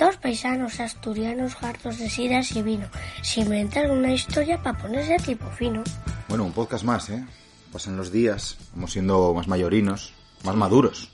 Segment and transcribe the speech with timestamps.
[0.00, 2.88] Dos paisanos asturianos hartos de sidas y vino
[3.22, 5.84] se inventaron una historia para ponerse tipo fino.
[6.28, 7.22] Bueno, un podcast más, ¿eh?
[7.70, 11.10] Pasan los días, vamos siendo más mayorinos, más maduros.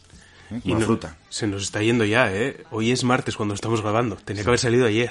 [0.52, 0.60] ¿eh?
[0.62, 1.16] Como Y no- fruta.
[1.28, 2.64] Se nos está yendo ya, ¿eh?
[2.70, 4.16] Hoy es martes cuando estamos grabando.
[4.16, 5.10] Tenía que haber salido ayer.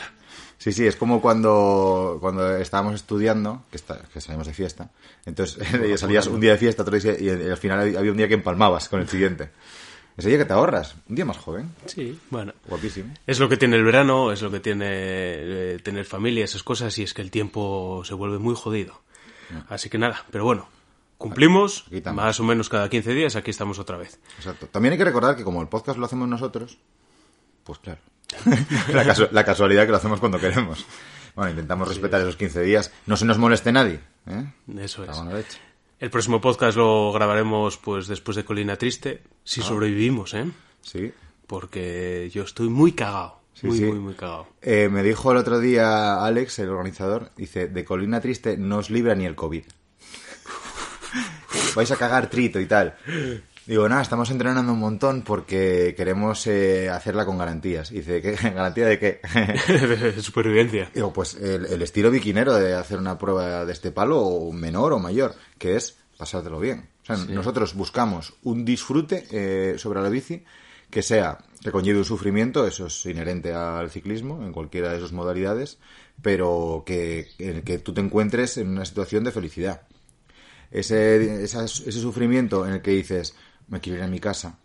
[0.57, 4.89] Sí, sí, es como cuando, cuando estábamos estudiando, que, está, que salimos de fiesta.
[5.25, 5.67] Entonces,
[5.99, 8.87] salías un día de fiesta, otro día, y al final había un día que empalmabas
[8.87, 9.49] con el siguiente.
[10.17, 12.53] Ese día que te ahorras, un día más joven, Sí, bueno.
[12.67, 13.13] guapísimo.
[13.27, 16.97] Es lo que tiene el verano, es lo que tiene eh, tener familia, esas cosas,
[16.99, 19.01] y es que el tiempo se vuelve muy jodido.
[19.69, 20.67] Así que nada, pero bueno,
[21.17, 24.19] cumplimos, Aquí más o menos cada 15 días, aquí estamos otra vez.
[24.37, 24.67] Exacto.
[24.67, 26.77] También hay que recordar que como el podcast lo hacemos nosotros,
[27.63, 27.99] pues claro.
[28.93, 30.85] la, casu- la casualidad que lo hacemos cuando queremos.
[31.35, 32.91] Bueno, intentamos respetar esos 15 días.
[33.05, 33.99] No se nos moleste nadie.
[34.27, 34.45] ¿eh?
[34.79, 35.09] Eso es.
[36.05, 39.63] El próximo podcast lo grabaremos pues después de Colina Triste, si Ah.
[39.63, 40.45] sobrevivimos, ¿eh?
[40.83, 41.11] Sí.
[41.47, 43.41] Porque yo estoy muy cagado.
[43.55, 43.85] Sí, muy, sí.
[43.85, 44.45] muy, muy cagado.
[44.61, 48.91] Eh, me dijo el otro día Alex, el organizador, dice, de Colina Triste no os
[48.91, 49.63] libra ni el COVID.
[51.75, 52.95] Vais a cagar trito y tal.
[53.67, 57.89] Digo, nada, estamos entrenando un montón porque queremos eh, hacerla con garantías.
[57.89, 58.31] Dice, ¿qué?
[58.53, 59.19] ¿garantía de qué?
[60.13, 60.91] de supervivencia.
[60.93, 64.93] Digo, pues el, el estilo biquinero de hacer una prueba de este palo, o menor
[64.93, 66.89] o mayor, que es pasártelo bien.
[67.03, 70.43] O sea, nosotros buscamos un disfrute eh, sobre la bici
[70.91, 75.11] que sea, que conlleve un sufrimiento, eso es inherente al ciclismo, en cualquiera de sus
[75.11, 75.79] modalidades,
[76.21, 79.81] pero que, en el que tú te encuentres en una situación de felicidad.
[80.71, 83.35] Ese, esas- ese sufrimiento en el que dices,
[83.67, 84.57] me quiero ir a mi casa,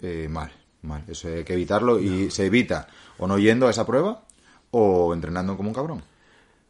[0.00, 0.50] eh, mal,
[0.82, 1.04] mal.
[1.08, 2.88] Eso hay que evitarlo y se evita
[3.18, 4.22] o no yendo a esa prueba
[4.70, 6.02] o entrenando como un cabrón.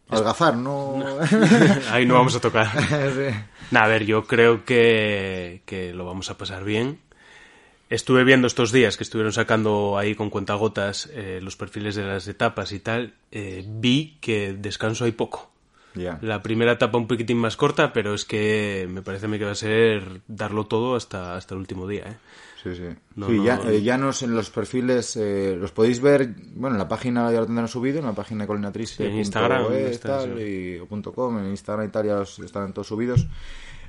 [0.09, 1.03] Algazar, no...
[1.91, 2.69] Ahí no vamos a tocar.
[3.15, 3.37] Sí.
[3.71, 7.01] Nah, a ver, yo creo que, que lo vamos a pasar bien.
[7.89, 12.29] Estuve viendo estos días que estuvieron sacando ahí con cuentagotas eh, los perfiles de las
[12.29, 13.15] etapas y tal.
[13.31, 15.51] eh, vi que descanso hay poco.
[15.95, 16.19] Ya.
[16.23, 19.45] La primera etapa un poquitín más corta, pero es que me parece a mí que
[19.45, 22.05] va a ser darlo todo hasta, hasta el último día.
[22.09, 22.17] ¿eh?
[22.63, 22.83] Sí, sí.
[23.15, 23.69] No, Sí, no, ya, no.
[23.71, 27.47] eh, llanos en los perfiles, eh, los podéis ver, bueno, en la página ya lo
[27.47, 29.05] tendrán subido, en la página de colinatriste.
[29.05, 30.43] Sí, en Instagram punto es, está, tal, sí.
[30.43, 33.27] y, o punto com, en Instagram y tal, ya los- están todos subidos.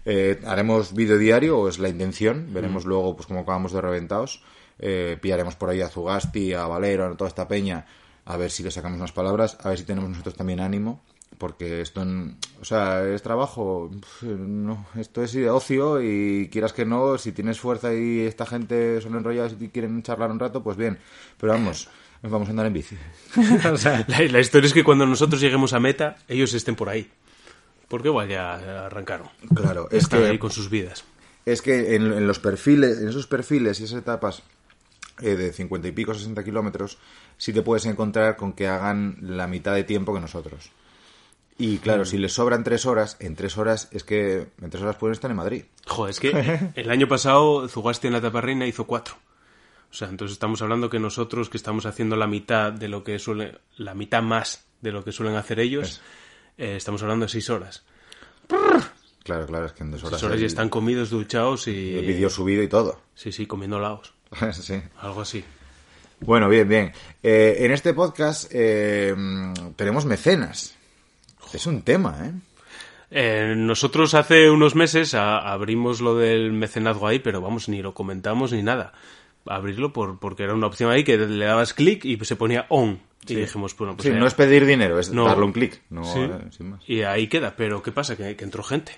[0.05, 2.89] Eh, haremos vídeo diario, o es la intención, veremos Mm.
[2.89, 4.43] luego pues cómo acabamos de reventados.
[4.77, 7.85] Eh, pillaremos por ahí a Zugasti, a Valero, a toda esta peña,
[8.25, 11.01] a ver si le sacamos unas palabras, a ver si tenemos nosotros también ánimo,
[11.37, 13.91] porque esto, en- o sea, es trabajo,
[14.21, 19.15] no, esto es ocio y quieras que no, si tienes fuerza y esta gente son
[19.15, 20.97] enrollados y quieren charlar un rato, pues bien,
[21.39, 21.89] pero vamos,
[22.21, 22.97] nos vamos a andar en bici.
[23.71, 26.89] O sea, La, la historia es que cuando nosotros lleguemos a meta, ellos estén por
[26.89, 27.11] ahí.
[27.87, 29.27] Porque igual ya arrancaron.
[29.53, 31.03] claro, es Están que ahí con sus vidas.
[31.45, 34.41] Es que en, en los perfiles, en esos perfiles y esas etapas
[35.21, 36.97] eh, de 50 y pico, 60 kilómetros,
[37.37, 40.71] sí te puedes encontrar con que hagan la mitad de tiempo que nosotros.
[41.57, 42.05] Y claro, Mm.
[42.05, 45.31] si les sobran tres horas, en tres horas es que en tres horas pueden estar
[45.31, 45.63] en Madrid.
[45.87, 46.29] Joder, es que
[46.75, 49.15] el año pasado Zugasti en la etapa reina hizo cuatro.
[49.89, 53.17] O sea, entonces estamos hablando que nosotros que estamos haciendo la mitad de lo que
[53.19, 56.01] suele, la mitad más de lo que suelen hacer ellos,
[56.57, 57.83] eh, estamos hablando de seis horas.
[59.23, 61.95] Claro, claro, es que en dos horas, Seis horas ya están comidos, duchados y...
[61.97, 62.99] el vídeo subido y todo.
[63.15, 64.13] Sí, sí, comiendo laos.
[64.51, 64.81] sí.
[64.99, 65.43] Algo así.
[66.19, 66.91] Bueno, bien, bien.
[67.23, 69.15] Eh, en este podcast eh,
[69.75, 70.75] tenemos mecenas.
[71.53, 72.31] Es un tema, ¿eh?
[73.11, 77.93] Eh, nosotros hace unos meses a- abrimos lo del mecenazgo ahí, pero vamos, ni lo
[77.93, 78.93] comentamos ni nada.
[79.45, 82.99] Abrirlo por, porque era una opción ahí que le dabas clic y se ponía on.
[83.27, 85.25] Y dijimos, bueno, pues Sí, no es pedir dinero, es No.
[85.25, 85.81] darle un clic.
[85.89, 86.19] No, Sí.
[86.19, 86.81] eh, sin más.
[86.89, 88.15] Y ahí queda, pero ¿qué pasa?
[88.17, 88.91] Que, que entró gente.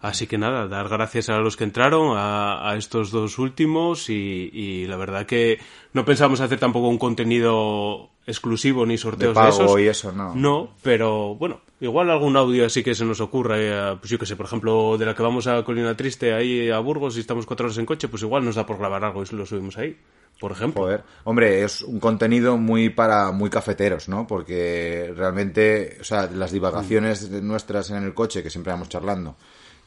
[0.00, 4.50] Así que nada, dar gracias a los que entraron, a, a estos dos últimos y,
[4.52, 5.58] y la verdad que
[5.94, 9.80] no pensamos hacer tampoco un contenido exclusivo ni sorteos de, pago esos.
[9.80, 10.34] y eso, no.
[10.34, 14.26] No, pero bueno, igual algún audio así que se nos ocurra, eh, pues yo que
[14.26, 17.46] sé, por ejemplo, de la que vamos a Colina Triste ahí a Burgos y estamos
[17.46, 19.96] cuatro horas en coche, pues igual nos da por grabar algo y lo subimos ahí,
[20.40, 20.82] por ejemplo.
[20.82, 21.02] Joder.
[21.24, 24.26] Hombre, es un contenido muy para muy cafeteros, ¿no?
[24.26, 29.36] Porque realmente, o sea, las divagaciones de- nuestras en el coche, que siempre vamos charlando,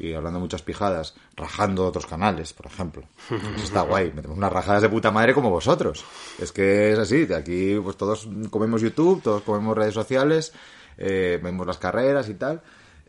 [0.01, 3.03] y hablando muchas pijadas, rajando otros canales, por ejemplo.
[3.29, 4.11] Eso está guay.
[4.15, 6.05] Metemos unas rajadas de puta madre como vosotros.
[6.39, 7.25] Es que es así.
[7.25, 10.53] De aquí, pues todos comemos YouTube, todos comemos redes sociales,
[10.99, 12.61] eh, vemos las carreras y tal.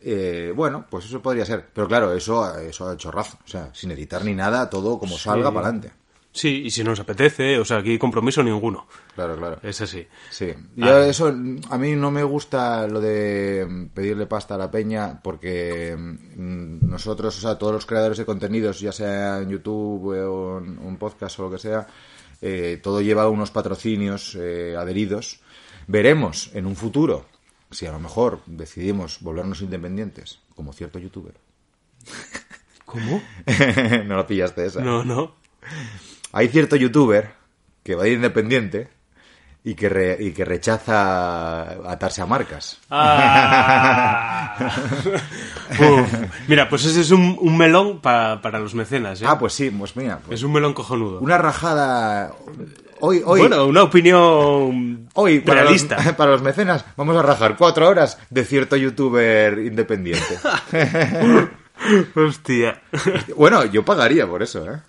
[0.03, 1.67] Eh, bueno, pues eso podría ser.
[1.73, 3.37] Pero claro, eso, eso ha hecho raza.
[3.43, 5.91] O sea, sin editar ni nada, todo como salga para adelante.
[6.33, 8.87] Sí, y si nos apetece, o sea, aquí compromiso ninguno.
[9.15, 9.59] Claro, claro.
[9.63, 10.07] Es así.
[10.29, 10.53] Sí.
[10.77, 15.93] Yo eso, a mí no me gusta lo de pedirle pasta a la peña porque
[15.97, 20.79] mm, nosotros, o sea, todos los creadores de contenidos, ya sea en YouTube o en
[20.79, 21.85] un podcast o lo que sea,
[22.41, 25.41] eh, todo lleva unos patrocinios eh, adheridos.
[25.87, 27.25] Veremos en un futuro
[27.71, 31.33] si a lo mejor decidimos volvernos independientes, como cierto youtuber.
[32.85, 33.21] ¿Cómo?
[34.05, 34.81] no lo pillaste esa.
[34.81, 35.35] No, no.
[36.33, 37.31] Hay cierto youtuber
[37.83, 38.89] que va a ir independiente
[39.63, 42.79] y que, re- y que rechaza atarse a marcas.
[42.89, 44.57] Ah.
[45.79, 46.13] Uf.
[46.47, 49.25] Mira, pues ese es un, un melón pa- para los mecenas, ¿eh?
[49.27, 50.19] Ah, pues sí, pues mira.
[50.25, 51.19] pues Es un melón cojonudo.
[51.19, 52.33] Una rajada.
[53.03, 56.15] Hoy, hoy, Bueno, una opinión hoy para los, realista.
[56.17, 60.37] para los mecenas vamos a rajar cuatro horas de cierto youtuber independiente.
[62.15, 62.79] Hostia.
[63.35, 64.81] bueno, yo pagaría por eso, ¿eh?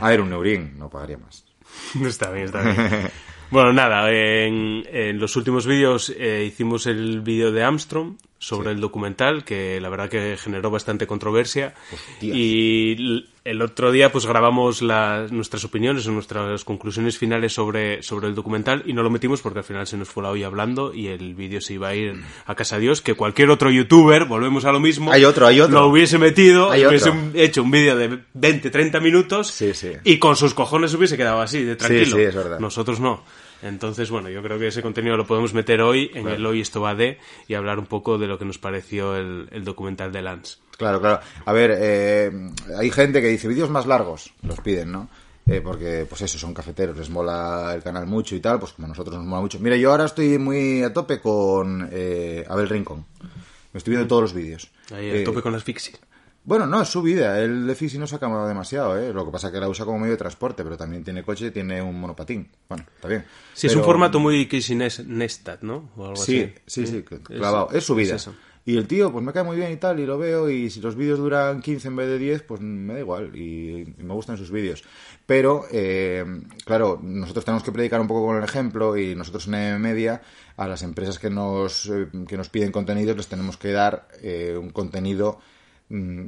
[0.00, 1.44] A ver, un neurín, no pagaría más.
[2.02, 3.10] Está bien, está bien.
[3.50, 8.80] Bueno, nada, en, en los últimos vídeos eh, hicimos el vídeo de Armstrong sobre el
[8.80, 11.74] documental, que la verdad que generó bastante controversia.
[11.92, 12.36] Hostias.
[12.36, 18.28] Y el otro día pues grabamos las, nuestras opiniones o nuestras conclusiones finales sobre, sobre
[18.28, 20.94] el documental y no lo metimos porque al final se nos fue la olla hablando
[20.94, 22.14] y el vídeo se iba a ir
[22.46, 25.60] a casa de Dios, que cualquier otro youtuber, volvemos a lo mismo, Hay otro, hay
[25.60, 25.80] otro.
[25.80, 27.20] lo hubiese metido, Hay hubiese otro.
[27.34, 29.92] hecho un vídeo de 20, 30 minutos Sí, sí.
[30.04, 32.18] y con sus cojones hubiese quedado así, de tranquilo.
[32.18, 32.34] es.
[32.60, 33.22] Nosotros no.
[33.64, 36.82] Entonces, bueno, yo creo que ese contenido lo podemos meter hoy en el Hoy Esto
[36.82, 37.18] Va De
[37.48, 40.58] y hablar un poco de lo que nos pareció el, el documental de Lance.
[40.76, 41.20] Claro, claro.
[41.46, 42.30] A ver, eh,
[42.78, 45.08] hay gente que dice vídeos más largos, los piden, ¿no?
[45.46, 48.86] Eh, porque, pues eso, son cafeteros, les mola el canal mucho y tal, pues como
[48.86, 49.58] a nosotros nos mola mucho.
[49.60, 53.04] Mira, yo ahora estoy muy a tope con eh, Abel Rincón.
[53.72, 54.68] Me estoy viendo todos los vídeos.
[54.92, 55.98] Ahí a Eh, tope con las fixies.
[56.46, 57.40] Bueno, no, es su vida.
[57.40, 59.12] Él de Fisi no saca demasiado, ¿eh?
[59.14, 61.46] Lo que pasa es que la usa como medio de transporte, pero también tiene coche
[61.46, 62.48] y tiene un monopatín.
[62.68, 63.24] Bueno, está bien.
[63.54, 65.90] Sí, es un formato muy Casey Nes- Neistat, ¿no?
[65.96, 66.84] O algo Sí, así.
[66.84, 67.70] sí, sí, clavado.
[67.72, 68.16] Es, su vida.
[68.66, 70.80] y el tío, pues me cae muy bien y tal, y lo veo, y si
[70.82, 74.12] los vídeos duran 15 en vez de 10, pues me da igual, y, y me
[74.14, 74.84] gustan sus vídeos.
[75.26, 76.24] Pero, eh,
[76.66, 80.20] claro, nosotros tenemos que predicar un poco con el ejemplo, y nosotros en M Media,
[80.58, 84.56] a las empresas que nos, eh, que nos piden contenidos, les tenemos que dar eh,
[84.60, 85.40] un contenido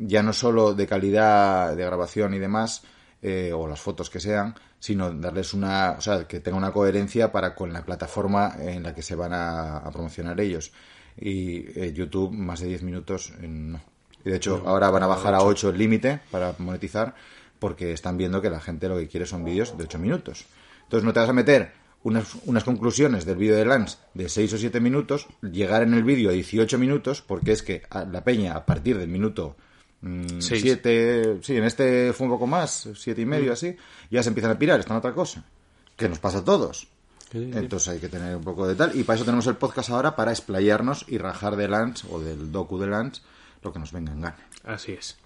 [0.07, 2.83] ya no solo de calidad de grabación y demás,
[3.23, 7.33] eh, o las fotos que sean, sino darles una, o sea, que tenga una coherencia
[7.33, 10.73] para con la plataforma en la que se van a, a promocionar ellos.
[11.17, 13.81] Y eh, YouTube, más de 10 minutos, eh, no.
[14.25, 17.15] Y de hecho, ahora van a bajar a 8 el límite para monetizar,
[17.59, 20.47] porque están viendo que la gente lo que quiere son vídeos de 8 minutos.
[20.83, 24.53] Entonces no te vas a meter unas, unas conclusiones del vídeo de Lance de 6
[24.53, 28.23] o 7 minutos, llegar en el vídeo a 18 minutos, porque es que a la
[28.23, 29.57] peña, a partir del minuto
[30.39, 30.63] Seis.
[30.63, 33.75] 7, sí, en este fue un poco más, 7 y medio así,
[34.09, 35.45] ya se empiezan a pirar, está en otra cosa,
[35.97, 36.87] que nos pasa a todos.
[37.33, 40.15] Entonces hay que tener un poco de tal, y para eso tenemos el podcast ahora,
[40.15, 43.23] para explayarnos y rajar de Lance o del docu de Lance
[43.63, 44.37] lo que nos venga en gana.
[44.63, 45.17] Así es.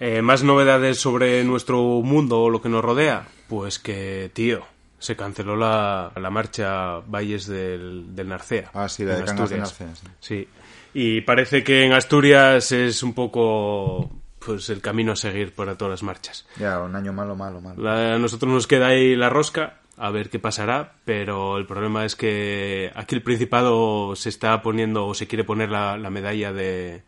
[0.00, 3.28] Eh, más novedades sobre nuestro mundo o lo que nos rodea.
[3.48, 4.64] Pues que, tío,
[5.04, 8.70] se canceló la, la marcha Valles del, del Narcea.
[8.72, 9.80] Ah, sí, la de Cangas de Asturias.
[10.02, 10.48] Narcea, Sí.
[10.94, 15.90] Y parece que en Asturias es un poco pues el camino a seguir para todas
[15.90, 16.46] las marchas.
[16.56, 17.82] Ya, un año malo, malo, malo.
[17.82, 22.04] La- a nosotros nos queda ahí la rosca, a ver qué pasará, pero el problema
[22.04, 26.52] es que aquí el Principado se está poniendo o se quiere poner la, la medalla
[26.52, 27.02] de,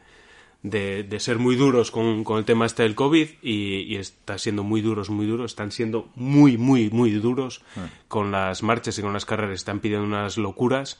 [0.62, 4.38] de, de ser muy duros con, con el tema este del COVID y, y está
[4.38, 7.62] siendo muy duros, muy duros, están siendo muy, muy, muy duros
[8.08, 10.98] con las marchas y con las carreras, están pidiendo unas locuras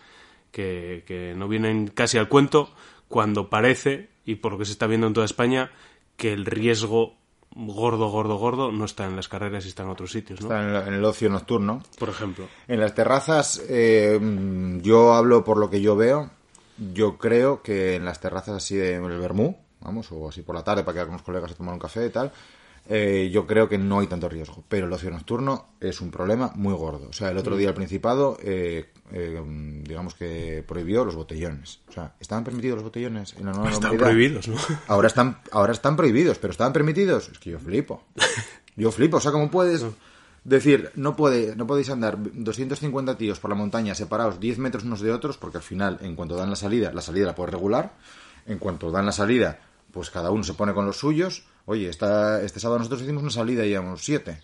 [0.52, 2.70] que, que no vienen casi al cuento
[3.08, 5.70] cuando parece, y por lo que se está viendo en toda España,
[6.16, 7.16] que el riesgo
[7.56, 10.48] gordo, gordo, gordo no está en las carreras y está en otros sitios, ¿no?
[10.48, 11.82] Está en el, en el ocio nocturno.
[11.98, 12.46] Por ejemplo.
[12.68, 16.30] En las terrazas, eh, mm, yo hablo por lo que yo veo.
[16.92, 20.64] Yo creo que en las terrazas así de el Bermú, vamos, o así por la
[20.64, 22.32] tarde para quedar con los colegas a tomar un café y tal,
[22.88, 24.62] eh, yo creo que no hay tanto riesgo.
[24.68, 27.08] Pero el ocio nocturno es un problema muy gordo.
[27.08, 31.80] O sea, el otro día el Principado, eh, eh, mm, digamos que prohibió los botellones.
[31.88, 34.10] O sea, ¿estaban permitidos los botellones en la nueva Están normalidad?
[34.10, 34.56] prohibidos, ¿no?
[34.86, 37.28] Ahora están, ahora están prohibidos, pero estaban permitidos.
[37.30, 38.04] Es que yo flipo.
[38.78, 39.16] Yo flipo.
[39.16, 39.86] O sea, ¿cómo puedes
[40.48, 45.00] decir, no, puede, no podéis andar 250 tíos por la montaña separados 10 metros unos
[45.00, 45.36] de otros?
[45.38, 47.94] Porque al final, en cuanto dan la salida, la salida la puedes regular.
[48.46, 49.58] En cuanto dan la salida,
[49.90, 51.44] pues cada uno se pone con los suyos.
[51.64, 54.40] Oye, esta, este sábado nosotros hicimos una salida y íbamos siete.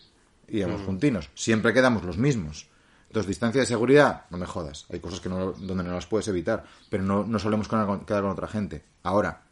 [0.48, 1.30] Íbamos juntinos.
[1.34, 2.66] Siempre quedamos los mismos.
[3.06, 4.86] Entonces, distancia de seguridad, no me jodas.
[4.90, 6.64] Hay cosas que no, donde no las puedes evitar.
[6.90, 8.82] Pero no, no solemos con- quedar con otra gente.
[9.02, 9.42] Ahora,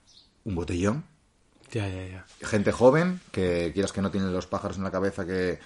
[0.45, 1.04] un botellón.
[1.71, 2.26] Ya, ya, ya.
[2.42, 5.61] Gente joven, que quieras que no tienen los pájaros en la cabeza, que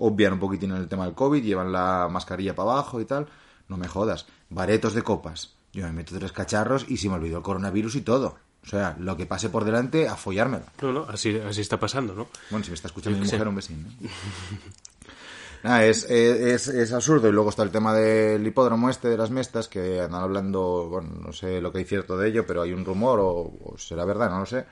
[0.00, 3.28] obvian un poquitín el tema del COVID, llevan la mascarilla para abajo y tal.
[3.68, 4.26] No me jodas.
[4.48, 5.54] Baretos de copas.
[5.72, 8.36] Yo me meto tres cacharros y se me olvidó el coronavirus y todo.
[8.62, 10.66] O sea, lo que pase por delante, a follármela.
[10.82, 12.28] No, no, así, así está pasando, ¿no?
[12.50, 13.88] Bueno, si me está escuchando mi mujer, un vecino.
[15.62, 17.28] Nada, es, es, es absurdo.
[17.28, 21.10] Y luego está el tema del hipódromo este de las mestas, que andan hablando, bueno,
[21.22, 24.04] no sé lo que hay cierto de ello, pero hay un rumor, o, o será
[24.04, 24.66] verdad, no lo sé,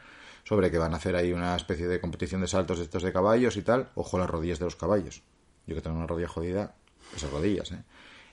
[0.49, 3.12] sobre que van a hacer ahí una especie de competición de saltos de estos de
[3.12, 3.90] caballos y tal.
[3.95, 5.21] Ojo a las rodillas de los caballos.
[5.67, 6.75] Yo que tengo una rodilla jodida,
[7.14, 7.83] esas rodillas, ¿eh?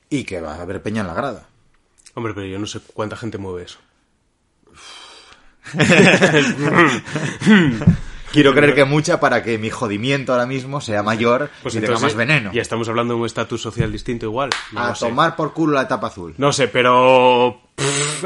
[0.10, 1.50] Y que va a haber peña en la grada.
[2.14, 3.80] Hombre, pero yo no sé cuánta gente mueve eso.
[8.32, 12.04] Quiero creer que mucha para que mi jodimiento ahora mismo sea mayor y tenga entonces,
[12.04, 12.54] más veneno.
[12.54, 14.52] Ya estamos hablando de un estatus social distinto igual.
[14.72, 15.08] No a sé.
[15.08, 16.34] tomar por culo la etapa azul.
[16.38, 17.65] No sé, pero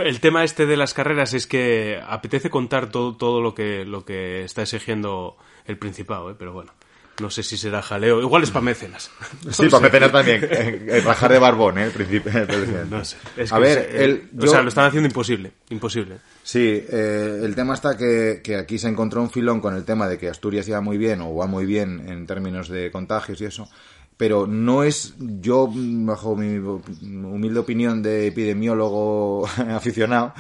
[0.02, 4.06] el tema este de las carreras es que apetece contar todo, todo lo que lo
[4.06, 6.36] que está exigiendo el Principado, ¿eh?
[6.38, 6.72] pero bueno,
[7.20, 8.22] no sé si será jaleo.
[8.22, 9.12] Igual es para mecenas.
[9.52, 10.44] Sí, para Mecenas también.
[10.44, 11.86] Eh, eh, Rajar de Barbón, ¿eh?
[11.86, 12.48] El presidente.
[12.90, 13.18] No sé.
[13.38, 16.18] Es A que ver, es, eh, o sea, lo están haciendo imposible, imposible.
[16.44, 20.08] Sí, eh, el tema está que, que aquí se encontró un filón con el tema
[20.08, 23.46] de que Asturias iba muy bien o va muy bien en términos de contagios y
[23.46, 23.70] eso,
[24.20, 30.34] pero no es, yo, bajo mi humilde opinión de epidemiólogo aficionado,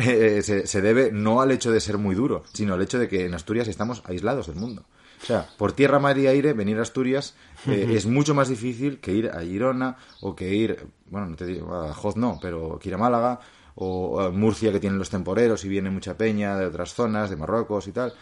[0.00, 3.06] eh, se, se debe no al hecho de ser muy duro, sino al hecho de
[3.06, 4.86] que en Asturias estamos aislados del mundo.
[5.22, 7.34] O sea, por tierra, mar y aire, venir a Asturias
[7.66, 11.44] eh, es mucho más difícil que ir a Girona o que ir, bueno, no te
[11.44, 13.40] digo, a Joz no, pero que ir a Málaga
[13.74, 17.36] o a Murcia que tienen los temporeros y viene mucha peña de otras zonas, de
[17.36, 18.14] Marruecos y tal.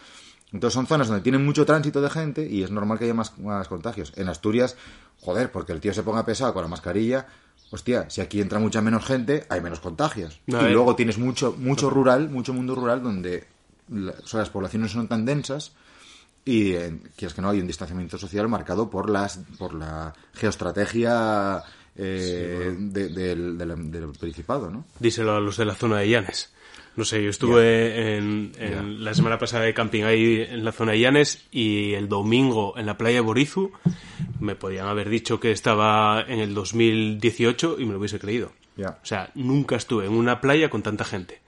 [0.53, 3.37] Entonces son zonas donde tienen mucho tránsito de gente y es normal que haya más,
[3.39, 4.13] más contagios.
[4.15, 4.77] En Asturias,
[5.19, 7.27] joder, porque el tío se ponga pesado con la mascarilla,
[7.69, 10.39] hostia, si aquí entra mucha menos gente, hay menos contagios.
[10.47, 10.69] No, y eh.
[10.73, 13.45] luego tienes mucho, mucho rural, mucho mundo rural donde
[13.89, 15.73] la- o sea, las poblaciones son tan densas
[16.45, 21.61] y eh, quieres que no hay un distanciamiento social marcado por las por la geoestrategia
[21.95, 24.85] eh, de- del, del- del principado, ¿no?
[24.99, 26.53] Díselo a los de la zona de Llanes.
[26.97, 30.93] No sé, yo estuve en, en la semana pasada de camping ahí en la zona
[30.93, 33.71] de Llanes y el domingo en la playa de Borizu
[34.39, 38.51] me podían haber dicho que estaba en el 2018 y me lo hubiese creído.
[38.79, 41.39] O sea, nunca estuve en una playa con tanta gente.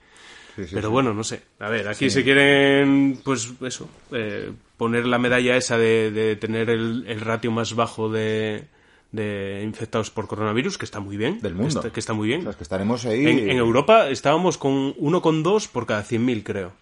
[0.54, 0.92] Sí, sí, Pero sí.
[0.92, 1.42] bueno, no sé.
[1.58, 6.70] A ver, aquí se quieren, pues eso, eh, poner la medalla esa de, de tener
[6.70, 8.66] el, el ratio más bajo de,
[9.12, 11.40] de infectados por coronavirus, que está muy bien.
[11.40, 11.68] Del mundo.
[11.68, 12.40] Que está, que está muy bien.
[12.40, 16.42] O sea, es que estaremos ahí En, en Europa estábamos con 1,2 por cada 100.000,
[16.44, 16.72] creo.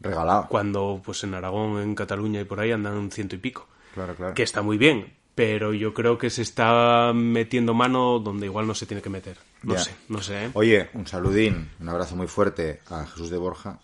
[0.00, 0.46] regalado.
[0.48, 3.66] Cuando, pues en Aragón, en Cataluña y por ahí andan ciento y pico.
[3.94, 4.34] Claro, claro.
[4.34, 5.12] Que está muy bien.
[5.34, 9.38] Pero yo creo que se está metiendo mano donde igual no se tiene que meter.
[9.62, 9.80] No Ya.
[9.80, 10.50] sé, no sé, ¿eh?
[10.52, 13.78] Oye, un saludín, un abrazo muy fuerte a Jesús de Borja,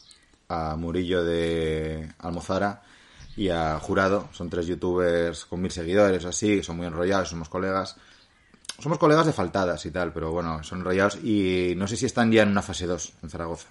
[0.49, 2.83] a Murillo de Almozara
[3.39, 4.29] y a Jurado.
[4.33, 7.97] Son tres youtubers con mil seguidores así, son muy enrollados, somos colegas.
[8.81, 12.31] Somos colegas de faltadas y tal, pero bueno, son enrollados y no sé si están
[12.31, 13.69] ya en una fase 2 en Zaragoza.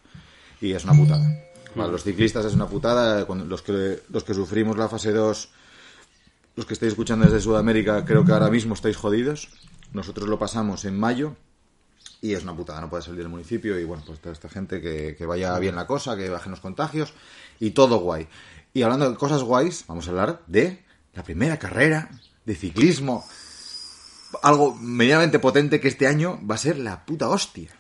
[0.62, 1.26] Y es una putada.
[1.76, 3.26] Para los ciclistas es una putada.
[3.26, 5.50] Cuando los, que, los que sufrimos la fase 2
[6.56, 9.50] los que estáis escuchando desde Sudamérica, creo que ahora mismo estáis jodidos.
[9.94, 11.36] Nosotros lo pasamos en mayo
[12.20, 14.82] y es una putada, no puede salir del municipio y bueno, pues toda esta gente
[14.82, 17.14] que, que vaya bien la cosa, que bajen los contagios
[17.60, 18.28] y todo guay.
[18.78, 20.84] Y hablando de cosas guays, vamos a hablar de
[21.16, 22.12] la primera carrera
[22.46, 23.26] de ciclismo.
[24.44, 27.72] Algo medianamente potente que este año va a ser la puta hostia.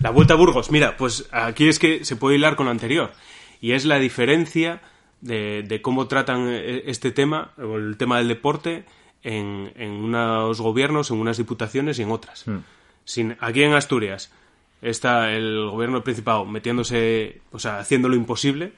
[0.00, 3.12] La Vuelta a Burgos, mira, pues aquí es que se puede hilar con lo anterior.
[3.60, 4.82] Y es la diferencia
[5.20, 8.84] de, de cómo tratan eh, este tema, o el tema del deporte,
[9.22, 12.44] en, en unos gobiernos, en unas diputaciones y en otras.
[13.04, 14.32] Sin, aquí en Asturias
[14.80, 18.72] está el gobierno del Principado metiéndose, o sea, haciendo lo imposible,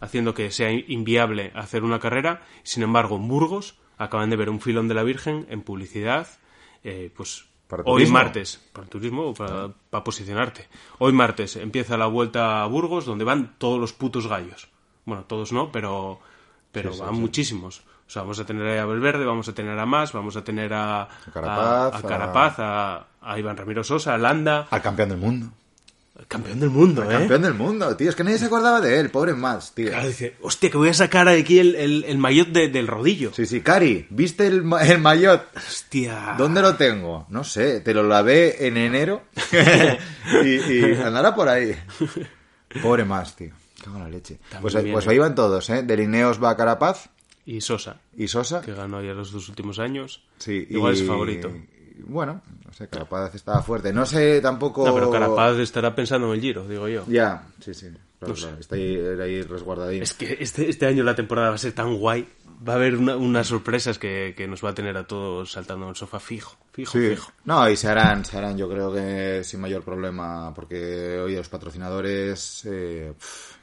[0.00, 2.42] haciendo que sea inviable hacer una carrera.
[2.62, 6.26] Sin embargo, en Burgos acaban de ver un filón de la Virgen en publicidad,
[6.84, 8.14] eh, pues Para hoy turismo.
[8.18, 10.68] martes, para turismo o para, para posicionarte.
[10.98, 14.68] Hoy martes empieza la vuelta a Burgos, donde van todos los putos gallos.
[15.04, 16.20] Bueno, todos no, pero,
[16.72, 17.20] pero Sí, van sí.
[17.20, 17.82] muchísimos.
[18.06, 20.72] O sea, vamos a tener a Belverde, vamos a tener a Más, vamos a tener
[20.74, 25.08] a, Carapaz, a, a a- Carapaz, a, a Iván Ramiro Sosa, a Landa, Al campeón
[25.08, 25.48] del mundo.
[26.28, 27.08] Campeón del mundo, ¿eh?
[27.08, 28.08] Campeón del mundo, tío.
[28.08, 29.88] Es que nadie se acordaba de él, pobre más, tío.
[29.90, 33.32] Claro, dice, hostia, que voy a sacar aquí el, el, el maillot de- del rodillo.
[33.34, 35.44] Sí, sí, Cari, ¿viste el, el maillot?
[35.56, 36.34] Hostia.
[36.38, 37.26] ¿Dónde lo tengo?
[37.30, 39.22] No sé, te lo lavé en enero
[40.44, 41.74] y, y andará por ahí.
[42.82, 43.52] Pobre más, tío.
[43.84, 44.38] cago en la leche.
[44.50, 45.82] También Pues, pues ahí van todos, ¿eh?
[45.82, 47.08] De Lineos va a Carapaz
[47.44, 48.60] Y Sosa, y Sosa.
[48.60, 50.22] que ganó ya los dos últimos años.
[50.38, 51.52] Sí, Igual y- es favorito.
[52.04, 53.92] Bueno, no sé, Carapaz estaba fuerte.
[53.92, 54.86] No sé tampoco...
[54.86, 57.04] No, pero Carapaz estará pensando en el Giro, digo yo.
[57.08, 57.86] Ya, sí, sí.
[58.18, 58.42] claro, No sé.
[58.42, 60.02] claro, Está ahí, ahí resguardadín.
[60.02, 62.28] Es que este, este año la temporada va a ser tan guay.
[62.66, 65.84] Va a haber una- unas sorpresas que, que nos va a tener a todos saltando
[65.84, 67.10] en el sofá fijo, fijo, Sí.
[67.10, 67.30] fijo.
[67.44, 71.50] No, y se harán, se harán, yo creo que sin mayor problema, porque oye, los
[71.50, 73.12] patrocinadores, eh,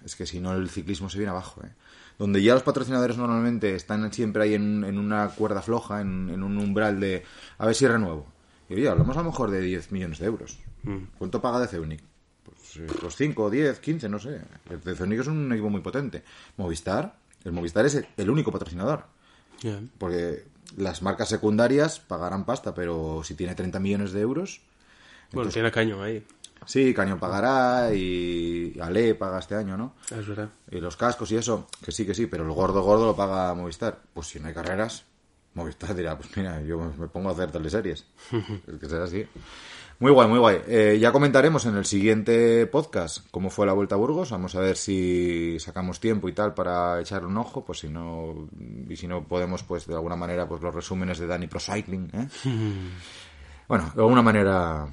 [0.05, 1.71] es que si no el ciclismo se viene abajo, ¿eh?
[2.19, 6.43] Donde ya los patrocinadores normalmente están siempre ahí en, en una cuerda floja, en, en
[6.43, 7.23] un umbral de
[7.57, 8.27] a ver si renuevo.
[8.69, 10.57] Y oye, hablamos a lo mejor de 10 millones de euros.
[10.83, 10.97] Mm.
[11.17, 12.01] ¿Cuánto paga de Ceunic?
[12.43, 14.41] Pues, eh, pues 5, 10, 15, no sé.
[14.69, 16.23] El de Ceunic es un equipo muy potente.
[16.57, 19.05] Movistar, el Movistar es el- único patrocinador.
[19.97, 20.45] Porque
[20.77, 24.61] las marcas secundarias pagarán pasta, pero si tiene 30 millones de euros,
[25.31, 26.23] Bueno, tiene a Cañón ahí.
[26.65, 29.95] Sí, Cañón pagará y Ale paga este año, ¿no?
[30.09, 30.49] Es verdad.
[30.69, 33.53] Y los cascos y eso, que sí, que sí, pero el gordo gordo lo paga
[33.53, 33.99] Movistar.
[34.13, 35.05] Pues si no hay carreras,
[35.53, 38.05] Movistar dirá, pues mira, yo me pongo a hacer teleseries.
[38.31, 39.25] es que será así.
[39.99, 40.61] Muy guay, muy guay.
[40.67, 44.31] Eh, ya comentaremos en el siguiente podcast cómo fue la Vuelta a Burgos.
[44.31, 47.63] Vamos a ver si sacamos tiempo y tal para echar un ojo.
[47.63, 48.49] Pues si no,
[48.89, 52.09] y si no podemos, pues de alguna manera, pues los resúmenes de Dani Pro Cycling.
[52.13, 52.27] ¿eh?
[53.65, 54.87] Bueno, de alguna manera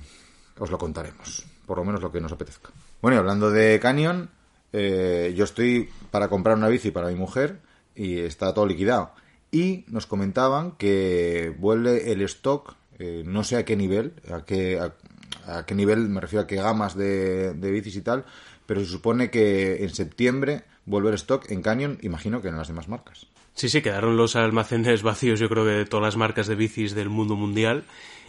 [0.59, 2.71] os lo contaremos, por lo menos lo que nos apetezca.
[3.01, 4.29] Bueno, y hablando de Canyon,
[4.73, 7.61] eh, yo estoy para comprar una bici para mi mujer
[7.95, 9.13] y está todo liquidado.
[9.53, 14.81] Y nos comentaban que vuelve el stock, eh, no sé a qué nivel, a qué,
[14.81, 18.25] a, a qué nivel, me refiero a qué gamas de, de bicis y tal,
[18.67, 22.67] pero se supone que en septiembre vuelve el stock en Canyon, imagino que en las
[22.67, 23.29] demás marcas.
[23.61, 26.95] Sí, sí, quedaron los almacenes vacíos, yo creo que de todas las marcas de bicis
[26.95, 27.85] del mundo mundial.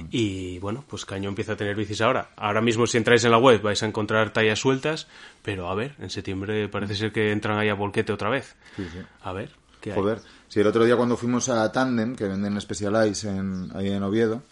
[0.09, 2.31] Y bueno, pues Cañón empieza a tener bicis ahora.
[2.35, 5.07] Ahora mismo, si entráis en la web, vais a encontrar tallas sueltas.
[5.41, 8.57] Pero a ver, en septiembre parece ser que entran ahí a volquete otra vez.
[8.75, 8.99] Sí, sí.
[9.21, 9.95] A ver, ¿qué hay?
[9.95, 10.19] Joder,
[10.49, 14.43] si el otro día cuando fuimos a Tandem, que venden Specialized en, ahí en Oviedo,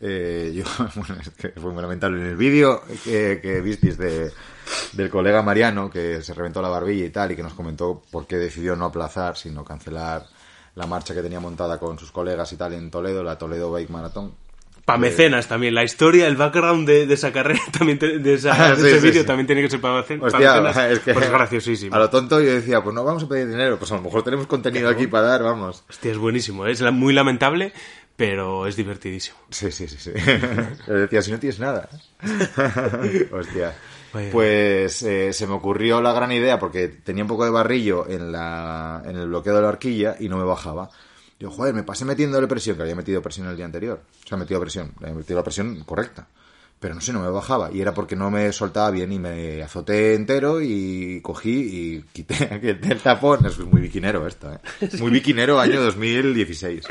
[0.00, 0.64] eh, yo,
[0.94, 2.20] bueno, es que fue muy lamentable.
[2.20, 4.30] En el vídeo que, que visteis de,
[4.92, 8.26] del colega Mariano, que se reventó la barbilla y tal, y que nos comentó por
[8.26, 10.24] qué decidió no aplazar, sino cancelar
[10.74, 13.90] la marcha que tenía montada con sus colegas y tal en Toledo, la Toledo Bike
[13.90, 14.32] Marathon.
[14.84, 15.74] Para mecenas también.
[15.74, 18.86] La historia, el background de, de esa carrera, también te- de, esa- Ah, de sí,
[18.88, 19.26] ese sí, vídeo sí.
[19.26, 20.32] también tiene que ser para mecenas.
[20.32, 21.94] Hostia, es que Pues es graciosísimo.
[21.94, 24.22] A lo tonto yo decía, pues no vamos a pedir dinero, pues a lo mejor
[24.22, 25.84] tenemos contenido aquí para dar, vamos.
[25.90, 26.64] Hostia, es buenísimo.
[26.66, 27.74] Es la- muy lamentable,
[28.18, 29.38] pero es divertidísimo.
[29.48, 30.10] Sí, sí, sí, sí.
[30.88, 31.88] Le decía, si no tienes nada.
[33.30, 33.76] Hostia.
[34.12, 34.32] Vaya.
[34.32, 38.32] Pues eh, se me ocurrió la gran idea porque tenía un poco de barrillo en,
[38.32, 40.90] la, en el bloqueo de la horquilla y no me bajaba.
[41.38, 44.02] Yo, joder, me pasé metiéndole presión, que había metido presión el día anterior.
[44.24, 46.26] O sea, metido presión, había metido la presión correcta.
[46.80, 47.70] Pero no sé, no me bajaba.
[47.72, 52.48] Y era porque no me soltaba bien y me azoté entero y cogí y quité
[52.82, 53.46] el tapón.
[53.46, 54.58] Es muy biquinero esto, ¿eh?
[54.98, 56.84] Muy biquinero año 2016.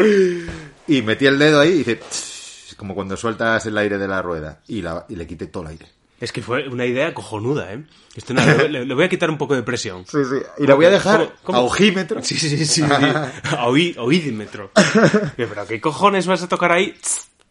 [0.88, 4.62] Y metí el dedo ahí y tss, Como cuando sueltas el aire de la rueda.
[4.67, 5.88] Y, la, y le quité todo el aire.
[6.19, 7.84] Es que fue una idea cojonuda, ¿eh?
[8.15, 10.04] Esto le, voy a quitar un poco de presión.
[10.08, 10.38] Sí, sí.
[10.58, 11.58] Y la voy a dejar ¿Cómo- cómo?
[11.60, 12.23] a ojímetro.
[12.23, 12.65] Sí, sí, sí.
[12.65, 12.82] sí.
[13.52, 14.71] A oí- oídímetro.
[15.36, 16.95] Pero ¿qué cojones vas a tocar ahí?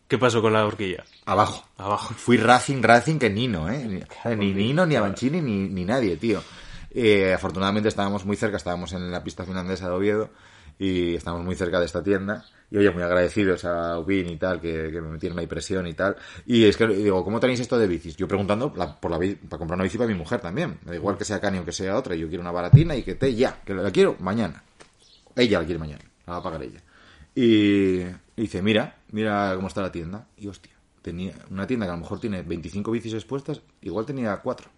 [0.09, 1.05] ¿Qué pasó con la horquilla?
[1.27, 1.65] Abajo.
[1.79, 2.15] Abajo.
[2.15, 4.05] Fui Racing, Racing que Nino, ¿eh?
[4.25, 6.43] Ni, ni Nino, ni Avancini, ni, ni nadie, tío.
[6.93, 10.31] Eh, afortunadamente estábamos muy cerca, estábamos en la pista finlandesa de Oviedo
[10.79, 12.45] y estábamos muy cerca de esta tienda.
[12.71, 15.95] Y oye, muy agradecidos a Ubin y tal, que, que me metieron ahí presión y
[15.95, 16.17] tal.
[16.47, 18.17] Y es que digo, ¿cómo tenéis esto de bicis?
[18.17, 20.79] Yo preguntando la- por la, para comprar una bici para mi mujer también.
[20.85, 22.15] Da igual que sea Canyon que sea otra.
[22.17, 24.65] Yo quiero una baratina y que te ya, que la quiero mañana.
[25.37, 26.83] Ella la quiere mañana, la va a pagar ella.
[27.35, 30.27] Y, y dice, mira, mira cómo está la tienda.
[30.37, 34.35] Y hostia, tenía una tienda que a lo mejor tiene 25 bicis expuestas, igual tenía
[34.39, 34.69] 4.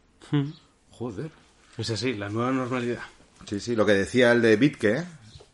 [0.91, 1.31] Joder.
[1.79, 2.99] Es así, la nueva normalidad.
[3.47, 5.05] Sí, sí, lo que decía el de Bitke, ¿eh?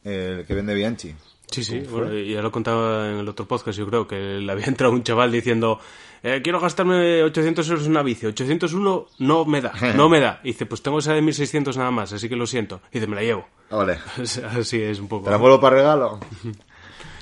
[0.05, 1.15] el que vende Bianchi.
[1.55, 4.67] Sí, sí, bueno, ya lo contaba en el otro podcast, yo creo, que le había
[4.67, 5.79] entrado un chaval diciendo,
[6.21, 10.41] eh, quiero gastarme 800 euros en una bici, 801 no me da, no me da.
[10.43, 12.81] Y dice, pues tengo esa de 1600 nada más, así que lo siento.
[12.91, 13.47] Y dice, me la llevo.
[13.71, 13.99] Vale.
[14.17, 15.27] Así es un poco.
[15.27, 16.21] ¿Te la vuelvo para regalo?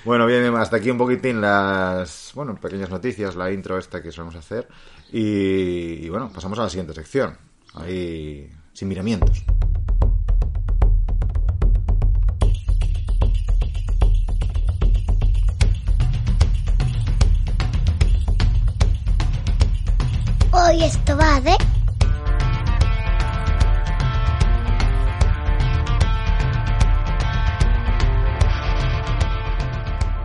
[0.05, 4.11] Bueno, bien, bien, hasta aquí un poquitín las, bueno, pequeñas noticias, la intro esta que
[4.11, 4.67] solemos hacer.
[5.13, 7.37] Y, y bueno, pasamos a la siguiente sección.
[7.75, 9.45] Ahí, sin miramientos.
[20.93, 21.57] Esto va de...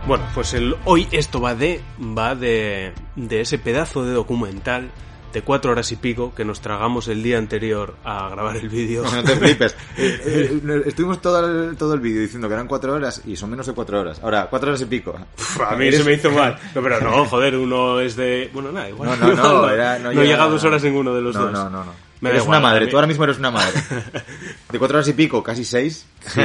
[0.06, 4.90] Bueno, pues el, hoy esto va de va de, de ese pedazo de documental
[5.32, 9.04] de cuatro horas y pico que nos tragamos el día anterior a grabar el vídeo.
[9.04, 9.76] No te flipes.
[9.98, 13.50] Eh, eh, estuvimos todo el, todo el vídeo diciendo que eran cuatro horas y son
[13.50, 14.20] menos de cuatro horas.
[14.22, 15.18] Ahora, cuatro horas y pico.
[15.66, 16.56] a mí se me hizo mal.
[16.74, 18.48] No, pero no, joder, uno es de...
[18.52, 19.10] Bueno, nada, igual.
[19.18, 19.62] No, no, no.
[19.62, 21.52] No, era, no, llega a dos horas ninguno de los no, dos.
[21.52, 21.92] No, no, no.
[22.20, 23.80] Me eres una madre, tú ahora mismo eres una madre.
[24.70, 26.06] De cuatro horas y pico, casi seis.
[26.26, 26.40] Sí.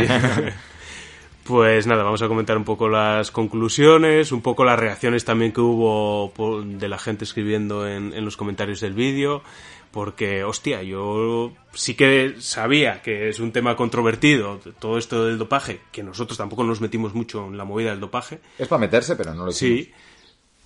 [1.44, 5.60] Pues nada, vamos a comentar un poco las conclusiones, un poco las reacciones también que
[5.60, 6.32] hubo
[6.64, 9.44] de la gente escribiendo en, en los comentarios del vídeo,
[9.92, 15.82] porque, hostia, yo sí que sabía que es un tema controvertido, todo esto del dopaje,
[15.92, 18.40] que nosotros tampoco nos metimos mucho en la movida del dopaje.
[18.58, 19.92] Es para meterse, pero no lo Sí,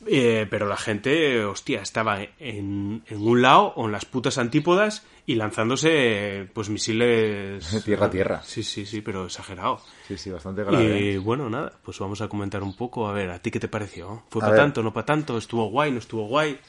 [0.06, 5.04] eh, pero la gente, hostia, estaba en, en, un lado o en las putas antípodas
[5.26, 8.42] y lanzándose pues misiles tierra a tierra.
[8.44, 9.82] Sí, sí, sí, pero exagerado.
[10.08, 10.84] Sí, sí, bastante grave.
[10.84, 11.18] Y ¿eh?
[11.18, 13.08] bueno, nada, pues vamos a comentar un poco.
[13.08, 14.24] A ver, ¿a ti qué te pareció?
[14.30, 15.38] ¿Fue para tanto, no para tanto?
[15.38, 16.60] ¿Estuvo guay, no estuvo guay?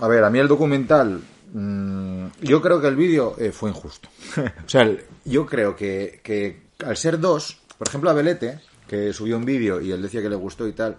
[0.00, 1.20] A ver, a mí el documental,
[1.52, 4.08] mmm, yo creo que el vídeo eh, fue injusto.
[4.36, 4.90] o sea,
[5.24, 9.80] yo creo que, que al ser dos, por ejemplo, a Belete, que subió un vídeo
[9.80, 10.96] y él decía que le gustó y tal,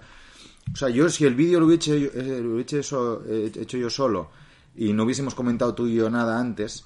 [0.73, 3.89] o sea, yo si el vídeo lo hubiese, eh, lo hubiese hecho, eh, hecho yo
[3.89, 4.29] solo
[4.75, 6.85] y no hubiésemos comentado tú y yo nada antes,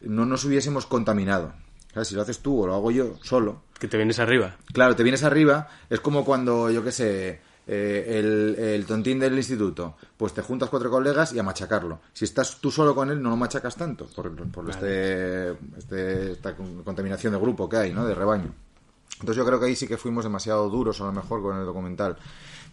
[0.00, 1.54] no nos hubiésemos contaminado.
[1.92, 3.62] Claro, si lo haces tú o lo hago yo solo.
[3.78, 4.56] Que te vienes arriba.
[4.72, 5.68] Claro, te vienes arriba.
[5.88, 10.68] Es como cuando, yo qué sé, eh, el, el, tontín del instituto, pues te juntas
[10.68, 12.00] cuatro colegas y a machacarlo.
[12.12, 16.54] Si estás tú solo con él, no lo machacas tanto por, por este, este, esta
[16.54, 18.06] contaminación de grupo que hay, ¿no?
[18.06, 18.54] De rebaño.
[19.14, 21.64] Entonces yo creo que ahí sí que fuimos demasiado duros a lo mejor con el
[21.64, 22.16] documental.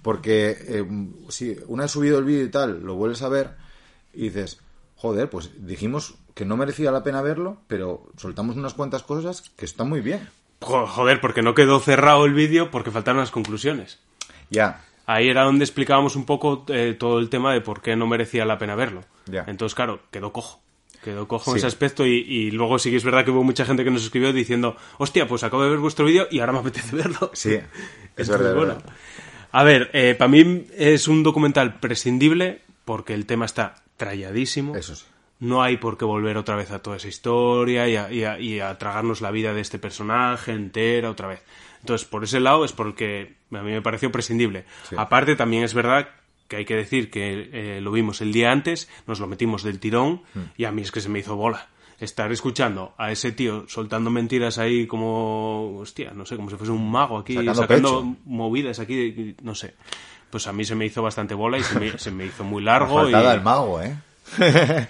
[0.03, 0.85] Porque eh,
[1.29, 3.51] si una vez subido el vídeo y tal, lo vuelves a ver
[4.13, 4.59] y dices,
[4.95, 9.65] joder, pues dijimos que no merecía la pena verlo, pero soltamos unas cuantas cosas que
[9.65, 10.29] están muy bien.
[10.59, 13.99] Joder, porque no quedó cerrado el vídeo porque faltaron las conclusiones.
[14.49, 14.83] Ya.
[15.05, 18.45] Ahí era donde explicábamos un poco eh, todo el tema de por qué no merecía
[18.45, 19.01] la pena verlo.
[19.25, 19.43] Ya.
[19.47, 20.61] Entonces, claro, quedó cojo.
[21.03, 23.65] Quedó cojo en ese aspecto y, y, luego sí que es verdad que hubo mucha
[23.65, 26.59] gente que nos escribió diciendo, hostia, pues acabo de ver vuestro vídeo y ahora me
[26.59, 27.29] apetece verlo.
[27.33, 27.63] Sí, es
[28.15, 28.75] Entonces, verdad, bueno.
[28.75, 28.93] verdad.
[29.53, 34.75] A ver, eh, para mí es un documental prescindible porque el tema está tralladísimo.
[34.75, 35.05] Eso sí.
[35.39, 38.39] No hay por qué volver otra vez a toda esa historia y a, y a,
[38.39, 41.43] y a tragarnos la vida de este personaje entera otra vez.
[41.81, 44.65] Entonces, por ese lado es porque a mí me pareció prescindible.
[44.89, 44.95] Sí.
[44.97, 46.09] Aparte, también es verdad
[46.47, 49.79] que hay que decir que eh, lo vimos el día antes, nos lo metimos del
[49.79, 50.43] tirón Hmm.
[50.57, 51.67] y a mí es que se me hizo bola.
[52.03, 56.71] Estar escuchando a ese tío soltando mentiras ahí como, hostia, no sé, como si fuese
[56.71, 59.75] un mago aquí, Sacando movidas aquí, no sé.
[60.29, 62.63] Pues a mí se me hizo bastante bola y se me, se me hizo muy
[62.63, 63.09] largo.
[63.09, 63.13] Y...
[63.13, 63.95] el mago, ¿eh?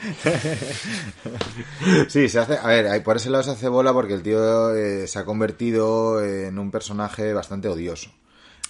[2.07, 2.57] sí, se hace.
[2.57, 6.23] A ver, por ese lado se hace bola porque el tío eh, se ha convertido
[6.23, 8.09] en un personaje bastante odioso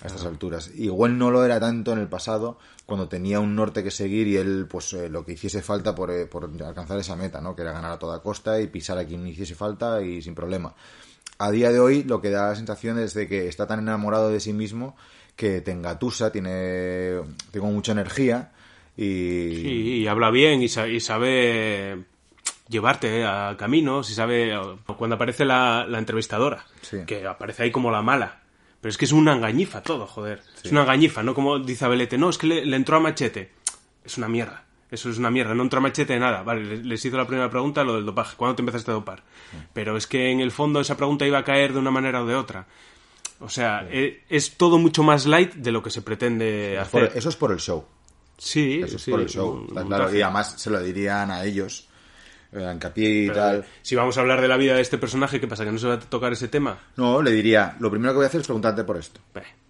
[0.04, 0.70] a estas alturas.
[0.76, 4.36] Igual no lo era tanto en el pasado, cuando tenía un norte que seguir y
[4.38, 7.56] él, pues eh, lo que hiciese falta por, eh, por alcanzar esa meta, ¿no?
[7.56, 10.76] Que era ganar a toda costa y pisar a quien hiciese falta y sin problema.
[11.40, 14.30] A día de hoy, lo que da la sensación es de que está tan enamorado
[14.30, 14.96] de sí mismo
[15.36, 18.52] que te engatusa, tiene, tengo mucha energía
[18.96, 19.56] y.
[19.56, 19.68] Sí,
[20.02, 22.04] y habla bien y, sa- y sabe
[22.70, 24.54] llevarte a caminos y sabe
[24.98, 26.98] cuando aparece la, la entrevistadora Sí.
[27.08, 28.42] que aparece ahí como la mala
[28.84, 32.18] pero es que es una engañifa todo joder es una engañifa no como dice Abelete
[32.20, 33.52] no es que le, le entró a machete
[34.06, 36.44] es una mierda eso es una mierda, no entró a machete de nada.
[36.44, 38.38] Vale, les- hizo la primera pregunta lo del dopaje.
[38.38, 39.24] ¿Cuándo te empezaste a dopar?
[39.74, 42.28] Pero es que en el fondo esa pregunta iba a caer de una manera o
[42.28, 42.68] de otra.
[43.40, 47.18] O sea, eh, es todo mucho más light de lo que se pretende por- hacer.
[47.18, 47.84] eso es por el show.
[48.38, 49.66] Sí, Eso es sí, por el show.
[49.68, 50.16] un- un claro.
[50.16, 51.88] Y además se lo dirían a ellos,
[52.54, 53.66] eh, a hincapié y Pero, tal.
[53.82, 55.66] Si vamos a hablar de la vida de este personaje, ¿qué pasa?
[55.66, 56.80] ¿Que no se va a tocar ese tema?
[56.98, 59.20] No, le diría, lo primero que voy a hacer es preguntarte por esto.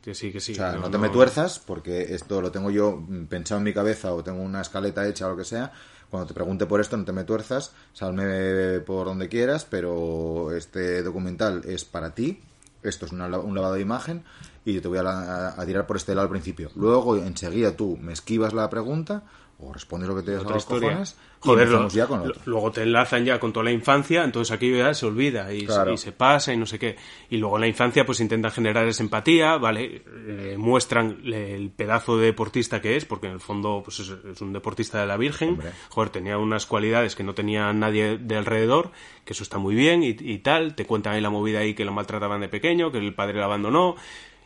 [0.01, 0.51] Que sí, que sí.
[0.51, 3.73] O sea, no, te me tuerzas, porque esto lo tengo yo mm, pensado en mi
[3.73, 5.71] cabeza o tengo una escaleta hecha o lo que sea.
[6.09, 11.01] Cuando te pregunte por esto, no te me tuerzas, salme por donde quieras, pero este
[11.03, 12.41] documental es para ti.
[12.83, 14.23] Esto es una un lavado de imagen
[14.65, 16.69] y yo te voy a, la- a tirar por este lado al principio.
[16.75, 19.23] Luego, enseguida tú me esquivas la pregunta
[19.59, 20.89] o respondes lo que te des a Otra los historia.
[20.89, 22.33] cojones y Joder, lo- ya con otro.
[22.45, 25.89] luego te enlazan ya con toda la infancia, entonces aquí ya se olvida y, Claro.
[25.89, 26.95] se, y se pasa y no sé qué.
[27.29, 30.03] Y luego en la infancia pues intentan generar esa empatía, ¿vale?
[30.27, 34.41] Eh, muestran el pedazo de deportista que es, porque en el fondo pues es, es
[34.41, 35.49] un deportista de la Virgen.
[35.49, 35.71] Hombre.
[35.89, 38.91] Joder, tenía unas cualidades que no tenía nadie de alrededor,
[39.25, 40.75] que eso está muy bien y, y tal.
[40.75, 43.43] Te cuentan ahí la movida ahí que lo maltrataban de pequeño, que el padre lo
[43.45, 43.95] abandonó.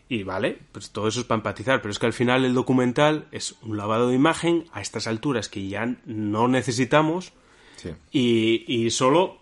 [0.10, 3.26] Y vale, pues todo eso es para empatizar, pero es que al final el documental
[3.32, 7.34] es un lavado de imagen a estas alturas que ya no necesitamos
[7.76, 7.90] Sí.
[8.12, 9.38] y, y solo,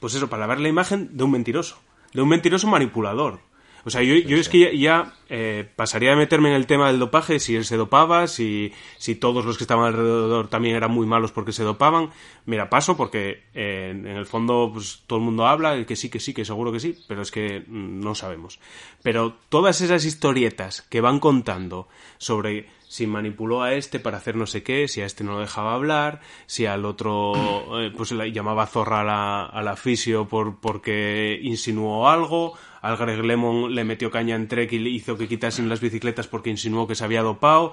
[0.00, 1.78] pues eso, para lavar la imagen de un mentiroso,
[2.12, 3.40] de un mentiroso manipulador.
[3.84, 6.88] O sea, yo, yo es que ya, ya eh, pasaría de meterme en el tema
[6.88, 10.90] del dopaje, si él se dopaba, si, si todos los que estaban alrededor también eran
[10.90, 12.10] muy malos porque se dopaban.
[12.46, 16.20] Mira, paso porque eh, en el fondo pues, todo el mundo habla, que sí, que
[16.20, 18.58] sí, que seguro que sí, pero es que mm, no sabemos.
[19.02, 21.88] Pero todas esas historietas que van contando
[22.18, 25.40] sobre si manipuló a este para hacer no sé qué, si a este no lo
[25.40, 30.58] dejaba hablar, si al otro eh, pues le llamaba zorra a la, al fisio por,
[30.58, 35.28] porque insinuó algo, al Greg Lemon le metió caña en Trek y le hizo que
[35.28, 37.72] quitasen las bicicletas porque insinuó que se había dopado.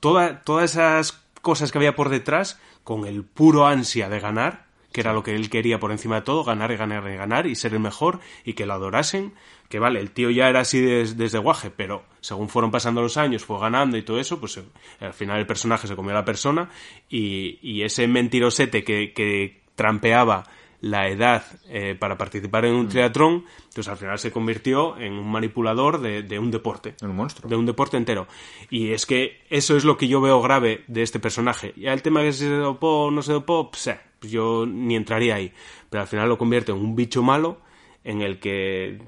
[0.00, 5.00] Toda, todas esas cosas que había por detrás, con el puro ansia de ganar, que
[5.00, 7.54] era lo que él quería por encima de todo, ganar y ganar y ganar y
[7.54, 9.32] ser el mejor y que lo adorasen,
[9.68, 13.44] que vale, el tío ya era así desde guaje, pero según fueron pasando los años,
[13.44, 14.64] fue ganando y todo eso, pues eh,
[15.00, 16.68] al final el personaje se comió a la persona
[17.08, 20.44] y, y ese mentirosete que, que trampeaba
[20.82, 22.88] la edad eh, para participar en un mm.
[22.88, 26.96] triatlón, pues al final se convirtió en un manipulador de, de, un deporte.
[27.02, 27.48] Un monstruo.
[27.48, 28.26] De un deporte entero.
[28.68, 31.72] Y es que eso es lo que yo veo grave de este personaje.
[31.76, 34.96] Y el tema que se dopó o no se dopó, pues, eh, pues yo ni
[34.96, 35.52] entraría ahí.
[35.88, 37.60] Pero al final lo convierte en un bicho malo
[38.02, 38.98] en el que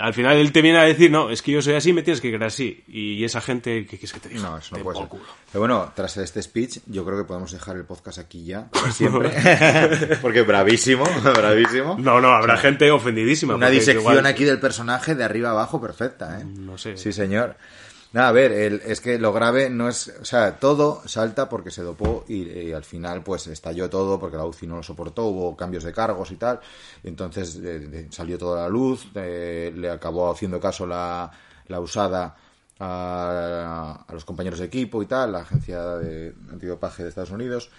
[0.00, 2.20] al final él te viene a decir, no, es que yo soy así, me tienes
[2.20, 2.82] que creer así.
[2.88, 4.42] Y esa gente, ¿qué quieres que te diga?
[4.42, 5.08] No, eso no puede ser.
[5.08, 9.30] Pero bueno, tras este speech, yo creo que podemos dejar el podcast aquí ya, siempre.
[10.22, 11.96] porque bravísimo, bravísimo.
[11.98, 13.54] No, no, habrá gente ofendidísima.
[13.54, 16.44] Una disección aquí del personaje de arriba abajo perfecta, ¿eh?
[16.44, 16.96] No sé.
[16.96, 17.56] Sí, señor.
[18.12, 21.82] Nada, a ver, es que lo grave no es, o sea, todo salta porque se
[21.82, 25.82] dopó y, al final pues estalló todo porque la UCI no lo soportó, hubo cambios
[25.84, 26.60] de cargos y tal,
[27.02, 31.30] y entonces eh, salió toda la luz, eh, le acabó haciendo caso la,
[31.68, 32.36] la usada
[32.78, 37.70] a, los compañeros de equipo y tal, la agencia de antidopaje de Estados Unidos.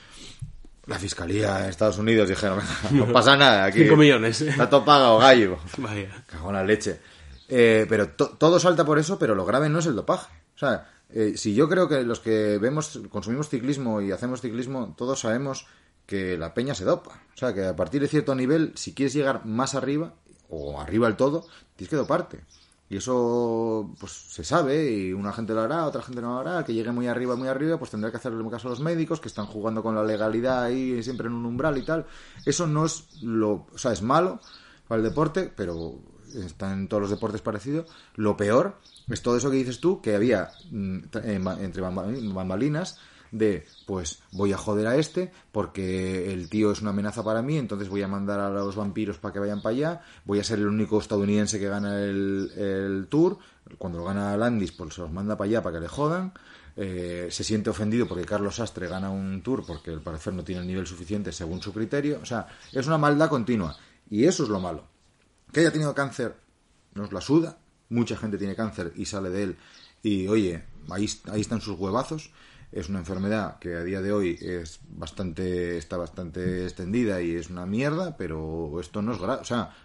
[0.85, 2.59] La fiscalía de Estados Unidos dijeron,
[2.91, 4.41] no pasa nada, aquí 5 millones.
[4.41, 5.57] Está todo pagado, gallo.
[5.77, 6.09] Vaya.
[6.25, 6.99] Cagó la leche.
[7.49, 10.31] Eh, pero todo salta por eso, pero lo grave no es el dopaje.
[10.55, 14.95] O sea, eh, si yo creo que los que vemos, consumimos ciclismo y hacemos ciclismo,
[14.97, 15.67] todos sabemos
[16.05, 17.21] que la peña se dopa.
[17.33, 20.13] O sea, que a partir de cierto nivel, si quieres llegar más arriba,
[20.49, 22.45] o arriba del todo, tienes que doparte.
[22.89, 26.63] Y eso, pues se sabe, y una gente lo hará, otra gente no lo hará.
[26.63, 29.27] Que llegue muy arriba, muy arriba, pues tendrá que hacerle caso a los médicos que
[29.27, 32.05] están jugando con la legalidad ahí siempre en un umbral y tal.
[32.45, 33.67] Eso no es lo.
[33.73, 34.41] O sea, es malo
[34.87, 35.99] para el deporte, pero
[36.35, 37.85] está en todos los deportes parecido.
[38.15, 38.75] Lo peor
[39.09, 40.99] es todo eso que dices tú, que había mm,
[41.59, 42.99] entre bambalinas
[43.33, 47.57] de, pues voy a joder a este porque el tío es una amenaza para mí,
[47.57, 50.59] entonces voy a mandar a los vampiros para que vayan para allá, voy a ser
[50.59, 53.39] el único estadounidense que gana el, tour,
[53.79, 56.31] cuando lo gana Landis, pues se los manda para allá para que le jodan.
[56.75, 60.61] Eh, se siente ofendido porque Carlos Sastre gana un tour porque el parecer no tiene
[60.61, 62.19] el nivel suficiente según su criterio.
[62.21, 63.77] O sea, es una maldad continua.
[64.09, 64.92] Y eso es lo malo.
[65.53, 66.35] Que haya tenido cáncer
[66.95, 67.57] nos la suda.
[67.89, 69.57] Mucha gente tiene cáncer y sale de él.
[70.01, 72.31] Y oye, ahí, ahí están sus huevazos.
[72.71, 77.51] Es una enfermedad que a día de hoy es bastante, está bastante extendida y es
[77.51, 79.41] una mierda, pero esto no es grave.
[79.41, 79.75] O sea,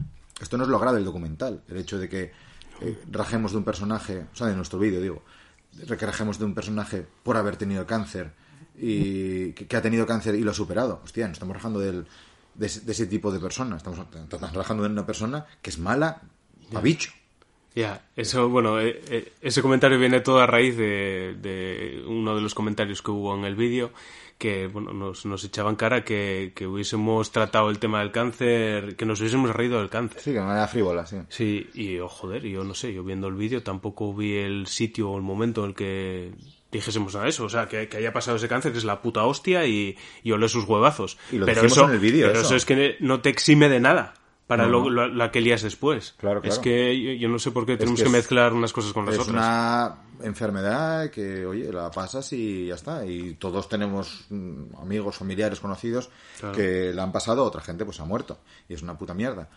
[0.41, 1.63] esto no es lo grave del documental.
[1.69, 2.33] El hecho de que
[2.81, 5.23] eh, rajemos de un personaje, o sea, de nuestro vídeo, digo,
[5.87, 8.33] que rajemos de un personaje por haber tenido cáncer
[8.75, 11.03] y que, ha tenido cáncer y lo ha superado.
[11.05, 12.07] Hostia, nos estamos rajando del,
[12.59, 13.77] de, ese tipo de persona.
[13.77, 16.21] Estamos, trabajando en una persona que es mala
[16.75, 17.13] a bicho.
[17.75, 22.55] Ya, eso, bueno, eh, eh, ese comentario viene todo a raíz de, uno de los
[22.55, 23.93] comentarios que hubo en el vídeo,
[24.37, 29.07] que bueno, nos, nos echaban cara que, que, hubiésemos tratado el tema del cáncer, que
[29.07, 30.21] nos hubiésemos reído del cáncer.
[30.21, 31.19] Sí, que no era frívola, sí.
[31.29, 35.11] Sí, y oh, joder, yo no sé, yo viendo el vídeo tampoco vi el sitio
[35.11, 36.33] o el momento en el que
[36.71, 39.67] dijésemos a eso, o sea, que, haya pasado ese cáncer, que es la puta hostia
[39.67, 41.19] y, y ole sus huevazos.
[41.31, 42.29] pero eso, en el vídeo.
[42.29, 42.57] Pero eso.
[42.57, 44.15] es que no te exime de nada
[44.47, 46.15] para lo, la que lías después.
[46.19, 46.55] Claro, claro.
[46.55, 49.21] Es que yo, no sé por qué tenemos que, mezclar unas cosas con las es
[49.21, 49.37] otras.
[49.37, 53.05] Es una enfermedad que, oye, la pasas y ya está.
[53.05, 56.09] Y todos tenemos mm, amigos, familiares, conocidos
[56.55, 58.39] que la han pasado, otra gente pues ha muerto.
[58.69, 59.51] Y es una puta mierda.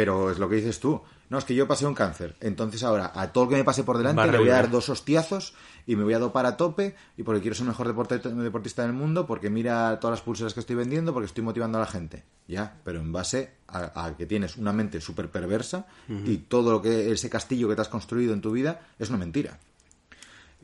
[0.00, 1.02] Pero es lo que dices tú.
[1.28, 2.34] No, es que yo pasé un cáncer.
[2.40, 4.88] Entonces ahora, a todo el que me pase por delante, le voy a dar dos
[4.88, 5.52] hostiazos
[5.86, 8.94] y me voy a dopar a tope y porque quiero ser el mejor deportista del
[8.94, 12.24] mundo, porque mira todas las pulseras que estoy vendiendo, porque estoy motivando a la gente.
[12.48, 17.12] Ya, pero en base a, que tienes una mente súper perversa y todo lo que
[17.12, 19.58] ese castillo que te has construido en tu vida es una mentira.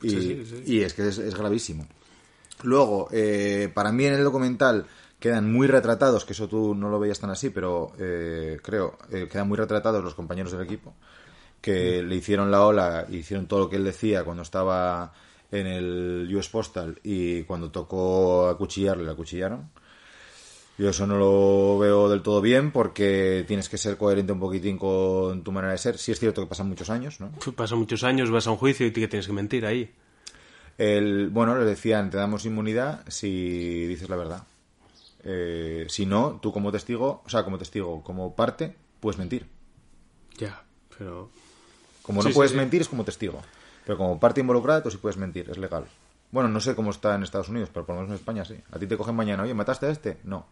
[0.01, 1.85] Y, es que es, gravísimo.
[2.63, 4.87] Luego, eh, para mí en el documental
[5.19, 9.27] quedan muy retratados, que eso tú no lo veías tan así, pero eh, creo, eh,
[9.31, 10.93] quedan muy retratados los compañeros del equipo,
[11.61, 15.13] que le hicieron la ola, hicieron todo lo que él decía cuando estaba
[15.51, 19.69] en el US Postal y cuando tocó acuchillarle, le acuchillaron.
[20.77, 24.77] Yo eso no lo veo del todo bien porque tienes que ser coherente un poquitín
[24.77, 25.97] con tu manera de ser.
[25.97, 27.31] Sí es cierto que pasan muchos años, ¿no?
[27.55, 29.91] Pasan muchos años, vas a un juicio y que tienes que mentir ahí.
[30.77, 34.43] El, bueno, le decían, te damos inmunidad si dices la verdad.
[35.29, 39.45] Eh, si no, tú como testigo, o sea, como testigo, como parte, puedes mentir.
[40.37, 40.63] Ya,
[40.97, 41.29] pero...
[42.01, 42.57] Como no Sí, puedes sí.
[42.57, 43.41] mentir es como testigo.
[43.85, 45.85] Pero como parte involucrada, tú sí puedes mentir, es legal.
[46.31, 48.55] Bueno, no sé cómo está en Estados Unidos, pero por lo menos en España sí.
[48.71, 50.17] A ti te cogen mañana, oye, ¿mataste a este?
[50.23, 50.45] No.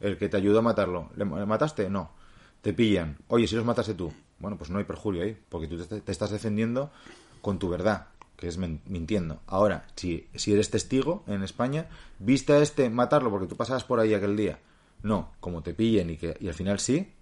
[0.00, 1.88] El que te ayudó a matarlo, ¿le le mataste?
[1.88, 2.10] No.
[2.60, 3.16] Te pillan.
[3.28, 4.12] Oye, si los mataste tú.
[4.38, 6.90] Bueno, pues no hay perjurio ahí, porque tú te, te estás defendiendo
[7.40, 9.40] con tu verdad, que es mintiendo.
[9.48, 11.88] Ahora, si, si eres testigo en España,
[12.20, 14.60] ¿viste a este matarlo porque tú pasabas por ahí aquel día?
[15.02, 17.12] No, como te pillen y, que, y al final sí,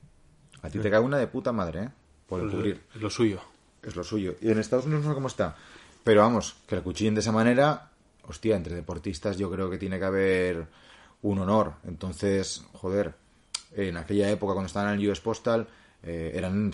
[0.62, 1.88] a ti te cae una de puta madre, ¿eh?
[2.29, 3.40] Por encubrir Es lo suyo.
[3.83, 4.37] es lo suyo.
[4.42, 5.57] Y en Estados Unidos no sé cómo está.
[6.05, 7.90] Pero vamos, que la cuchillen de esa manera,
[8.29, 10.66] hostia, entre deportistas yo creo que tiene que haber
[11.22, 11.74] un honor.
[11.85, 13.14] Entonces, joder,
[13.72, 15.66] en aquella época cuando estaban en el US Postal,
[16.02, 16.72] eh, eran,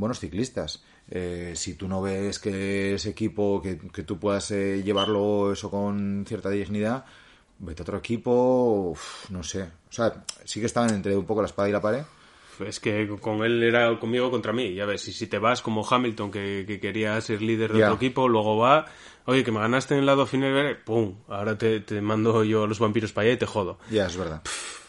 [0.00, 0.82] buenos ciclistas.
[1.10, 5.70] Eh, si tú no ves que ese equipo, que, que tú puedas eh, llevarlo eso
[5.70, 7.04] con cierta dignidad,
[7.58, 9.62] vete a otro equipo, uf, no sé.
[9.62, 12.02] O sea, sí que estaban entre un poco la espada y la pared.
[12.66, 15.86] Es que con él era conmigo contra mí, ya ves, y si te vas como
[15.88, 17.86] Hamilton, que, que quería ser líder de Ya.
[17.86, 18.86] otro equipo, luego va,
[19.24, 21.16] oye, que me ganaste en el lado final, ¡pum!
[21.28, 23.78] Ahora te, te mando yo a los vampiros para allá y te jodo.
[23.90, 24.42] Ya, es verdad.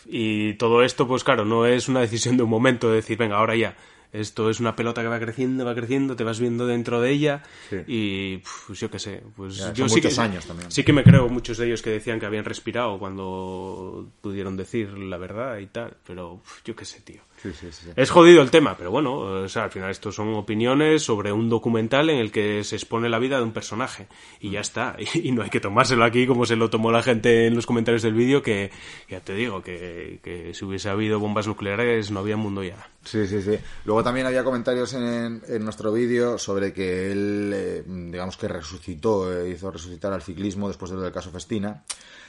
[0.05, 3.37] Y todo esto, pues claro, no es una decisión de un momento de decir, venga,
[3.37, 3.75] ahora ya.
[4.11, 7.41] Esto es una pelota que va creciendo, va creciendo, te vas viendo dentro de ella
[7.71, 7.77] Sí.
[7.87, 8.37] y
[8.67, 10.69] pues yo qué sé, pues Ya, yo sí que años también.
[10.71, 14.95] sí que me creo muchos de ellos que decían que habían respirado cuando pudieron decir
[14.95, 17.21] la verdad y tal, pero yo qué sé, tío.
[17.43, 17.85] Sí, sí, sí.
[17.85, 17.89] sí.
[17.95, 21.49] Es jodido el tema, pero bueno, o sea, al final esto son opiniones sobre un
[21.49, 24.07] documental en el que se expone la vida de un personaje
[24.39, 24.95] y ya está.
[24.97, 27.65] Y, y no hay que tomárselo aquí como se lo tomó la gente en los
[27.65, 28.71] comentarios del vídeo, que
[29.09, 32.87] ya te digo, que, que si hubiese habido bombas nucleares no había mundo ya.
[33.03, 33.57] Sí, sí, sí.
[33.85, 39.33] Luego también había comentarios en, en nuestro vídeo sobre que él, eh, digamos que resucitó,
[39.33, 41.83] eh, hizo resucitar al ciclismo después de lo del caso Festina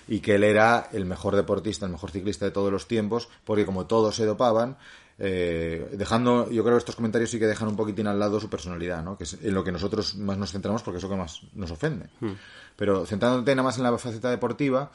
[0.08, 3.64] y que él era el mejor deportista, el mejor ciclista de todos los tiempos, porque
[3.64, 4.76] como todos se dopaban,
[5.18, 8.50] eh, dejando, yo creo que estos comentarios sí que dejan un poquitín al lado su
[8.50, 9.16] personalidad, ¿no?
[9.16, 11.70] que es en lo que nosotros más nos centramos porque es lo que más nos
[11.70, 12.06] ofende.
[12.76, 14.90] Pero centrándote nada más en la faceta deportiva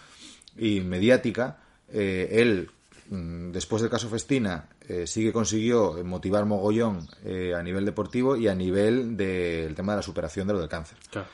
[0.57, 1.57] y mediática,
[1.91, 2.69] eh, él,
[3.09, 8.35] mm, después del caso Festina, eh, sí que consiguió motivar mogollón eh, a nivel deportivo
[8.35, 11.27] y a nivel del tema de la superación de lo del cáncer Claro.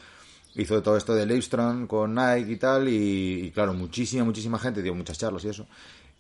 [0.56, 4.82] hizo todo esto de Livestrong con Nike y tal, y, y claro, muchísima, muchísima gente,
[4.82, 5.66] dio muchas charlas y eso,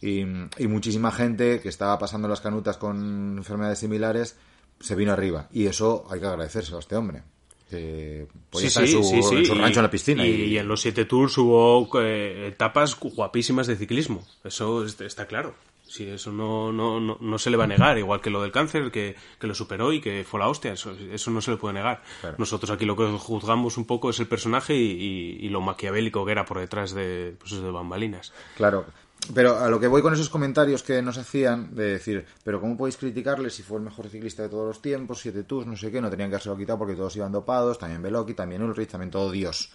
[0.01, 4.37] y, y muchísima gente que estaba pasando las canutas con enfermedades similares
[4.79, 7.23] se vino arriba, y eso hay que agradecérselo a este hombre.
[7.69, 10.25] Que podía estar en su, en su y- rancho en la piscina.
[10.25, 14.23] Y, y- y en los siete tours hubo eh, etapas guapísimas de ciclismo.
[14.43, 15.55] Eso es- está claro.
[15.87, 17.97] Sí, eso no, no, no, no se le va a negar.
[17.97, 20.73] Igual que lo del cáncer, que, que lo superó y que fue la hostia.
[20.73, 22.03] Eso, eso no se le puede negar.
[22.21, 22.35] Claro.
[22.37, 26.23] Nosotros aquí lo que juzgamos un poco es el personaje y, y- y lo maquiavélico
[26.25, 28.31] que era por detrás de, pues, de bambalinas.
[28.57, 28.85] Claro.
[29.33, 32.77] Pero a lo que voy con esos comentarios que nos hacían, de decir, pero ¿cómo
[32.77, 35.91] podéis criticarle si fue el mejor ciclista de todos los tiempos, siete tours, no sé
[35.91, 39.09] qué, no tenían que haberse quitado porque todos iban dopados, también Beloki, también Ulrich, también
[39.09, 39.71] todo Dios.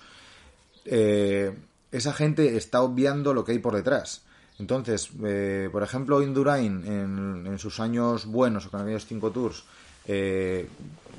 [0.85, 1.53] Eh,
[1.91, 4.23] esa gente está obviando lo que hay por detrás.
[4.59, 9.65] Entonces, eh, por ejemplo, Indurain, en, sus años buenos, o con aquellos cinco tours,
[10.07, 10.69] eh,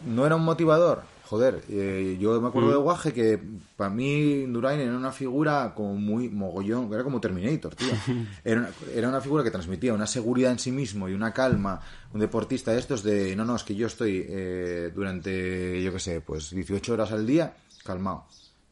[0.06, 1.04] no era un motivador.
[1.32, 3.42] Joder, eh, yo me acuerdo de Guaje que
[3.78, 7.88] para mí Indurain era una figura como muy mogollón, era como Terminator, tío.
[8.44, 11.80] Era una, era una figura que transmitía una seguridad en sí mismo y una calma,
[12.14, 16.00] un deportista de estos de, no, no, es que yo estoy eh, durante, yo qué
[16.00, 18.26] sé, pues 18 horas al día, calmado.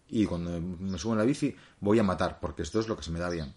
[0.09, 3.03] Y cuando me subo en la bici voy a matar, porque esto es lo que
[3.03, 3.53] se me da bien.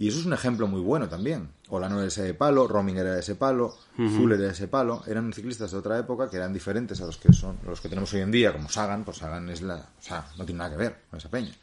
[0.00, 1.50] Y eso es un ejemplo muy bueno también.
[1.68, 5.02] Olano era de ese palo, Roming era de ese palo, Zuller era de ese palo.
[5.06, 8.10] Eran ciclistas de otra época que eran diferentes a los que son los que tenemos
[8.14, 10.76] hoy en día, como Sagan, pues Sagan es la, o sea, no tiene nada que
[10.78, 11.54] ver con esa peña.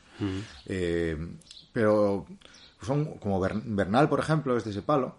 [0.68, 1.18] Eh,
[1.74, 2.28] pero
[2.86, 5.16] son como Bern- Bernal, por ejemplo, es de ese palo.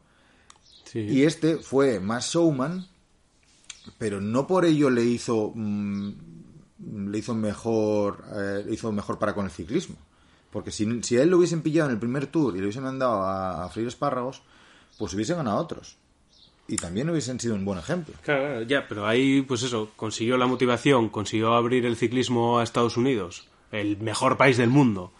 [0.84, 1.00] Sí.
[1.00, 2.86] Y este fue más showman,
[3.98, 6.12] pero no por ello le hizo mm,
[7.10, 9.96] le hizo mejor eh, le hizo mejor para con el ciclismo.
[10.50, 12.82] Porque si, si a él lo hubiesen pillado en el primer tour y le hubiesen
[12.84, 14.42] mandado a, a freír espárragos,
[14.98, 15.96] pues hubiesen ganado otros.
[16.66, 18.14] Y también hubiesen sido un buen ejemplo.
[18.22, 22.96] Claro, ya, pero ahí, pues eso, consiguió la motivación, consiguió abrir el ciclismo a Estados
[22.96, 25.12] Unidos, el mejor país del mundo,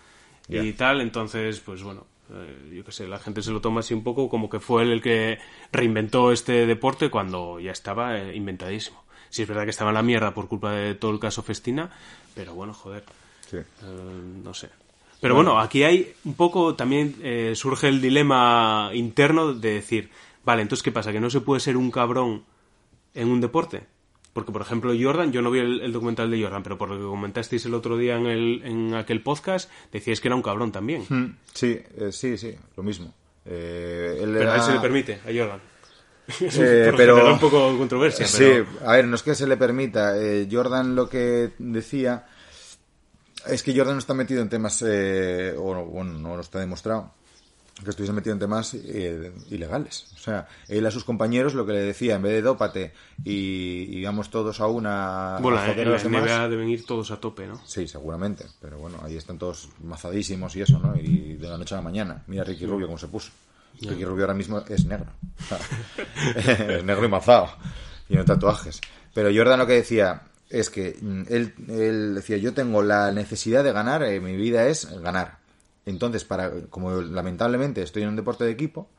[0.51, 3.93] y tal, entonces, pues bueno, eh, yo qué sé, la gente se lo toma así
[3.95, 5.39] un poco como que fue él el que
[5.73, 9.03] reinventó este deporte cuando ya estaba eh, inventadísimo.
[9.31, 11.91] Sí, es verdad que estaba en la mierda por culpa de todo el caso Festina,
[12.35, 13.05] pero bueno, joder,
[13.51, 13.59] Sí.
[13.59, 13.65] eh,
[14.43, 14.69] no sé.
[15.21, 20.11] Pero bueno, aquí hay un poco también eh, surge el dilema interno de decir,
[20.45, 21.13] vale, entonces ¿qué pasa?
[21.13, 22.45] ¿Que no se puede ser un cabrón
[23.15, 23.87] en un deporte?
[24.33, 27.03] Porque, por ejemplo, Jordan, yo no vi el, documental de Jordan, pero por lo que
[27.03, 31.05] comentasteis el otro día en, el, en aquel podcast, decíais que era un cabrón también.
[31.09, 33.13] Hmm, sí, eh, sí, sí, lo mismo.
[33.45, 35.61] Eh, pero a él se le permite, a Jordan.
[36.41, 38.29] Eh, pero un poco controversia.
[38.29, 38.45] Sí,
[38.85, 40.15] a ver, no es que se le permita.
[40.49, 42.27] Jordan lo que decía
[43.47, 47.13] es que Jordan no está metido en temas, o bueno, no lo está demostrado,
[47.85, 50.07] que estuviese metido en temas eh, ilegales.
[50.17, 52.93] O sea, él a sus compañeros lo que le decía, en vez de dópate
[53.25, 55.39] y, vamos todos a una...
[55.41, 57.61] Bueno, a en la NBA deben ir todos a tope, ¿no?
[57.65, 58.47] Sí, seguramente.
[58.61, 60.97] Pero bueno, ahí están todos mazadísimos y eso, ¿no?
[60.97, 62.23] Y de la noche a la mañana.
[62.27, 63.31] Mira Ricky Rubio cómo se puso.
[63.81, 65.13] Ricky Rubio ahora mismo es negro.
[66.37, 67.49] es negro y mazado.
[68.09, 68.81] Y no tatuajes.
[69.15, 73.65] Pero Jordan lo que decía es que mm, él, él decía, yo tengo la necesidad
[73.65, 75.39] de ganar, eh, mi vida es ganar
[75.89, 78.91] entonces, para, como lamentablemente estoy en un deporte de equipo,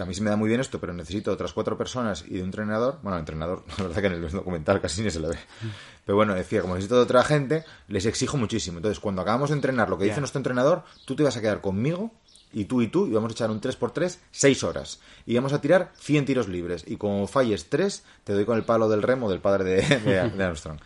[0.00, 2.42] a mí se me da muy bien esto, pero necesito otras cuatro personas y de
[2.42, 3.00] un entrenador.
[3.02, 5.38] Bueno, entrenador, la verdad que en el documental casi ni se le ve.
[6.06, 8.78] Pero bueno, decía, como necesito de otra gente, les exijo muchísimo.
[8.78, 11.60] Entonces, cuando acabamos de entrenar lo que dice nuestro entrenador, tú te vas a quedar
[11.60, 12.12] conmigo
[12.52, 15.00] y tú y tú, y vamos a echar un 3x3, 6 horas.
[15.26, 16.84] Y vamos a tirar 100 tiros libres.
[16.86, 20.18] Y como falles 3, te doy con el palo del remo del padre de, de
[20.44, 20.78] Armstrong.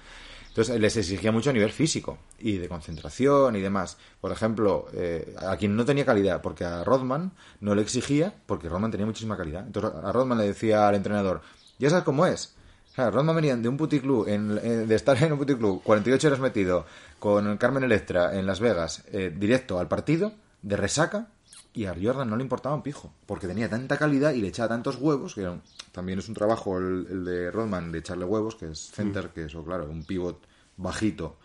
[0.54, 3.96] Entonces les exigía mucho a nivel físico y de concentración y demás.
[4.20, 8.68] Por ejemplo, eh, a quien no tenía calidad, porque a Rodman no le exigía, porque
[8.68, 9.66] Rodman tenía muchísima calidad.
[9.66, 11.40] Entonces a Rodman le decía al entrenador,
[11.80, 12.54] ya sabes cómo es.
[12.92, 16.28] O sea, Rodman venía de un puticlub, en, eh, de estar en un puticlub 48
[16.28, 16.86] horas metido
[17.18, 21.30] con Carmen Electra en Las Vegas, eh, directo al partido, de resaca,
[21.74, 24.68] y a Jordan no le importaba un pijo, porque tenía tanta calidad y le echaba
[24.68, 25.50] tantos huevos, que
[25.90, 29.64] también es un trabajo el, de Rodman de echarle huevos, que es center, que eso,
[29.64, 30.40] claro, un pivot
[30.76, 31.36] bajito,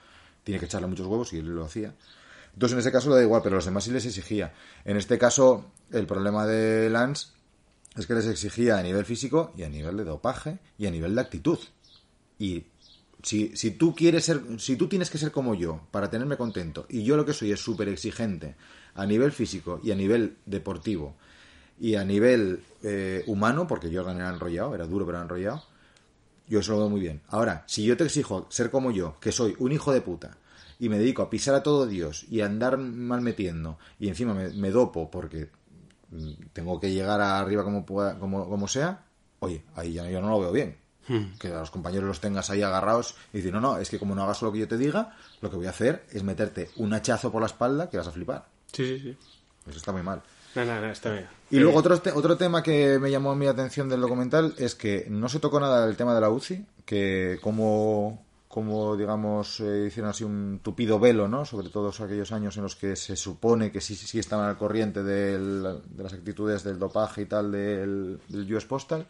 [0.44, 1.96] tiene que echarle muchos huevos y él lo hacía.
[2.54, 4.54] Entonces en ese caso le da igual, pero a los demás sí les exigía.
[4.86, 7.30] En este caso, el problema de Lance
[7.96, 11.16] es que les exigía a nivel físico y a nivel de dopaje y a nivel
[11.16, 11.58] de actitud.
[12.38, 12.66] Y
[13.24, 16.86] si, si tú quieres ser, si tú tienes que ser como yo para tenerme contento,
[16.88, 18.56] y yo lo que soy es súper exigente
[19.00, 21.16] a nivel físico y a nivel deportivo
[21.80, 25.64] y a nivel eh, humano, porque Jordan era enrollado, era duro pero era enrollado,
[26.48, 27.22] yo eso lo veo muy bien.
[27.30, 30.38] Ahora, si yo te exijo ser como yo, que soy un hijo de puta,
[30.80, 34.34] y me dedico a pisar a todo Dios y a andar mal metiendo, y encima
[34.34, 35.50] me, dopo porque
[36.12, 39.06] mm, tengo que llegar arriba como, como, como sea,
[39.40, 40.78] oye, ahí ya yo no lo veo bien.
[41.08, 41.38] Hmm.
[41.40, 44.14] Que a los compañeros los tengas ahí agarrados y decir, no, no, es que como
[44.14, 46.94] no hagas lo que yo te diga, lo que voy a hacer es meterte un
[46.94, 48.46] hachazo por la espalda que vas a flipar.
[48.72, 49.18] Sí, sí, sí.
[49.68, 50.22] Eso está muy mal.
[50.56, 51.28] No, no, no, está bien.
[51.52, 55.30] Y luego otro, otro tema que me llamó mi atención del documental es que no
[55.30, 60.24] se tocó nada del tema de la UCI, que como, como digamos, eh, hicieron así
[60.24, 61.46] un tupido velo, ¿no?
[61.46, 65.04] Sobre todos aquellos años en los que se supone que sí, sí estaban al corriente
[65.04, 65.40] de
[65.98, 69.06] las actitudes del dopaje y tal del, del US Postal.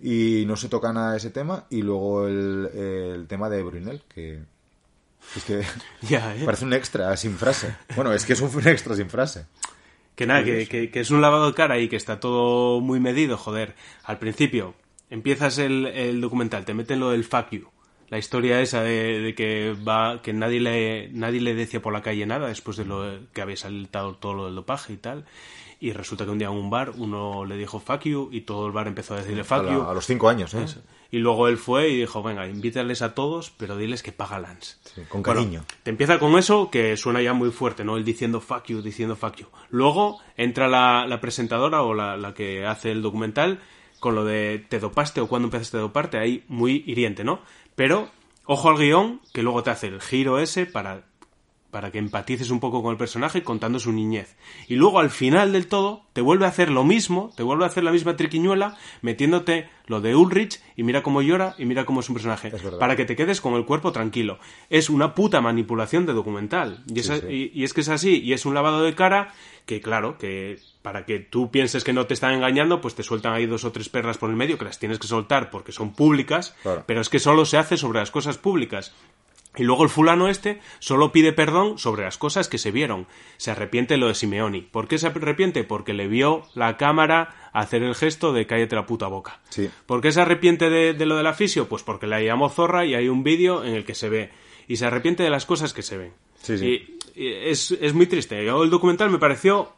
[0.00, 1.66] Y no se toca nada de ese tema.
[1.70, 4.44] Y luego el, el tema de Brunel, que
[5.36, 5.60] es que
[6.10, 6.42] ¿eh?
[6.44, 7.74] parece un extra sin frase.
[7.94, 9.46] Bueno, es que es un extra sin frase.
[10.14, 13.76] Que nada, que, es un lavado de cara y que está todo muy medido, joder.
[14.02, 14.74] Al principio,
[15.10, 17.68] empiezas el, documental, te meten lo del fuck you.
[18.08, 22.24] La historia esa de, que va que nadie le nadie le decía por la calle
[22.24, 25.26] nada después de lo que había saltado todo lo del dopaje y tal
[25.78, 28.66] y resulta que un día en un bar uno le dijo fuck you y todo
[28.66, 29.82] el bar empezó a decirle fuck you.
[29.82, 30.64] A los cinco años, ¿eh?
[31.10, 34.76] Y luego él fue y dijo, venga, invítales a todos, pero diles que paga Lance.
[35.08, 35.64] con cariño.
[35.82, 37.96] te empieza con eso que suena ya muy fuerte, ¿no?
[37.96, 39.46] Él diciendo fuck you, diciendo fuck you.
[39.70, 43.60] Luego entra la, presentadora o la, la, que hace el documental
[44.00, 47.40] con lo de te dopaste o cuando empezaste a doparte, ahí muy hiriente, ¿no?
[47.74, 48.10] Pero
[48.44, 51.04] ojo al guion que luego te hace el giro ese para
[51.70, 54.36] para que empatices un poco con el personaje contando su niñez.
[54.68, 57.66] Y luego al final del todo te vuelve a hacer lo mismo, te vuelve a
[57.66, 62.00] hacer la misma triquiñuela, metiéndote lo de Ulrich y mira cómo llora y mira cómo
[62.00, 64.38] es un personaje, para que te quedes con el cuerpo tranquilo.
[64.70, 66.82] Es una puta manipulación de documental.
[66.86, 69.34] Y es, y es que es así, y es un lavado de cara
[69.68, 73.34] que claro, que para que tú pienses que no te están engañando, pues te sueltan
[73.34, 75.92] ahí dos o tres perras por el medio que las tienes que soltar porque son
[75.92, 76.56] públicas,
[76.86, 78.94] pero es que solo se hace sobre las cosas públicas.
[79.58, 83.06] Y luego el fulano este solo pide perdón sobre las cosas que se vieron.
[83.36, 84.62] Se arrepiente lo de Simeoni.
[84.62, 85.64] ¿Por qué se arrepiente?
[85.64, 89.40] Porque le vio la cámara hacer el gesto de cállate la puta boca.
[89.48, 89.68] Sí.
[89.86, 91.68] ¿Por qué se arrepiente de, lo de la fisio?
[91.68, 94.30] Pues porque la llamó zorra y hay un vídeo en el que se ve.
[94.68, 96.12] Y se arrepiente de las cosas que se ven.
[96.40, 96.98] Sí, sí.
[97.16, 98.38] Y, es, es, muy triste.
[98.38, 99.72] el documental me pareció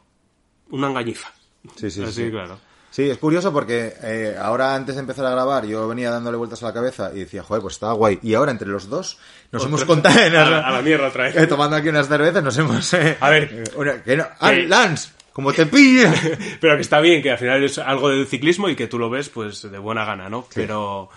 [0.69, 1.33] una engañifa.
[1.75, 2.29] Sí, sí, Así, sí.
[2.29, 2.59] claro.
[2.91, 6.61] Sí, es curioso porque eh, ahora antes de empezar a grabar yo venía dándole vueltas
[6.61, 8.19] a la cabeza y decía, joder, pues estaba guay.
[8.21, 9.17] Y ahora entre los dos
[9.51, 10.19] nos hemos contado...
[10.19, 11.37] A la, a la mierda otra vez.
[11.37, 12.93] Eh, tomando aquí unas cervezas nos hemos...
[12.93, 13.43] eh, A ver.
[13.51, 15.09] eh, una- que no- ¡Ah, Que- Lance!
[15.31, 16.11] ¡Como te pille!
[16.59, 19.09] Pero que está bien, que al final es algo del ciclismo y que tú lo
[19.09, 20.45] ves pues de buena gana, ¿no?
[20.53, 21.09] Pero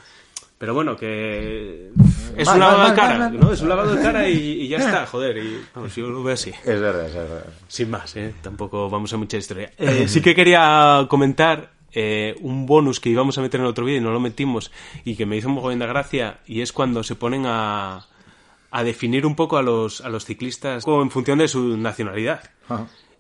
[0.58, 1.90] pero bueno, que
[2.36, 3.40] es Mal, un lavado mal, de cara, mal.
[3.40, 3.52] ¿no?
[3.52, 5.36] Es un lavado de cara y, y ya está, joder.
[5.38, 6.50] Y vamos, yo lo veo así.
[6.50, 7.44] es verdad, es verdad.
[7.68, 8.34] Sin más, ¿eh?
[8.42, 9.72] Tampoco vamos a mucha historia.
[9.78, 13.98] Eh, sí que quería comentar eh, un bonus que íbamos a meter en otro vídeo
[14.00, 14.72] y no lo metimos
[15.04, 18.06] y que me hizo un mogollón de gracia y es cuando se ponen a,
[18.70, 22.42] a definir un poco a los, a los ciclistas como en función de su nacionalidad.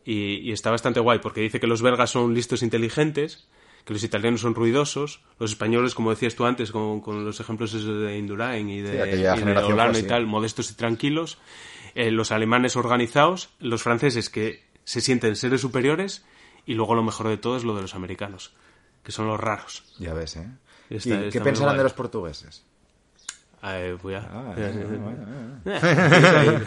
[0.04, 3.46] Y, y está bastante guay porque dice que los belgas son listos e inteligentes,
[3.84, 7.72] que los italianos son ruidosos, los españoles, como decías tú antes, con, con los ejemplos
[7.72, 11.38] de Indurain y Sí, de, aquella y de Olano y tal, modestos y tranquilos,
[11.94, 16.24] eh, los alemanes organizados, los franceses que se sienten seres superiores
[16.66, 18.52] y luego lo mejor de todo es lo de los americanos,
[19.02, 19.84] que son los raros.
[19.98, 20.48] Ya ves, ¿eh?
[20.90, 22.64] ¿Y qué pensarán de los portugueses?
[23.66, 24.22] Eh, pues.
[24.22, 26.60] Ah, eh, bueno, Eh,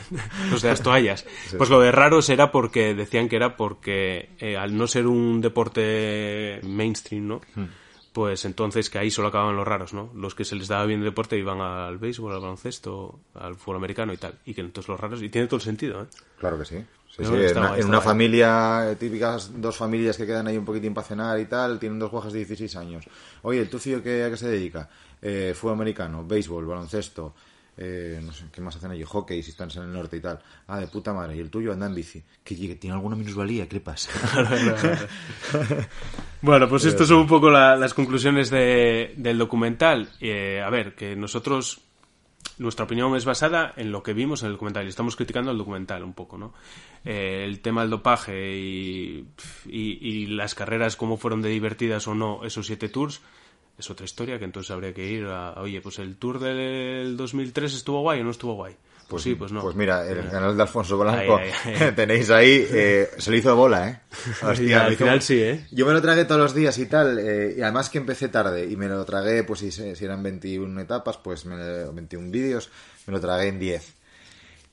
[0.50, 1.26] Los de las toallas.
[1.58, 5.42] Pues lo de raros era porque decían que era porque eh, al no ser un
[5.42, 7.42] deporte mainstream, ¿no?
[7.56, 7.66] Hmm.
[8.14, 10.12] Pues entonces que ahí solo acababan los raros, ¿no?
[10.16, 13.76] Los que se les daba bien el deporte iban al béisbol, al baloncesto, al fútbol
[13.76, 14.40] americano y tal.
[14.44, 16.06] Y que entonces los raros, y tiene todo el sentido, ¿eh?
[16.40, 16.78] Claro que sí.
[17.18, 20.94] Sí, sí, en una, en familia, eh, típicas dos familias que quedan ahí un poquitín
[20.94, 23.06] para cenar y tal, tienen dos guajas de 16 años.
[23.42, 24.90] Oye, ¿el tuyo qué, a qué se dedica?
[25.22, 27.34] Eh, fútbol americano, béisbol, baloncesto,
[27.80, 29.04] eh, no sé, ¿qué más hacen allí?
[29.04, 30.40] Hockey, si están en el norte y tal.
[30.68, 31.36] Ah, de puta madre.
[31.38, 32.24] ¿Y el tuyo anda en bici?
[32.44, 34.10] Que tiene alguna minusvalía, ¿qué le pasa?
[36.42, 40.10] Bueno, pues estas son un poco la- las conclusiones de- del documental.
[40.22, 41.82] Eh, a ver, que nosotros,
[42.60, 45.58] nuestra opinión es basada en lo que vimos en el documental y estamos criticando el
[45.58, 46.54] documental un poco, ¿no?
[47.04, 49.28] Eh, el tema del dopaje y,
[49.66, 53.22] y- y las carreras, cómo fueron de divertidas o no esos siete tours,
[53.78, 57.74] es otra historia que entonces habría que ir a, oye, pues el tour del 2003
[57.74, 58.76] estuvo guay o no estuvo guay.
[59.08, 59.62] Pues, sí, pues no.
[59.62, 61.40] Pues mira, el canal de Alfonso Blanco
[61.96, 64.00] tenéis ahí, eh, se le hizo bola, ¿eh?
[64.60, 65.66] Y al final sí, ¿eh?
[65.72, 68.70] Yo me lo tragué todos los días y tal, eh, y además que empecé tarde,
[68.70, 72.70] y me lo tragué, pues si, si eran 21 etapas, pues me, 21 vídeos,
[73.06, 73.97] me lo tragué en 10.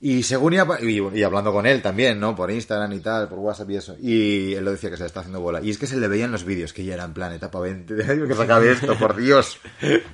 [0.06, 2.36] Y según iba, y, y hablando con él también, ¿no?
[2.36, 3.96] Por Instagram y tal, por WhatsApp y eso.
[3.98, 5.62] Y él lo decía que se le está haciendo bola.
[5.62, 7.94] Y es que se le veían los vídeos, que ya era en plan etapa 20.
[8.14, 9.58] Digo, que se acabe esto, por Dios.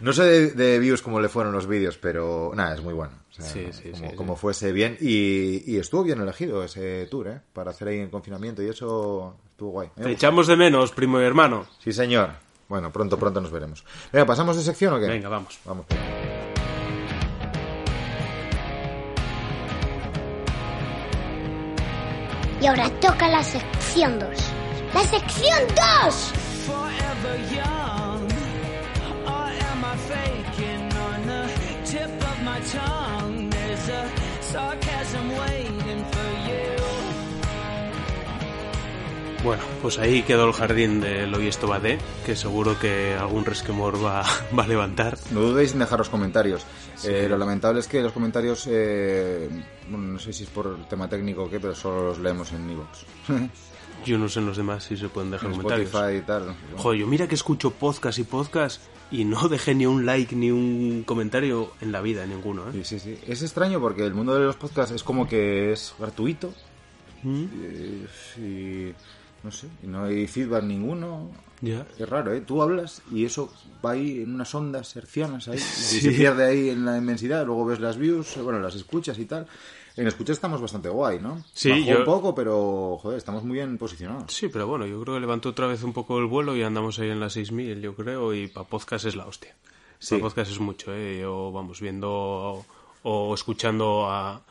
[0.00, 3.14] No sé de, de views cómo le fueron los vídeos, pero nada, es muy bueno.
[3.30, 4.96] O sea, Sí, sí, como, sí, como fuese bien.
[5.00, 7.40] Y, y estuvo bien elegido ese tour, ¿eh?
[7.52, 9.88] Para hacer ahí en confinamiento y eso estuvo guay.
[10.00, 11.66] Te echamos de menos, primo y hermano.
[11.82, 12.30] Sí, señor.
[12.68, 13.84] Bueno, pronto, pronto nos veremos.
[14.12, 15.08] Venga, ¿pasamos de sección o qué?
[15.08, 15.58] Venga, vamos.
[15.64, 15.86] Vamos.
[22.60, 24.28] Y ahora toca la sección 2.
[24.94, 25.58] ¡La sección
[26.06, 26.40] 2!
[26.70, 28.22] forever young?
[29.26, 31.42] Or am I faking on the
[31.84, 33.50] tip of my tongue?
[33.50, 34.02] There's a
[34.40, 36.60] sarcasm waiting for you.
[39.42, 43.46] Bueno, pues ahí quedó el jardín del Hoy Esto Va de, que seguro que algún
[43.46, 44.22] resquemor va,
[44.58, 45.16] va a levantar.
[45.30, 46.66] No dudéis en dejar los comentarios.
[47.04, 49.48] Eh, lo lamentable es que los comentarios, eh,
[49.90, 52.52] bueno, no sé si es por el tema técnico o qué, pero solo los leemos
[52.52, 53.04] en Evox.
[54.04, 55.88] Yo no sé en los demás si se pueden dejar en comentarios.
[55.88, 56.56] Spotify y tal.
[56.76, 58.80] Joder, yo mira que escucho podcast y podcast
[59.10, 62.72] y no dejé ni un like ni un comentario en la vida, ninguno, ¿eh?
[62.72, 63.18] Sí, sí, sí.
[63.26, 66.54] Es extraño porque el mundo de los podcasts es como que es gratuito.
[67.22, 67.44] ¿Mm?
[68.38, 68.94] Y
[69.42, 71.30] no sé, y no hay feedback ninguno.
[71.60, 71.86] Ya.
[71.98, 72.40] Es raro, ¿eh?
[72.40, 73.52] Tú hablas y eso
[73.84, 75.58] va ahí en unas ondas hercianas ahí.
[75.58, 77.44] Y se pierde ahí en la inmensidad.
[77.44, 79.46] Luego ves las views, bueno, las escuchas y tal.
[80.00, 81.44] En escuchas estamos bastante guay, ¿no?
[81.52, 84.32] Sí, Bajó yo- un poco, pero, joder, estamos muy bien posicionados.
[84.32, 86.98] Sí, pero bueno, yo creo que levantó otra vez un poco el vuelo y andamos
[86.98, 89.54] ahí en las 6.000, yo creo, y para podcast es la hostia.
[89.98, 90.14] Sí.
[90.14, 91.18] Para podcast es mucho, ¿eh?
[91.20, 92.64] Yo, vamos, viendo o,
[93.02, 94.42] o escuchando a,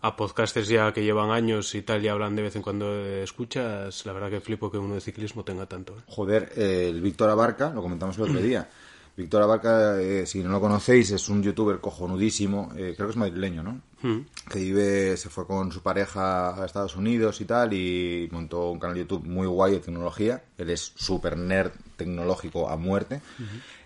[0.00, 3.22] a podcasters ya que llevan años y tal y hablan de vez en cuando de
[3.22, 6.02] escuchas, la verdad que flipo que uno de ciclismo tenga tanto, ¿eh?
[6.08, 8.68] Joder, el Víctor Abarca, lo comentamos el otro día.
[9.16, 13.16] Víctor Abarca, eh, si no lo conocéis, es un youtuber cojonudísimo, eh, creo que es
[13.16, 13.80] madrileño, ¿no?
[14.02, 14.26] Mm.
[14.50, 18.78] Que vive, se fue con su pareja a Estados Unidos y tal, y montó un
[18.78, 20.44] canal de YouTube muy guay de tecnología.
[20.58, 23.22] Él es súper nerd tecnológico a muerte.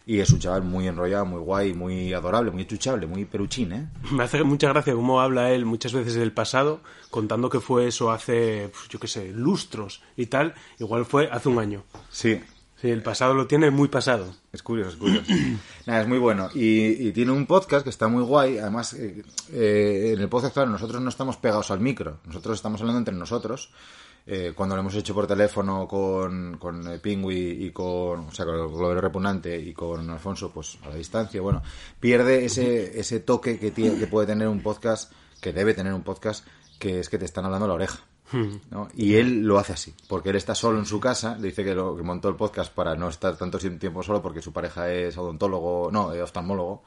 [0.04, 3.88] Y es un chaval muy enrollado, muy guay, muy adorable, muy chuchable, muy peruchín, ¿eh?
[4.10, 8.10] Me hace mucha gracia cómo habla él muchas veces del pasado, contando que fue eso
[8.10, 11.84] hace, pues, yo qué sé, lustros y tal, igual fue hace un año.
[12.10, 12.40] Sí,
[12.80, 14.34] Sí, el pasado lo tiene muy pasado.
[14.52, 15.30] Es curioso, es curioso.
[15.86, 16.48] Nada, es muy bueno.
[16.54, 18.56] Y, y tiene un podcast que está muy guay.
[18.58, 19.22] Además, eh,
[19.52, 22.20] eh, en el podcast, claro, nosotros no estamos pegados al micro.
[22.26, 23.70] Nosotros estamos hablando entre nosotros.
[24.26, 28.44] eh, cuando lo hemos hecho por teléfono con, con eh, Pingui y con, o sea,
[28.46, 31.62] con el Globero Repugnante y con Alfonso, pues a la distancia, bueno,
[31.98, 36.02] pierde ese, ese toque que, tiene, que puede tener un podcast, que debe tener un
[36.02, 36.46] podcast,
[36.78, 38.00] que es que te están hablando a la oreja.
[38.70, 38.88] ¿No?
[38.96, 41.74] Y él lo hace así, porque él está solo en su casa, le dice que,
[41.74, 45.16] lo, que montó el podcast para no estar tanto tiempo solo, porque su pareja es
[45.18, 46.82] odontólogo, no, eh, oftalmólogo,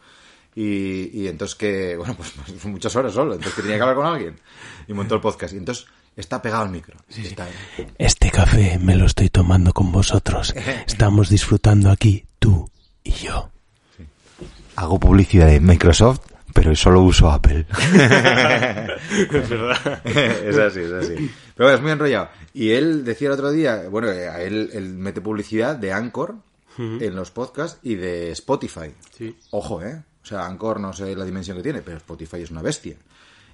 [0.56, 3.96] y, y entonces que, bueno, pues, pues muchas horas solo, entonces que tenía que hablar
[3.98, 4.40] con alguien,
[4.88, 5.86] y montó el podcast, y entonces
[6.16, 6.96] está pegado al micro.
[7.10, 7.48] Está-
[7.98, 10.54] Este café me lo estoy tomando con vosotros.
[10.88, 12.70] Estamos disfrutando aquí, tú
[13.04, 13.50] y yo.
[14.76, 16.22] Hago publicidad de Microsoft,
[16.54, 17.66] pero solo uso Apple.
[17.72, 20.02] es verdad.
[20.06, 21.32] es así, es así.
[21.56, 22.30] Pero bueno, es muy enrollado.
[22.54, 26.36] Y él decía el otro día, bueno, eh, a él, él mete publicidad de Anchor
[26.78, 28.92] en los podcasts y de Spotify.
[29.16, 29.36] Sí.
[29.52, 30.04] Ojo, ¿eh?
[30.24, 32.96] O sea, Anchor no sé la dimensión que tiene, pero Spotify es una bestia.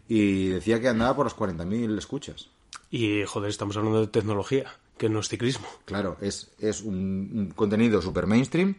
[0.08, 2.50] Y decía que andaba por los 40.000 escuchas.
[2.92, 5.68] Y, joder, estamos hablando de tecnología, que no es ciclismo.
[5.86, 8.76] Claro, es, es un, un contenido super mainstream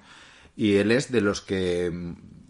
[0.57, 1.91] y él es de los que,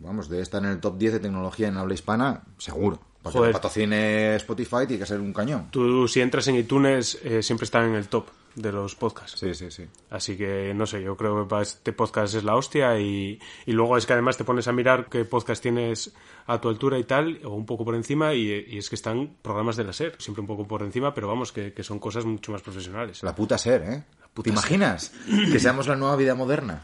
[0.00, 3.00] vamos, debe estar en el top 10 de tecnología en habla hispana, seguro.
[3.22, 3.52] Para que Joder.
[3.52, 5.68] patrocine Spotify tiene que ser un cañón.
[5.70, 9.38] Tú, si entras en iTunes, eh, siempre están en el top de los podcasts.
[9.38, 9.86] Sí, sí, sí.
[10.08, 13.72] Así que, no sé, yo creo que para este podcast es la hostia y, y
[13.72, 16.12] luego es que además te pones a mirar qué podcast tienes
[16.46, 19.36] a tu altura y tal, o un poco por encima, y, y es que están
[19.42, 22.24] programas de la SER, siempre un poco por encima, pero vamos, que, que son cosas
[22.24, 23.22] mucho más profesionales.
[23.22, 24.04] La puta ser, ¿eh?
[24.32, 25.12] puta ¿Te imaginas?
[25.52, 26.82] que seamos la nueva vida moderna.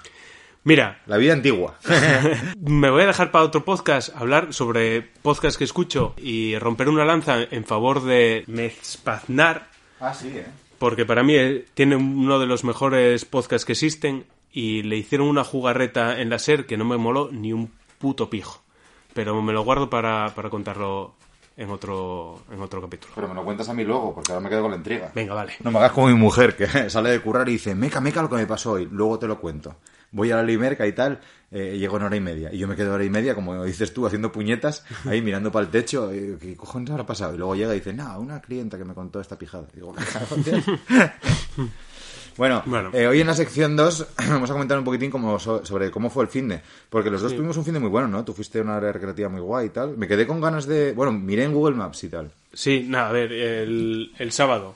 [0.66, 1.78] Mira, La vida antigua.
[2.60, 7.04] me voy a dejar para otro podcast hablar sobre podcasts que escucho y romper una
[7.04, 9.68] lanza en favor de Mezpaznar,
[10.00, 10.44] ah, sí, ¿eh?
[10.80, 15.28] porque para mí eh, tiene uno de los mejores podcasts que existen y le hicieron
[15.28, 18.60] una jugarreta en la SER que no me moló ni un puto pijo.
[19.14, 21.14] Pero me lo guardo para, para contarlo
[21.56, 23.12] en otro, en otro capítulo.
[23.14, 25.12] Pero me lo cuentas a mí luego, porque ahora me quedo con la intriga.
[25.14, 25.52] Venga, vale.
[25.62, 28.28] No me hagas como mi mujer, que sale de currar y dice, meca, meca lo
[28.28, 29.76] que me pasó hoy, luego te lo cuento.
[30.12, 32.52] Voy a la limerca y tal, eh, llego en hora y media.
[32.52, 35.66] Y yo me quedo hora y media, como dices tú, haciendo puñetas, ahí mirando para
[35.66, 36.10] el techo.
[36.12, 37.34] eh, ¿Qué cojones habrá pasado?
[37.34, 39.66] Y luego llega y dice, no, una clienta que me contó esta pijada.
[39.72, 39.94] Y digo,
[42.36, 42.90] Bueno, Bueno.
[42.92, 46.10] eh, hoy en la sección 2 vamos a comentar un poquitín como so- sobre cómo
[46.10, 46.60] fue el fin de.
[46.90, 48.24] Porque los dos tuvimos un fin de muy bueno, ¿no?
[48.26, 49.96] Tú fuiste a una área recreativa muy guay y tal.
[49.96, 50.92] Me quedé con ganas de.
[50.92, 52.30] Bueno, miré en Google Maps y tal.
[52.52, 54.74] Sí, nada, a ver, el, el sábado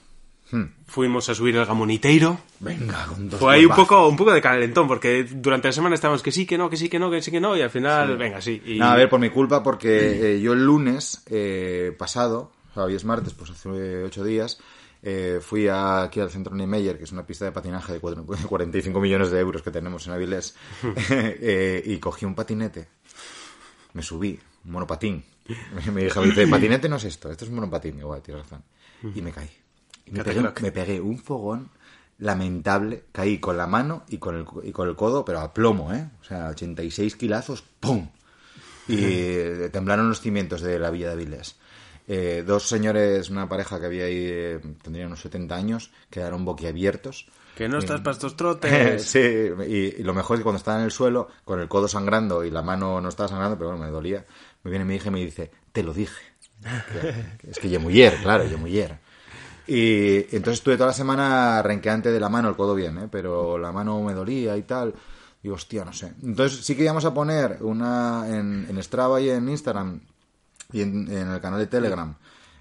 [0.53, 0.65] Hmm.
[0.87, 2.41] fuimos a subir el Gamoniteiro.
[2.59, 5.95] Venga, con dos Fue ahí un poco, un poco de calentón, porque durante la semana
[5.95, 7.71] estábamos que sí, que no, que sí, que no, que sí, que no, y al
[7.71, 8.61] final, venga, sí.
[8.67, 8.79] Y...
[8.79, 12.83] Nada, a ver, por mi culpa, porque eh, yo el lunes eh, pasado, o sea,
[12.85, 14.59] hoy es martes, pues hace ocho días,
[15.03, 18.25] eh, fui a- aquí al centro Niemeyer, que es una pista de patinaje de cuatro-
[18.27, 20.57] 45 millones de euros que tenemos en Avilés,
[21.11, 22.89] eh, y cogí un patinete.
[23.93, 25.25] Me subí, un monopatín.
[25.93, 27.97] Mi hija me dice, patinete no es esto, esto es un monopatín.
[27.97, 28.63] Digo, "Vale, tienes razón.
[29.15, 29.49] Y me caí.
[30.11, 31.71] Me pegué, me pegué un fogón
[32.21, 33.05] lamentable.
[33.13, 36.09] Caí con la mano y con el, y con el codo, pero a plomo, ¿eh?
[36.21, 38.09] O sea, 86 kilazos, ¡pum!
[38.89, 41.57] Y temblaron los cimientos de la Villa de Avilés.
[42.07, 47.29] Eh, dos señores, una pareja que había ahí, eh, tendrían unos 70 años, quedaron boquiabiertos.
[47.55, 49.03] Que no estás para estos trotes.
[49.07, 51.89] sí, y, y lo mejor es que cuando estaba en el suelo, con el codo
[51.89, 54.25] sangrando y la mano no estaba sangrando, pero bueno, me dolía,
[54.63, 56.23] me viene mi hija y me dice, te lo dije.
[57.49, 58.99] Es que Yemuyer, claro, Yemuyer.
[59.73, 63.09] Y entonces estuve toda la semana renqueante de la mano, el codo bien, ¿eh?
[63.09, 64.93] pero la mano me dolía y tal.
[65.41, 66.13] Digo, hostia, no sé.
[66.25, 70.01] Entonces sí que íbamos a poner una en, en Strava y en Instagram
[70.73, 72.13] y en, el canal de Telegram.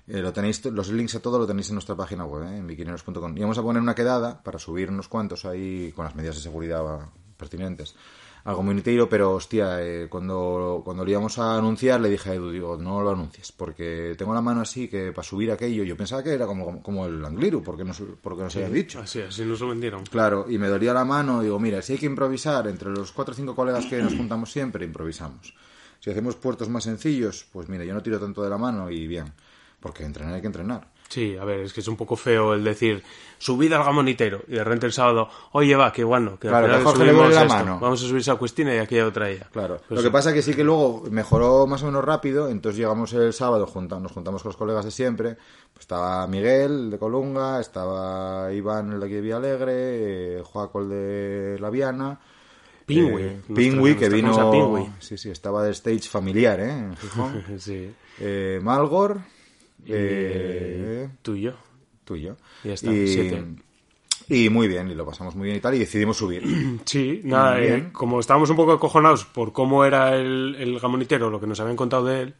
[0.07, 2.57] Eh, lo tenéis, los links a todo lo tenéis en nuestra página web, ¿eh?
[2.57, 3.35] en bikineros.com.
[3.35, 6.83] Íbamos a poner una quedada para subir unos cuantos ahí con las medidas de seguridad
[6.83, 7.09] va,
[8.39, 12.33] pertinentes al comunitario, pero hostia, eh, cuando, cuando lo íbamos a anunciar le dije a
[12.33, 15.97] Edu, digo, no lo anuncies, porque tengo la mano así que para subir aquello, yo
[15.97, 18.99] pensaba que era como, como, como el Angliru, porque no, porque no se había dicho.
[18.99, 20.03] Así, así nos lo vendieron.
[20.05, 23.33] Claro, y me dolía la mano, digo, mira, si hay que improvisar entre los cuatro
[23.33, 25.53] o cinco colegas que nos juntamos siempre, improvisamos.
[25.99, 29.05] Si hacemos puertos más sencillos, pues mira, yo no tiro tanto de la mano y
[29.05, 29.33] bien,
[29.79, 30.87] porque entrenar hay que entrenar.
[31.09, 33.03] Sí, a ver, es que es un poco feo el decir
[33.39, 36.81] subida al gamonitero y de repente el sábado, oye va, que bueno, que Claro, al
[36.81, 37.79] final subimos la esto, mano.
[37.79, 39.47] vamos a subir esa cuestina y aquella otra ella.
[39.51, 39.81] Claro.
[39.87, 43.11] Pues Lo que pasa que sí que luego mejoró más o menos rápido, entonces llegamos
[43.13, 45.33] el sábado, junta- nos juntamos con los colegas de siempre.
[45.73, 49.73] Pues estaba Miguel, el de Colunga, estaba Iván, el de aquí de Villalegre,
[50.37, 52.19] eh, Joaco, el de La Viana.
[52.85, 54.51] Pingüi, eh, Pingüi, que vino.
[54.51, 54.91] Pingüi.
[54.99, 56.69] Sí, sí, estaba de stage familiar, ¿eh?
[56.71, 57.43] En Gijón.
[57.57, 57.91] sí.
[58.19, 59.19] Eh, Malgor.
[59.87, 61.53] Eh, tú y yo.
[62.05, 62.35] tú y yo.
[62.63, 63.43] Ya está, y, siete.
[64.27, 66.43] y muy bien, y lo pasamos muy bien y tal, y decidimos subir.
[66.85, 71.39] Sí, nada, eh, como estábamos un poco acojonados por cómo era el, el gamonitero, lo
[71.39, 72.33] que nos habían contado de él,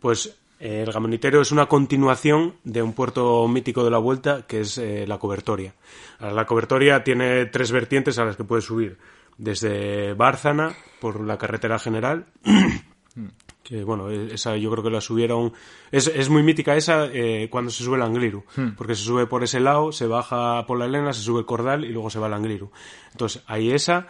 [0.00, 4.60] pues Eh, El Gamonitero es una continuación de un puerto mítico de la Vuelta que
[4.60, 5.74] es eh, la Cobertoria.
[6.18, 8.96] La Cobertoria tiene tres vertientes a las que puedes subir.
[9.36, 12.24] Desde Bárcana, por la carretera general,
[13.66, 15.52] que bueno, e- esa yo creo que la subieron...
[15.90, 18.44] Es, es muy mítica esa eh, cuando se sube el Angliru,
[18.76, 21.84] porque se sube por ese lado, se baja por la Elena, se sube el Cordal
[21.84, 22.70] y luego se va al Angliru.
[23.12, 24.06] Entonces, ahí esa...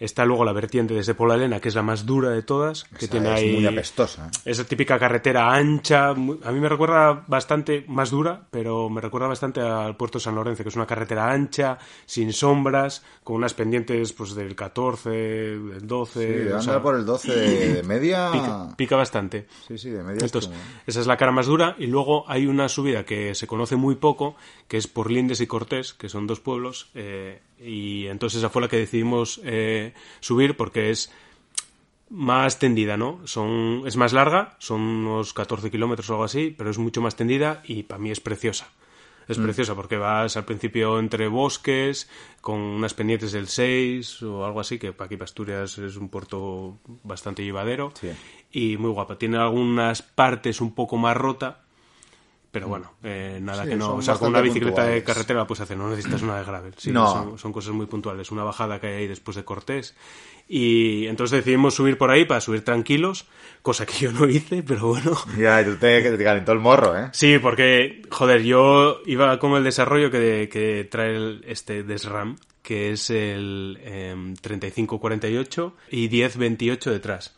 [0.00, 3.06] Está luego la vertiente desde Pola Elena, que es la más dura de todas, que
[3.06, 4.28] Esa tiene es ahí muy apestosa.
[4.28, 4.38] ¿eh?
[4.44, 9.26] esa típica carretera ancha, muy- a mí me recuerda bastante, más dura, pero me recuerda
[9.26, 14.12] bastante al puerto San Lorenzo, que es una carretera ancha, sin sombras, con unas pendientes
[14.12, 18.30] pues del 14, del 12, Sí, o sea, por el 12 de, media.
[18.32, 19.46] pica, pica bastante.
[19.66, 20.18] Sí, sí, de media.
[20.18, 23.34] es Entonces, como- esa es la cara más dura y luego hay una subida que
[23.34, 24.36] se conoce muy poco,
[24.68, 28.62] que es por Lindes y Cortés, que son dos pueblos, eh, y entonces esa fue
[28.62, 29.87] la que decidimos eh,
[30.20, 31.12] subir porque es
[32.10, 33.20] más tendida, ¿no?
[33.26, 37.16] Son, es más larga, son unos 14 kilómetros o algo así, pero es mucho más
[37.16, 38.68] tendida y para mí es preciosa.
[39.28, 42.08] Es preciosa porque vas al principio entre bosques,
[42.40, 46.08] con unas pendientes del 6 o algo así, que para aquí para Asturias es un
[46.08, 47.92] puerto bastante llevadero.
[48.00, 48.08] Sí.
[48.50, 49.18] Y muy guapa.
[49.18, 51.60] Tiene algunas partes un poco más rota,
[52.50, 53.96] pero bueno, eh, nada Sí, que no.
[53.96, 55.04] O sea, con una bicicleta de puntuales.
[55.04, 56.74] carretera la puedes hacer, no necesitas una de gravel.
[56.76, 57.06] Sí, No.
[57.12, 58.30] son, son cosas muy puntuales.
[58.30, 59.94] Una bajada que hay ahí después de Cortés.
[60.48, 63.26] Y entonces decidimos subir por ahí para subir tranquilos,
[63.60, 65.12] cosa que yo no hice, pero bueno.
[65.36, 67.10] Ya, tú te, te calentó el morro, ¿eh?
[67.12, 72.92] Sí, porque, joder, yo iba con el desarrollo que, que trae el- este DESRAM, que
[72.92, 77.34] es el em, 3548 y 1028 detrás.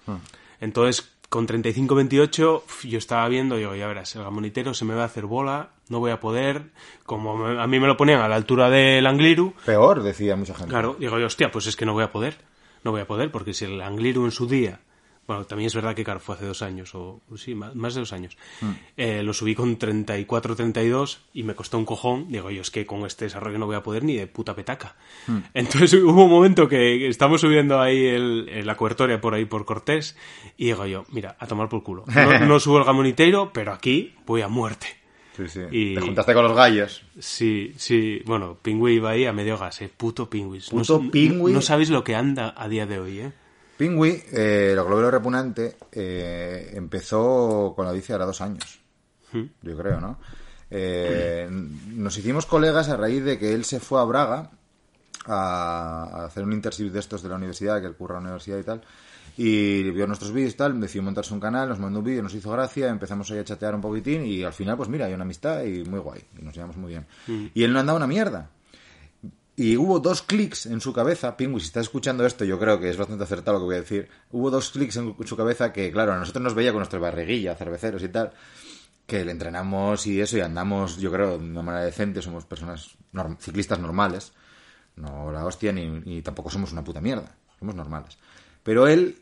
[0.61, 5.03] Entonces, con 3528 uf, yo estaba viendo, digo, ya verás, el gamonitero se me va
[5.03, 6.65] a hacer bola, no voy a poder,
[7.07, 10.69] como a mí me lo ponían a la altura del Angliru, Peor, decía mucha gente.
[10.69, 12.37] Claro, digo yo, hostia, pues es que no voy a poder.
[12.83, 14.81] No voy a poder, porque si el Angliru en su día.
[15.31, 18.01] Bueno, también es verdad que, claro, fue hace dos años, o sí, más, más de
[18.01, 18.37] dos años.
[18.97, 22.33] Eh, lo subí con 34, 32 y me costó un cojón.
[22.33, 24.97] Digo yo, es que con este desarrollo no voy a poder ni de puta petaca.
[25.55, 29.65] Entonces hubo un momento que estamos subiendo ahí el, el- la cobertoria por ahí por
[29.65, 30.17] Cortés
[30.57, 32.05] y digo yo, mira, a tomar por culo.
[32.09, 34.89] No, no subo el gamoniteiro, pero aquí voy a muerte.
[35.37, 35.61] Sí, sí.
[35.71, 37.05] Y- Te juntaste con los gallos.
[37.21, 39.89] Sí, sí, bueno, Pingüi iba ahí a medio gas, eh.
[39.97, 40.61] Puto Pingüi.
[40.69, 41.53] Puto no, Pingüi.
[41.53, 43.33] No, no sabéis lo que anda a día de hoy, eh.
[43.81, 48.79] Pingüi, eh, lo globero repugnante, eh, empezó con la bici ahora dos años.
[49.33, 50.19] Yo creo, ¿no?
[50.71, 54.51] Eh, Nos hicimos colegas a raíz de que él se fue a Braga
[55.25, 58.29] a, a hacer un intership de estos de la universidad, que él curra en la
[58.33, 58.83] universidad y tal.
[59.39, 62.35] Y vio nuestros vídeos y tal, decidió montarse un canal, nos mandó un vídeo, nos
[62.35, 65.25] hizo gracia, empezamos ahí a chatear un poquitín y al final, pues mira, hay una
[65.25, 67.07] amistad y muy guay, y nos llevamos muy bien.
[67.55, 68.51] Y él no andaba una mierda.
[69.63, 72.89] Y hubo dos clics en su cabeza, Pingüi, si estás escuchando esto, yo creo que
[72.89, 74.09] es bastante acertado lo que voy a decir.
[74.31, 77.55] Hubo dos clics en su cabeza que, claro, a nosotros nos veía con nuestra barriguilla,
[77.57, 78.33] cerveceros y tal,
[79.07, 82.97] que le entrenamos y eso, y andamos, yo creo, de una manera decente, somos personas,
[83.13, 84.33] norm- ciclistas normales,
[84.97, 88.17] no la hostia, ni, ni tampoco somos una puta mierda, somos normales.
[88.63, 89.19] Pero él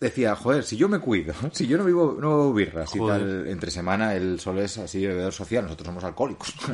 [0.00, 3.20] decía, joder, si yo me cuido, si yo no vivo, no bebo birras y Joder.
[3.20, 6.52] tal, entre semana él solo es así bebedor social, nosotros somos alcohólicos.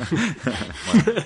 [0.87, 1.21] bueno,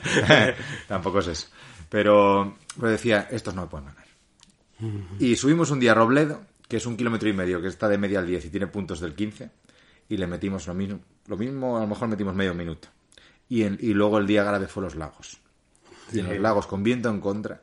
[0.88, 1.46] tampoco es eso.
[1.88, 4.06] Pero, pero decía, estos no me pueden ganar.
[5.20, 7.98] Y subimos un día a Robledo, que es un kilómetro y medio, que está de
[7.98, 9.50] media al 10 y tiene puntos del 15,
[10.08, 12.88] y le metimos lo mismo, lo mismo a lo mejor metimos medio minuto.
[13.48, 15.38] Y, en- y luego el día grave fue los lagos.
[16.12, 17.62] Y en los lagos con viento en contra,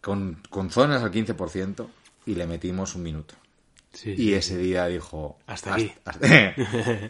[0.00, 1.86] con, con zonas al 15%,
[2.26, 3.34] y le metimos un minuto.
[3.92, 5.38] Sí, Y ese día dijo...
[5.46, 5.90] Hasta aquí.
[6.04, 6.54] hasta-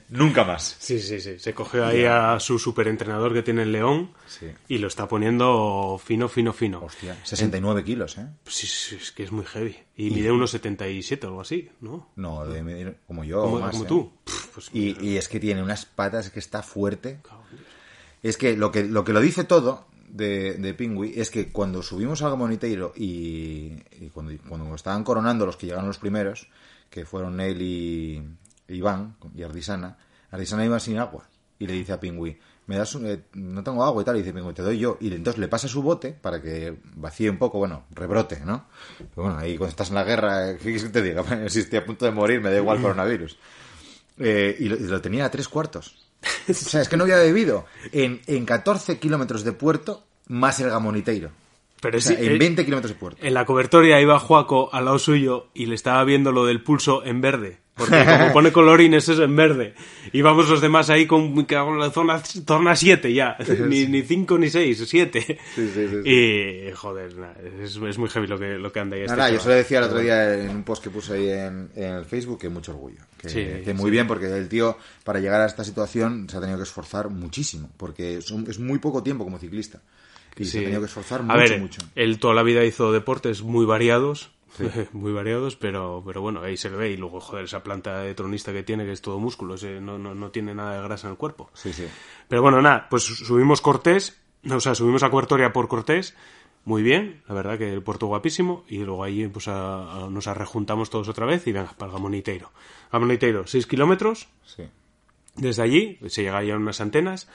[0.08, 0.76] Nunca más.
[0.78, 1.38] Sí, sí, sí.
[1.38, 4.46] Se cogió ahí a su superentrenador que tiene en León Sí.
[4.68, 6.82] y lo está poniendo fino, fino, fino.
[6.84, 8.26] Hostia, 69 kilos, ¿eh?
[8.46, 9.76] Sí, sí, es que es muy heavy.
[9.96, 12.10] Y mide unos 77 o algo así, ¿no?
[12.16, 13.42] No, de medir como yo.
[13.42, 13.88] Como, o más, como ¿eh?
[13.88, 14.12] tú.
[14.54, 17.18] Pues, Y, y es que tiene unas patas que está fuerte.
[18.22, 21.82] Es que lo que lo, que lo dice todo de, de Pingüi es que cuando
[21.82, 26.48] subimos al Gamoniteiro y, y cuando, cuando estaban coronando los que llegaron los primeros,
[26.90, 28.22] que fueron él y,
[28.68, 29.96] Iván y Ardisana,
[30.30, 31.28] Ardisana iba sin agua
[31.58, 34.20] y le dice a Pingüi, me das un- eh, no tengo agua y tal, y
[34.20, 34.98] dice Pingüi, te doy yo.
[35.00, 38.66] Y entonces le pasa su bote para que vacíe un poco, bueno, rebrote, ¿no?
[38.98, 41.24] Pero bueno, ahí cuando estás en la guerra, ¿qué quieres que te diga?
[41.48, 43.38] Si estoy a punto de morir, me da igual coronavirus.
[44.18, 46.04] Eh, y, lo, y lo tenía a tres cuartos.
[46.48, 50.68] O sea, es que no había bebido en, en 14 kilómetros de puerto más el
[50.70, 51.30] Gamoniteiro.
[51.80, 53.24] Pero O sea, sí, en eh, 20 kilómetros de puerto.
[53.24, 57.04] En la cobertoria iba Juaco al lado suyo y le estaba viendo lo del pulso
[57.04, 57.58] en verde.
[57.76, 59.74] Porque como pone colorines es en verde.
[60.12, 63.36] Y vamos los demás ahí con, con la zona, zona 7 ya.
[63.68, 65.38] Ni, ni 5 ni 6, 7.
[65.54, 66.10] Sí, sí.
[66.10, 67.30] Y, joder, nah,
[67.62, 69.02] es, es muy heavy lo que, lo que anda ahí.
[69.02, 71.28] este Nada, yo se lo decía el otro día en un post que puse ahí
[71.30, 72.98] en, en el Facebook que mucho orgullo.
[73.22, 76.58] Que, que muy bien, porque el tío, para llegar a esta situación, se ha tenido
[76.58, 77.70] que esforzar muchísimo.
[77.76, 79.80] Porque es, un- es muy poco tiempo como ciclista.
[80.44, 80.58] Se Sí.
[80.58, 81.80] ha tenido que esforzar A mucho, ver, mucho.
[81.94, 84.30] él toda la vida hizo deportes muy variados,
[84.92, 86.90] muy variados, pero, pero bueno, ahí se le ve.
[86.90, 89.98] Y luego, joder, esa planta de tronista que tiene, que es todo músculo, ese no,
[89.98, 91.50] no, no tiene nada de grasa en el cuerpo.
[91.54, 91.86] Sí, sí.
[92.28, 94.20] Pero bueno, nada, pues subimos Cortés,
[94.50, 96.14] o sea, subimos a Cuertoria por Cortés,
[96.64, 100.26] muy bien, la verdad que el puerto guapísimo, y luego ahí pues a- a- nos
[100.26, 102.50] rejuntamos todos otra vez y venga, para Gamoniteiro.
[102.92, 104.64] Gamoniteiro, 6 kilómetros, sí.
[105.36, 107.28] desde allí se llega ya a unas antenas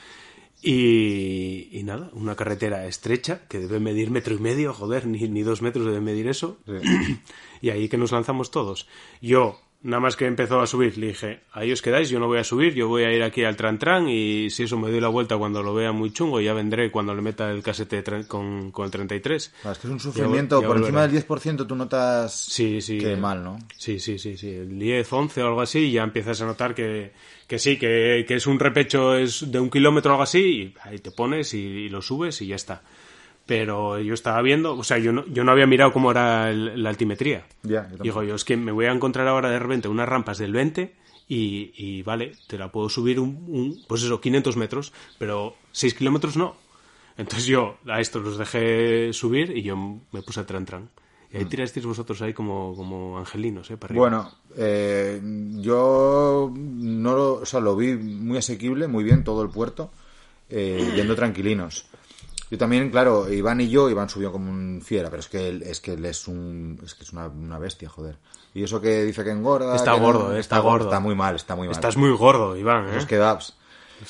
[0.63, 5.41] y, y nada, una carretera estrecha que debe medir metro y medio, joder, ni, ni
[5.41, 6.57] dos metros debe medir eso.
[6.65, 7.19] Sí.
[7.61, 8.87] y ahí que nos lanzamos todos.
[9.21, 12.39] Yo, nada más que empezó a subir, le dije, ahí os quedáis, yo no voy
[12.39, 15.01] a subir, yo voy a ir aquí al Tran Tran y si eso me doy
[15.01, 18.71] la vuelta cuando lo vea muy chungo, ya vendré cuando le meta el casete con,
[18.71, 19.53] con el 33.
[19.61, 20.61] Claro, es que es un sufrimiento.
[20.61, 22.97] ya por encima del 10% tú notas Sí, sí.
[22.97, 23.59] que mal, ¿no?
[23.77, 24.49] Sí, sí, sí, sí.
[24.49, 27.11] El 10, 11 o algo así, ya empiezas a notar que,
[27.45, 30.73] que sí, que, que es un repecho es de un kilómetro o algo así, y
[30.83, 32.81] ahí te pones y, y lo subes y ya está.
[33.45, 36.81] Pero yo estaba viendo, o sea, yo no, yo no había mirado cómo era el-
[36.81, 37.45] la altimetría.
[37.63, 38.03] Ya, yo.
[38.03, 40.95] Digo yo, es que me voy a encontrar ahora de repente unas rampas del 20
[41.27, 45.93] y, y vale, te la puedo subir un, un- pues eso, 500 metros, pero 6
[45.93, 46.55] kilómetros no.
[47.17, 50.89] Entonces yo a esto los dejé subir y yo me puse a tran tran.
[51.31, 53.77] Y ahí tirasteis vosotros ahí como, como angelinos, ¿eh?
[53.77, 53.93] Para.
[53.95, 55.19] Bueno, eh,
[55.59, 59.91] yo no lo, o sea, lo vi muy asequible, muy bien todo el puerto,
[60.49, 61.85] eh, yendo tranquilinos.
[62.53, 65.63] Yo también, claro, Iván y yo, Iván subió como un fiera, pero es que él,
[65.63, 68.17] es que él es un, es que es una, una bestia, joder.
[68.53, 69.75] Y eso que dice que engorda.
[69.75, 70.85] Está que no- gordo, eh, está gordo.
[70.85, 71.75] Está muy mal, está muy mal.
[71.75, 72.93] Estás muy gordo, Iván, ¿eh?
[72.93, 73.55] Los kebabs.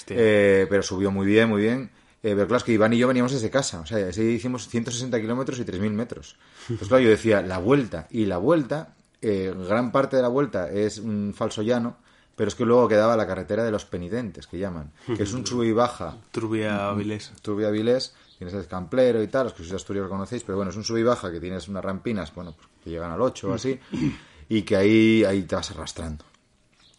[0.09, 1.89] Eh, pero subió muy bien, muy bien.
[2.21, 3.79] Eh, pero claro, es que Iván y yo veníamos desde casa.
[3.79, 6.35] O sea, así hicimos 160 kilómetros y 3.000 metros.
[6.67, 10.69] Pues claro, yo decía, la vuelta y la vuelta, eh, gran parte de la vuelta
[10.69, 11.95] es un falso llano,
[12.35, 15.45] pero es que luego quedaba la carretera de los penitentes, que llaman, que es un
[15.45, 16.15] sube y baja.
[16.31, 17.31] Trubia Avilés.
[17.41, 18.15] Tuve Avilés,
[18.45, 20.77] tienes el Camplero y tal, los que sois de Asturias lo conocéis, pero bueno, es
[20.77, 23.53] un sube y baja que tienes unas rampinas, bueno, pues, que llegan al 8 o
[23.53, 23.79] así,
[24.49, 26.25] y que ahí, ahí te vas arrastrando.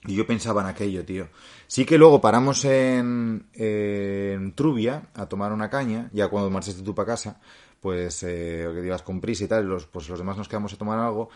[0.07, 1.29] Y yo pensaba en aquello, tío.
[1.67, 6.95] Sí que luego paramos en, en Trubia a tomar una caña, ya cuando marchaste tú
[6.95, 7.41] para casa,
[7.81, 10.77] pues eh, que ibas con prisa y tal, los, pues los demás nos quedamos a
[10.77, 11.31] tomar algo.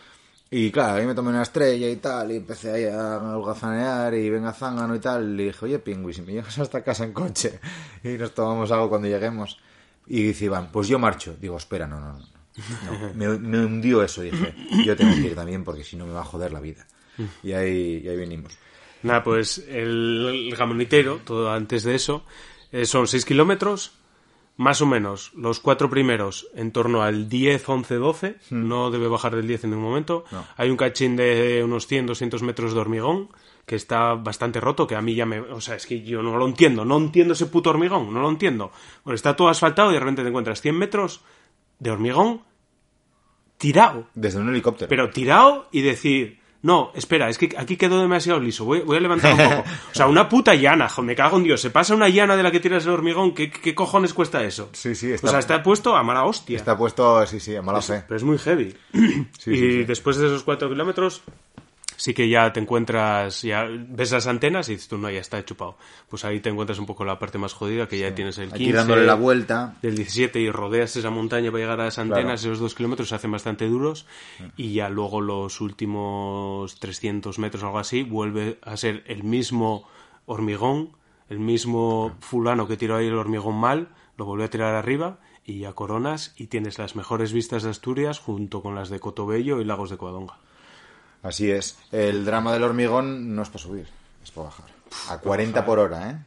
[0.51, 4.29] Y claro, ahí me tomé una estrella y tal, y empecé ahí a holgazanear y
[4.31, 5.29] venga zángano y tal.
[5.31, 7.59] Y le dije, oye, Pingüi, si me llegas hasta casa en coche
[8.03, 9.59] y nos tomamos algo cuando lleguemos.
[10.09, 11.35] Y dice Iván, pues yo marcho.
[11.39, 12.19] Digo, espera, no, no, no.
[12.19, 13.13] no.
[13.15, 14.53] Me, me hundió eso, dije,
[14.83, 16.85] yo tengo que ir también porque si no me va a joder la vida.
[17.43, 18.57] Y ahí, y ahí venimos.
[19.03, 22.23] Nada, pues el, el gamonitero, todo antes de eso,
[22.71, 23.91] eh, son 6 kilómetros,
[24.55, 29.35] más o menos los cuatro primeros en torno al 10, 11, 12, no debe bajar
[29.35, 30.25] del 10 en ningún momento.
[30.31, 30.45] No.
[30.57, 33.29] Hay un cachín de unos 100, 200 metros de hormigón
[33.69, 35.39] que está bastante roto, que a mí ya me...
[35.39, 38.27] O sea, es que yo no lo entiendo, no entiendo ese puto hormigón, no lo
[38.29, 38.71] entiendo.
[39.03, 41.21] Bueno, está todo asfaltado y de repente te encuentras 100 metros
[41.77, 42.41] de hormigón
[43.57, 44.89] tirado Desde un helicóptero.
[44.89, 49.01] pero tirado y decir, no, espera, es que aquí quedó demasiado liso, voy, voy a
[49.01, 49.69] levantar un poco.
[49.91, 52.43] O sea, una puta llana, jo, me cago en Dios, se pasa una llana de
[52.43, 54.69] la que tiras el hormigón, ¿qué, qué cojones cuesta eso?
[54.73, 56.57] Sí, sí, está- O sea, está puesto a mala hostia.
[56.57, 58.03] Está puesto, sí, sí, a mala fe.
[58.07, 58.75] Pero es muy heavy.
[58.93, 59.83] Sí, y sí, sí.
[59.83, 61.21] después de esos cuatro kilómetros,
[61.99, 65.43] sí que ya te encuentras, ya ves las antenas y dices tú, no, ya está
[65.43, 65.75] chupado.
[66.07, 68.55] Pues ahí te encuentras un poco la parte más jodida, que ya tienes el 15.
[68.55, 69.75] Aquí dándole la vuelta.
[69.81, 73.15] Del 17 y rodeas esa montaña para llegar a las antenas, esos dos kilómetros se
[73.15, 74.05] hacen bastante duros
[74.55, 79.85] y ya luego los últimos 300 metros o algo así vuelve a ser el mismo
[80.25, 80.91] hormigón,
[81.27, 85.59] el mismo fulano que tiró ahí el hormigón mal, lo vuelve a tirar arriba y
[85.59, 89.65] ya coronas y tienes las mejores vistas de Asturias junto con las de Cotobello y
[89.65, 90.37] Lagos de Covadonga.
[91.23, 91.77] Así es.
[91.91, 93.87] El drama del hormigón no es para subir,
[94.23, 94.65] es para bajar.
[95.09, 96.19] A 40 por hora, ¿eh?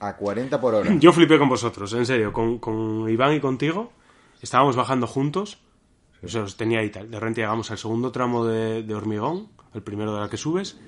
[0.00, 0.94] A 40 por hora.
[0.98, 3.92] Yo flipé con vosotros, en serio, con, con Iván y contigo.
[4.40, 5.58] Estábamos bajando juntos.
[6.22, 7.10] O sea, os tenía ahí tal.
[7.10, 10.78] De repente llegamos al segundo tramo de, de hormigón, el primero de la que subes.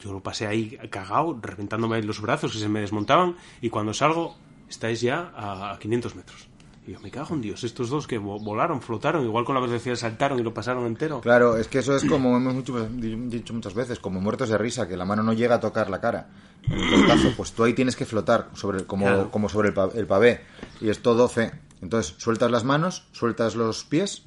[0.00, 3.36] Yo lo pasé ahí cagado, reventándome los brazos que se me desmontaban.
[3.60, 4.36] Y cuando salgo,
[4.68, 6.48] estáis ya a, a 500 metros.
[6.88, 9.60] Y yo, me cago en Dios, estos dos que vo- volaron, flotaron, igual con la
[9.60, 11.20] velocidad saltaron y lo pasaron entero.
[11.20, 14.88] Claro, es que eso es como hemos mucho- dicho muchas veces, como muertos de risa,
[14.88, 16.30] que la mano no llega a tocar la cara.
[16.62, 19.30] En el tortazo, pues tú ahí tienes que flotar sobre, como, Claro.
[19.30, 20.40] como sobre el, pa- el pavé.
[20.80, 21.52] Y es todo fe.
[21.82, 24.22] Entonces, sueltas las manos, sueltas los pies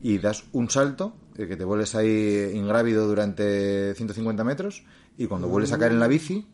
[0.00, 4.84] y das un salto, eh, que te vuelves ahí ingrávido durante 150 metros,
[5.18, 6.46] y cuando vuelves a caer en la bici,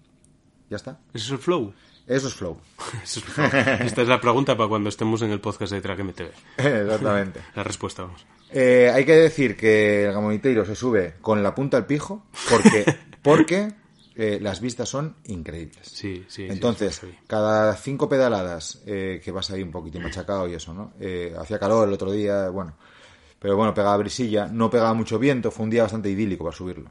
[0.70, 0.99] ya está.
[1.14, 1.72] ¿Eso es el flow?
[2.07, 2.57] Eso es flow.
[3.03, 3.47] Eso es flow.
[3.81, 6.29] Esta es la pregunta para cuando estemos en el podcast de Track MTV.
[6.59, 7.41] Exactamente.
[7.55, 8.25] La respuesta, vamos.
[8.51, 12.85] Eh, hay que decir que el Gamoniteiro se sube con la punta al pijo porque,
[13.23, 13.73] porque
[14.19, 15.89] eh, las vistas son increíbles.
[15.89, 16.47] Sí, sí.
[16.49, 17.19] Entonces, sí, sí.
[17.27, 20.95] cada cinco pedaladas eh, que vas ahí un poquitín machacado y eso, ¿no?
[20.99, 22.75] Eh, hacía calor el otro día, bueno.
[23.39, 26.91] Pero bueno, pegaba brisilla, no pegaba mucho viento, fue un día bastante idílico para subirlo.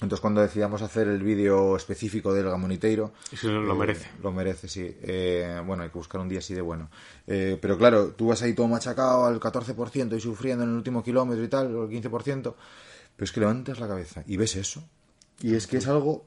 [0.00, 3.12] Entonces, cuando decidamos hacer el vídeo específico del Gamoniteiro...
[3.32, 4.08] Eso lo eh, merece.
[4.22, 4.96] Lo merece, sí.
[5.02, 6.88] Eh, bueno, hay que buscar un día así de bueno.
[7.26, 11.02] Eh, pero claro, tú vas ahí todo machacado al 14% y sufriendo en el último
[11.02, 12.54] kilómetro y tal, o el 15%, pero
[13.24, 14.84] es que levantas la cabeza y ves eso.
[15.40, 16.24] Y es que es algo...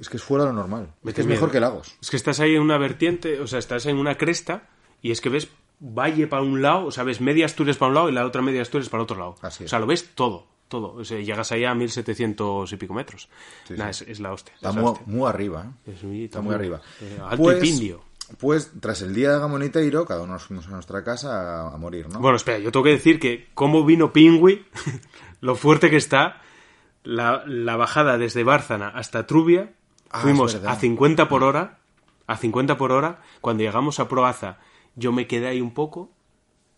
[0.00, 0.92] Es que es fuera de lo normal.
[1.04, 1.94] Es que es mejor que Lagos.
[2.00, 4.68] Es que estás ahí en una vertiente, o sea, estás en una cresta
[5.02, 5.48] y es que ves
[5.78, 8.40] valle para un lado, o sea, ves media Asturias para un lado y la otra
[8.40, 9.36] media Asturias para otro lado.
[9.42, 9.68] Así es.
[9.68, 10.94] O sea, lo ves todo, todo.
[10.94, 13.28] O sea, llegas allá a 1700 y pico metros.
[13.68, 14.04] Sí, Nada, sí.
[14.04, 14.54] Es, es la hostia.
[14.54, 15.06] Está es la muy, hostia.
[15.06, 15.92] muy arriba, ¿eh?
[15.92, 16.80] Es muy- Está muy arriba.
[17.00, 18.00] eh, alto Pues- y pindio.
[18.38, 21.76] Pues tras el día de Gamoniteiro, cada uno nos fuimos a nuestra casa a, a
[21.76, 22.18] morir, ¿no?
[22.18, 24.64] Bueno, espera, yo tengo que decir que cómo vino Pingüi,
[25.42, 26.40] lo fuerte que está,
[27.02, 29.74] la, la bajada desde Bárcena hasta Trubia,
[30.10, 31.78] Ah, fuimos a 50 por hora,
[32.26, 34.58] a 50 por hora, cuando llegamos a Proaza,
[34.94, 36.10] yo me quedé ahí un poco,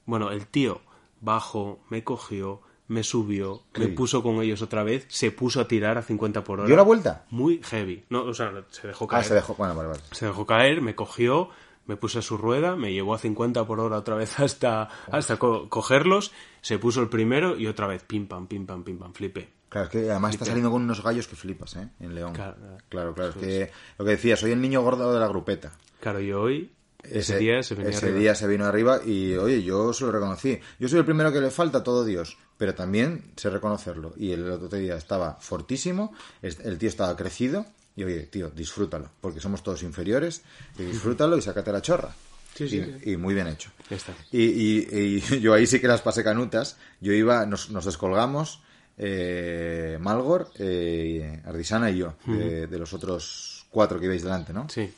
[0.07, 0.81] bueno, el tío
[1.21, 5.97] bajó, me cogió, me subió, me puso con ellos otra vez, se puso a tirar
[5.99, 6.66] a 50 por hora.
[6.66, 7.24] ¿Dio la vuelta?
[7.30, 8.05] Muy heavy.
[8.11, 9.24] No, o sea, se dejó caer.
[9.24, 9.55] Ah, se dejó.
[9.55, 10.01] Bueno, vale, vale.
[10.11, 11.49] Se dejó caer, me cogió,
[11.87, 15.37] me puse a su rueda, me llevó a 50 por hora otra vez hasta, hasta
[15.39, 19.12] co- cogerlos, se puso el primero y otra vez pim pam, pim pam, pim pam,
[19.14, 19.49] flipé.
[19.70, 21.89] Claro, es que además está saliendo con unos gallos que flipas, ¿eh?
[21.99, 22.32] En León.
[22.32, 22.57] Claro,
[22.89, 23.30] Claro, claro.
[23.30, 25.72] es que lo que decía, soy el niño gordo de la grupeta.
[26.01, 26.70] Claro, y hoy,
[27.11, 30.59] ese, día se venía ese día se vino arriba y, oye, yo se lo reconocí.
[30.79, 34.15] Yo soy el primero que le falta a todo Dios, pero también sé reconocerlo.
[34.17, 39.41] Y el otro día estaba fortísimo, el tío estaba crecido, y oye, tío, disfrútalo, porque
[39.41, 40.43] somos todos inferiores,
[40.79, 42.15] y disfrútalo y sácate la chorra.
[42.55, 43.11] Sí, sí, y, sí.
[43.13, 43.71] y muy bien hecho.
[43.91, 44.15] Ya está.
[44.31, 46.77] Y, y- y yo ahí sí que las pasé canutas.
[47.01, 48.61] Yo iba, nos, nos descolgamos,
[48.97, 54.69] eh, Malgor, eh, Ardisana y yo, de, de los otros cuatro que ibais delante, ¿no?
[54.69, 54.93] Sí,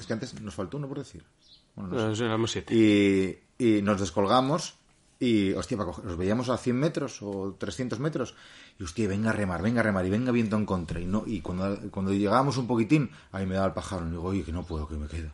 [0.00, 1.22] Es que antes nos faltó uno por decir.
[1.76, 2.24] Bueno, no sé.
[2.24, 2.74] éramos siete.
[2.74, 4.74] Y, y nos descolgamos
[5.18, 8.34] y, hostia, para coger- nos veíamos a 100 metros o 300 metros
[8.78, 10.98] y, hostia, venga a remar, venga a remar y venga viento en contra.
[11.00, 14.22] Y, no, y cuando, cuando llegábamos un poquitín, ahí me daba el pájaro y digo,
[14.24, 15.30] oye, que no puedo, que me quedo.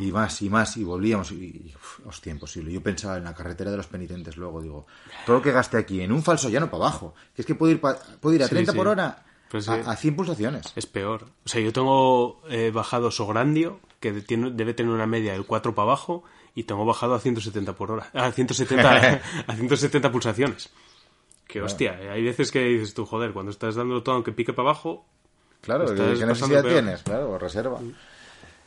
[0.00, 2.72] Y más, y más, y volvíamos, y, y, uf, hostia, imposible.
[2.72, 4.86] Yo pensaba en la carretera de los penitentes luego, digo,
[5.26, 7.70] todo lo que gaste aquí en un falso llano para abajo, que es que puedo
[7.70, 8.78] ir, pa- puedo ir a Sí, 30 sí.
[8.78, 10.72] por hora Pues a, a 100 pulsaciones.
[10.76, 11.24] Es peor.
[11.44, 15.74] O sea, yo tengo eh, bajado Sograndio, que tiene- debe tener una media de 4
[15.74, 16.22] para abajo,
[16.54, 18.10] y tengo bajado a 170 por hora.
[18.12, 20.68] A 170, a 170 pulsaciones.
[21.46, 24.52] Que hostia, eh, hay veces que dices tú, joder, cuando estás dándolo todo aunque pique
[24.52, 25.06] para abajo,
[25.62, 26.72] Claro, ¿qué necesidad peor.
[26.74, 27.02] tienes?
[27.02, 27.80] Claro, reserva.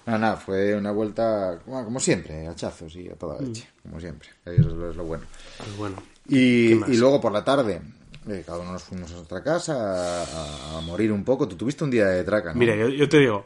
[0.06, 4.30] Nada, nada, fue una vuelta, bueno, como siempre, hachazos y a toda leche, como siempre.
[4.46, 5.24] Eso es lo, bueno.
[5.58, 5.96] pues bueno.
[6.28, 7.82] Y luego por la tarde,
[8.28, 11.48] eh, cada uno nos fuimos a nuestra casa a, morir un poco.
[11.48, 12.60] Tú tuviste un día de traca, ¿no?
[12.60, 13.46] Mira, yo, yo te digo,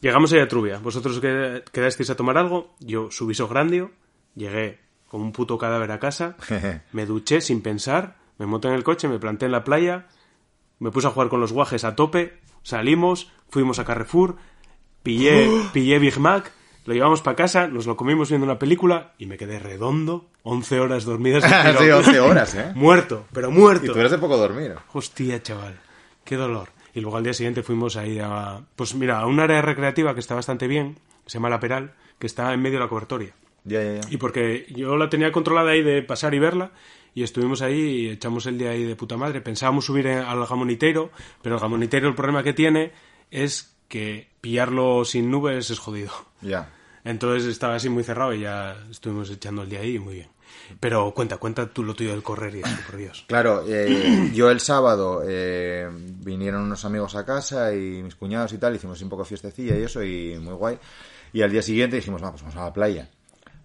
[0.00, 3.92] llegamos a Trubia, vosotros que- quedasteis a tomar algo, yo subí Sograndio,
[4.34, 6.36] llegué como un puto cadáver a casa,
[6.92, 10.08] me duché sin pensar, me monté en el coche, me planté en la playa,
[10.80, 14.36] me puse a jugar con los guajes a tope, salimos, fuimos a Carrefour,
[15.02, 16.50] pillé, pillé Big Mac,
[16.84, 20.80] lo llevamos para casa, nos lo comimos viendo una película y me quedé redondo, 11
[20.80, 21.44] horas dormidas.
[21.78, 21.98] Sí, tirón.
[22.04, 22.72] 11 horas, ¿eh?
[22.74, 23.92] Muerto, pero Y muerto.
[23.92, 24.74] tú eres de poco dormir.
[24.92, 25.78] Hostia, chaval,
[26.24, 26.68] qué dolor.
[26.94, 30.20] Y luego al día siguiente fuimos ahí a, pues mira, a un área recreativa que
[30.20, 33.34] está bastante bien, se llama La Peral, que está en medio de la cobertoria.
[33.64, 34.00] Ya, ya, ya.
[34.10, 36.70] Y porque yo la tenía controlada ahí de pasar y verla,
[37.14, 39.40] y estuvimos ahí y echamos el día ahí de puta madre.
[39.40, 41.10] Pensábamos subir al Gamonitero,
[41.42, 42.92] pero el Gamonitero el problema que tiene
[43.30, 46.12] es que pillarlo sin nubes es jodido.
[46.40, 46.70] Ya.
[47.04, 50.28] Entonces estaba así muy cerrado y ya estuvimos echando el día ahí muy bien.
[50.80, 53.24] Pero cuenta, cuenta tú lo tuyo del correr y eso, por Dios.
[53.26, 58.58] Claro, eh, yo el sábado eh, vinieron unos amigos a casa y mis cuñados y
[58.58, 60.78] tal, hicimos un poco fiestecilla y eso, y muy guay.
[61.32, 63.08] Y al día siguiente dijimos, vamos, vamos a la playa.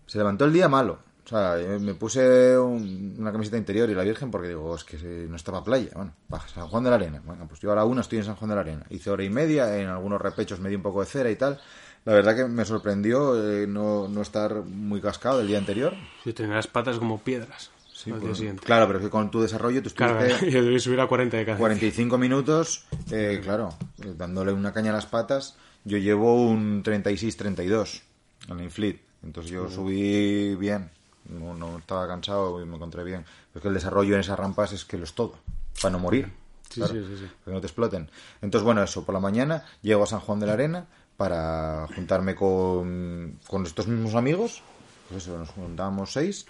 [0.06, 1.00] Se levantó el día malo.
[1.30, 4.84] O sea, eh, me puse un- una camiseta interior y la Virgen porque digo, es
[4.84, 5.92] que eh, no estaba playa.
[5.94, 6.12] Bueno,
[6.52, 7.22] San Juan de la Arena.
[7.24, 8.86] Bueno, pues yo a la una estoy en San Juan de la Arena.
[8.90, 11.60] Hice hora y media, en algunos repechos me di un poco de cera y tal.
[12.06, 15.94] La verdad que me sorprendió eh, no, no estar muy cascado el día anterior.
[16.26, 19.90] Yo tenía las patas como piedras Sí, pues, claro, pero que con tu desarrollo tú
[19.92, 23.70] Claro, estuviste yo debí subir a 40 de cada 45 minutos, eh, claro,
[24.02, 25.58] eh, dándole una caña a las patas.
[25.84, 28.02] Yo llevo un 36-32
[28.48, 29.02] en el Infleet.
[29.22, 30.90] Entonces yo subí bien.
[31.26, 33.26] No, no estaba cansado y me encontré bien.
[33.54, 35.36] Porque el desarrollo en esas rampas es que lo es todo.
[35.82, 36.32] Para no morir.
[36.70, 37.26] Sí, claro, sí, sí, sí.
[37.26, 38.10] para que no te exploten.
[38.42, 40.86] Entonces, bueno, eso, por la mañana llego a San Juan de la Arena
[41.18, 44.62] para juntarme con, con estos mismos amigos.
[45.10, 46.46] Pues eso, nos juntábamos seis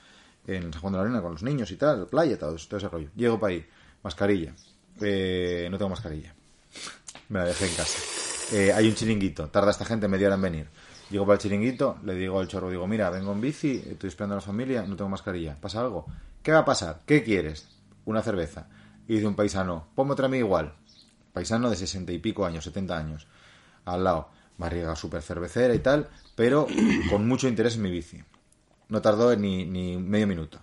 [0.45, 2.89] en San Juan de la Arena con los niños y tal, playa, todo, todo ese
[2.89, 3.09] rollo.
[3.15, 3.65] Llego para ahí,
[4.03, 4.53] mascarilla.
[5.01, 6.33] Eh, no tengo mascarilla.
[7.29, 7.99] Me la dejé en casa.
[8.51, 10.67] Eh, hay un chiringuito, tarda esta gente media hora en venir.
[11.09, 14.35] Llego para el chiringuito, le digo al chorro, digo, mira, vengo en bici, estoy esperando
[14.35, 15.55] a la familia, no tengo mascarilla.
[15.59, 16.05] ¿Pasa algo?
[16.43, 17.01] ¿Qué va a pasar?
[17.05, 17.67] ¿Qué quieres?
[18.05, 18.67] Una cerveza.
[19.07, 20.73] Y dice un paisano, ponme otra a igual.
[21.33, 23.27] Paisano de sesenta y pico años, 70 años.
[23.85, 26.67] Al lado, barriga súper cervecera y tal, pero
[27.09, 28.23] con mucho interés en mi bici.
[28.87, 30.59] No tardó ni, ni medio minuto.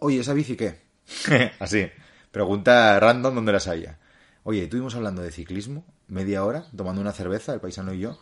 [0.00, 0.80] Oye, ¿esa bici qué?
[1.60, 1.88] Así.
[2.30, 3.98] Pregunta random donde las haya.
[4.44, 8.18] Oye, estuvimos hablando de ciclismo, media hora, tomando una cerveza, el paisano y yo.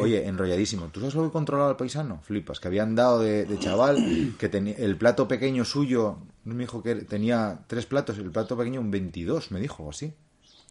[0.00, 0.88] Oye, enrolladísimo.
[0.88, 2.20] ¿Tú sabes lo que controlaba el paisano?
[2.22, 6.82] Flipas, que habían dado de, de chaval, que tenía el plato pequeño suyo, me dijo
[6.82, 10.12] que tenía tres platos, el plato pequeño un 22, me dijo, o así.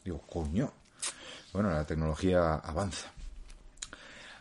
[0.03, 0.71] Digo, coño.
[1.53, 3.11] Bueno, la tecnología avanza.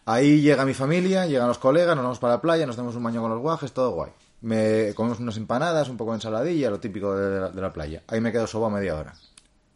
[0.05, 3.03] Ahí llega mi familia, llegan los colegas, nos vamos para la playa, nos damos un
[3.03, 4.11] baño con los guajes, todo guay.
[4.41, 8.03] Me comemos unas empanadas, un poco de ensaladilla, lo típico de la, de la playa.
[8.07, 9.15] Ahí me quedo soba media hora.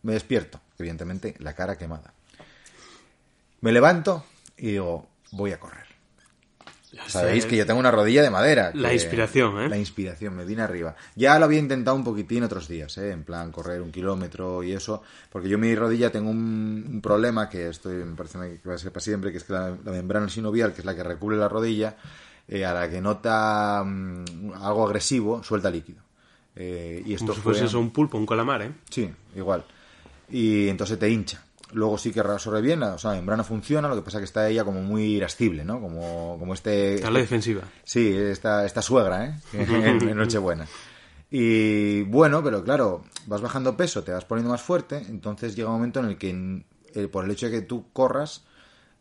[0.02, 2.14] Me despierto, evidentemente, la cara quemada.
[3.62, 4.24] Me levanto
[4.58, 5.86] y digo, voy a correr.
[7.06, 8.70] Sabéis que yo tengo una rodilla de madera.
[8.74, 9.68] La inspiración, ¿eh?
[9.68, 10.94] La inspiración, me vine arriba.
[11.16, 13.10] Ya lo había intentado un poquitín otros días, ¿eh?
[13.12, 15.02] En plan, correr un kilómetro y eso.
[15.30, 18.78] Porque yo mi rodilla tengo un, un problema que estoy, me parece que va a
[18.78, 21.36] ser para siempre, que es que la, la membrana sinovial, que es la que recubre
[21.36, 21.96] la rodilla,
[22.48, 26.02] eh, a la que nota mm, algo agresivo, suelta líquido.
[26.56, 28.72] Eh, y esto Como si fue- fuese eso un pulpo, un calamar, ¿eh?
[28.90, 29.64] Sí, igual.
[30.28, 31.42] Y entonces te hincha.
[31.72, 34.48] Luego sí que reabsorbe bien, o sea, la membrana funciona, lo que pasa que está
[34.48, 35.80] ella como muy irascible, ¿no?
[35.80, 37.02] Como, como este...
[37.04, 37.62] A la defensiva.
[37.82, 39.34] Sí, esta, esta suegra, ¿eh?
[39.52, 40.66] En, en Nochebuena.
[41.30, 45.76] Y bueno, pero claro, vas bajando peso, te vas poniendo más fuerte, entonces llega un
[45.76, 46.64] momento en el que
[46.94, 48.44] eh, por el hecho de que tú corras,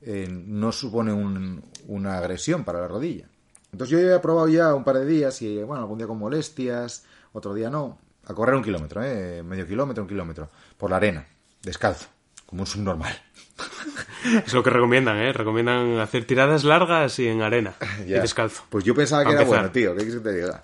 [0.02, 3.28] eh, no supone un- una agresión para la rodilla.
[3.74, 6.18] Entonces yo ya he probado ya un par de días y bueno, algún día con
[6.20, 7.04] molestias,
[7.34, 9.44] otro día no, a correr un kilómetro, ¿eh?
[9.44, 11.28] medio kilómetro, un kilómetro, por la arena,
[11.62, 12.08] descalzo,
[12.52, 13.20] como un subnormal.
[14.46, 15.34] Es lo que recomiendan, ¿eh?
[15.34, 17.74] Recomiendan hacer tiradas largas y en arena.
[18.06, 18.64] y descalzo.
[18.70, 19.96] Pues yo pensaba que era bueno, tío.
[19.96, 20.64] ¿Qué quieres que te diga?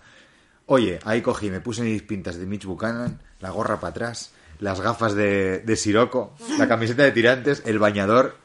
[0.68, 4.80] Oye, ahí cogí, me puse mis pintas de Mitch Buchanan, la gorra para atrás, las
[4.80, 8.36] gafas de, de Siroco, la camiseta de tirantes, el bañador.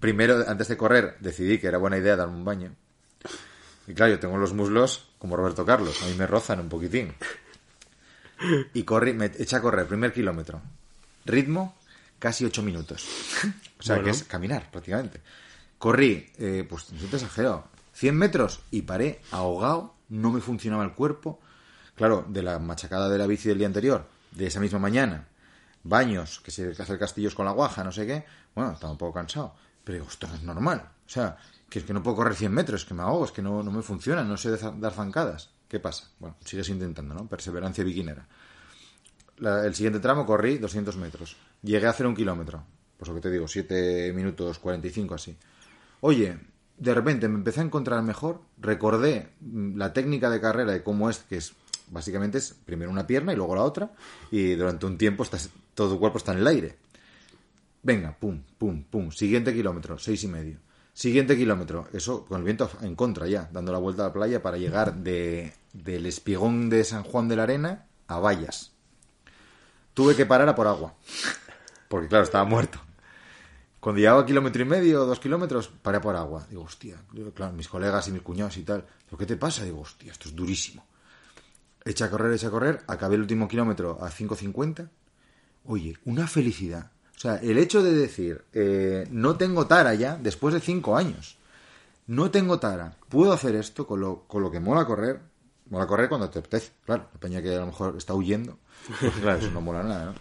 [0.00, 2.74] Primero, antes de correr, decidí que era buena idea darme un baño.
[3.86, 7.12] Y claro, yo tengo los muslos como Roberto Carlos, a mí me rozan un poquitín.
[8.72, 10.62] Y corrí, me eché a correr, primer kilómetro.
[11.26, 11.76] Ritmo,
[12.24, 13.04] casi ocho minutos.
[13.78, 14.04] O sea, Bueno.
[14.06, 15.20] que es caminar, prácticamente.
[15.76, 20.92] Corrí, eh, pues no te exagero, 100 metros y paré ahogado, no me funcionaba el
[20.94, 21.38] cuerpo.
[21.94, 25.28] Claro, de la machacada de la bici del día anterior, de esa misma mañana,
[25.82, 28.24] baños, que se hacer castillos con la guaja, no sé qué.
[28.54, 29.54] Bueno, estaba un poco cansado.
[29.84, 30.80] Pero digo, esto no es normal.
[31.06, 31.36] O sea,
[31.68, 33.70] que es que no puedo correr 100 metros, que me ahogo, es que no, no
[33.70, 35.50] me funciona, no sé de- dar zancadas.
[35.68, 36.08] ¿Qué pasa?
[36.18, 37.26] Bueno, sigues intentando, ¿no?
[37.28, 38.26] Perseverancia biquinera.
[39.38, 41.36] La- el siguiente tramo corrí 200 metros.
[41.64, 42.64] Llegué a hacer un kilómetro.
[42.96, 45.36] Pues lo que te digo, 7 minutos 45 así.
[46.00, 46.38] Oye,
[46.76, 51.08] de repente me empecé a encontrar mejor, recordé mm, la técnica de carrera de cómo
[51.08, 51.54] es, que es
[51.88, 53.92] básicamente es primero una pierna y luego la otra,
[54.30, 56.76] y durante un tiempo estás, todo tu cuerpo está en el aire.
[57.82, 59.10] Venga, pum, pum, pum.
[59.10, 60.58] Siguiente kilómetro, seis y medio.
[60.92, 64.42] Siguiente kilómetro, eso con el viento en contra ya, dando la vuelta a la playa
[64.42, 68.72] para llegar de, del espigón de San Juan de la Arena a Vallas.
[69.92, 70.94] Tuve que parar a por agua,
[71.88, 72.80] porque claro, estaba muerto.
[73.80, 76.46] Cuando llegaba kilómetro y medio dos kilómetros, paré a por agua.
[76.48, 78.82] Digo, hostia, digo, claro, mis colegas y mis cuñados y tal.
[79.04, 79.62] ¿Pero qué te pasa?
[79.62, 80.86] Digo, hostia, esto es durísimo.
[81.84, 84.88] Echa a correr, echa a correr, acabé el último kilómetro a 5.50.
[85.66, 86.92] Oye, una felicidad.
[87.14, 91.36] O sea, el hecho de decir, eh, no tengo tara ya, después de cinco años.
[92.06, 92.96] No tengo tara.
[93.10, 95.20] Puedo hacer esto con lo, con lo que mola correr.
[95.68, 96.72] Mola correr cuando te apetece.
[96.84, 98.58] Claro, la peña que a lo mejor está huyendo.
[99.00, 100.14] Pues claro, eso no mola nada, ¿no?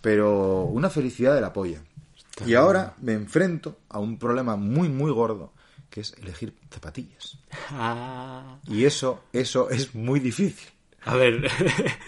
[0.00, 1.82] Pero una felicidad de la polla.
[2.44, 5.52] Y ahora me enfrento a un problema muy, muy gordo,
[5.88, 7.38] que es elegir zapatillas.
[8.68, 10.68] Y eso, eso es muy difícil.
[11.04, 11.50] A ver,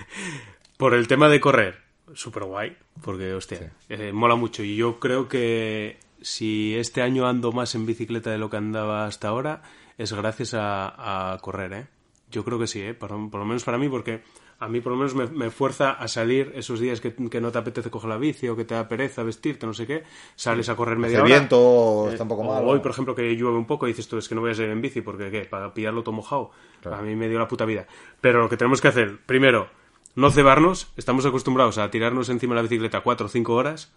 [0.77, 1.79] por el tema de correr,
[2.15, 4.63] súper guay, porque, hostia, eh, mola mucho.
[4.63, 9.07] Y yo creo que si este año ando más en bicicleta de lo que andaba
[9.07, 9.63] hasta ahora,
[9.97, 11.87] es gracias a, a correr, ¿eh?
[12.31, 12.93] Yo creo que sí, ¿eh?
[12.93, 14.23] Por, por lo menos para mí, porque
[14.61, 17.53] a mí por lo menos me, me fuerza a salir esos días que, que no
[17.53, 20.03] te apetece coger la bici o que te da pereza vestirte, no sé qué,
[20.35, 21.29] sales a correr media hora.
[21.29, 22.65] viento, Eh, está un poco mal.
[22.67, 24.55] Hoy, por ejemplo, que llueve un poco y dices tú, es que no voy a
[24.55, 25.45] salir en bici porque, ¿qué?
[25.45, 26.51] Para pillarlo todo mojado.
[26.85, 27.87] A mí me dio la puta vida.
[28.21, 29.69] Pero lo que tenemos que hacer, primero,
[30.17, 30.89] no cebarnos.
[30.97, 33.93] Estamos acostumbrados a tirarnos encima de la bicicleta cuatro o cinco horas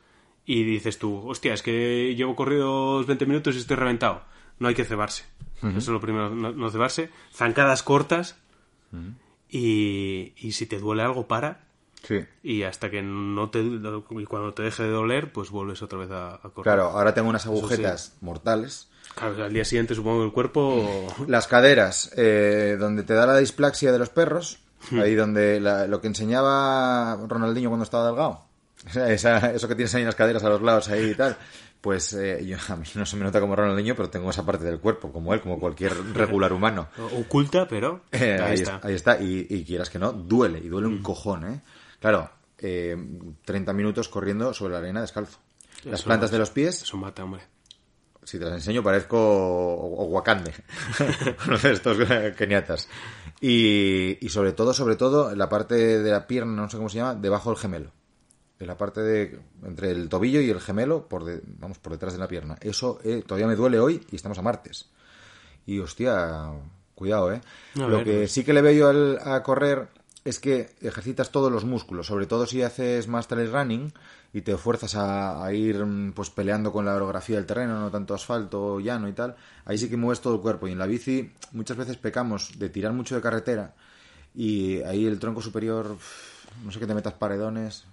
[0.45, 4.21] y dices tú, hostia, es que llevo corridos 20 minutos y estoy reventado.
[4.59, 5.25] No hay que cebarse.
[5.63, 7.09] Eso es lo primero, no, no cebarse.
[7.33, 8.39] Zancadas cortas
[9.51, 11.65] y, y si te duele algo, para.
[12.03, 12.19] Sí.
[12.41, 13.59] Y hasta que no te...
[13.61, 16.63] Y cuando te deje de doler, pues vuelves otra vez a, a correr.
[16.63, 18.87] Claro, ahora tengo unas agujetas mortales.
[19.13, 21.07] Claro, al día siguiente supongo que el cuerpo...
[21.27, 24.57] Las caderas, eh, donde te da la displaxia de los perros,
[24.89, 24.99] Hmm.
[24.99, 28.45] ahí donde la- lo que enseñaba Ronaldinho cuando estaba delgado,
[29.07, 31.37] esa- eso que tienes ahí en las caderas a los lados ahí y tal,
[31.81, 34.63] pues eh, yo, a mí no se me nota como Ronaldinho, pero tengo esa parte
[34.65, 36.87] del cuerpo, como él, como cualquier regular humano.
[37.19, 38.01] Oculta, pero...
[38.11, 38.77] Eh, ahí, ahí, está.
[38.77, 41.61] es- ahí está, y, y quieras que no, duele, y duele un cojón, ¿eh?
[41.99, 42.29] Claro,
[42.59, 42.95] eh,
[43.45, 45.39] 30 minutos corriendo sobre la arena descalzo.
[45.83, 47.41] Las plantas de los pies Eso mata, hombre.
[48.23, 50.53] si te las enseño parezco o, o Wakande,
[51.47, 52.87] uno de estos eh, keniatas.
[53.39, 56.97] Y, y sobre todo, sobre todo, la parte de la pierna, no sé cómo se
[56.97, 57.91] llama, debajo del gemelo.
[58.61, 62.13] En la parte de entre el tobillo y el gemelo, por de- vamos, por detrás
[62.13, 62.57] de la pierna.
[62.61, 64.89] Eso eh, todavía me duele hoy y estamos a martes.
[65.65, 66.51] Y hostia,
[66.95, 67.41] cuidado, ¿eh?
[67.75, 68.31] A Lo ver, que pues.
[68.31, 69.87] sí que le veo yo al- a correr
[70.23, 73.91] es que ejercitas todos los músculos, sobre todo si haces más trail running
[74.33, 77.89] y te fuerzas a, a ir mm, pues peleando con la orografía del terreno, no
[77.89, 79.35] tanto asfalto, llano y tal.
[79.65, 82.69] Ahí sí que mueves todo el cuerpo y en la bici muchas veces pecamos de
[82.69, 83.73] tirar mucho de carretera
[84.35, 85.97] y ahí el tronco superior,
[86.63, 87.85] no sé que te metas paredones,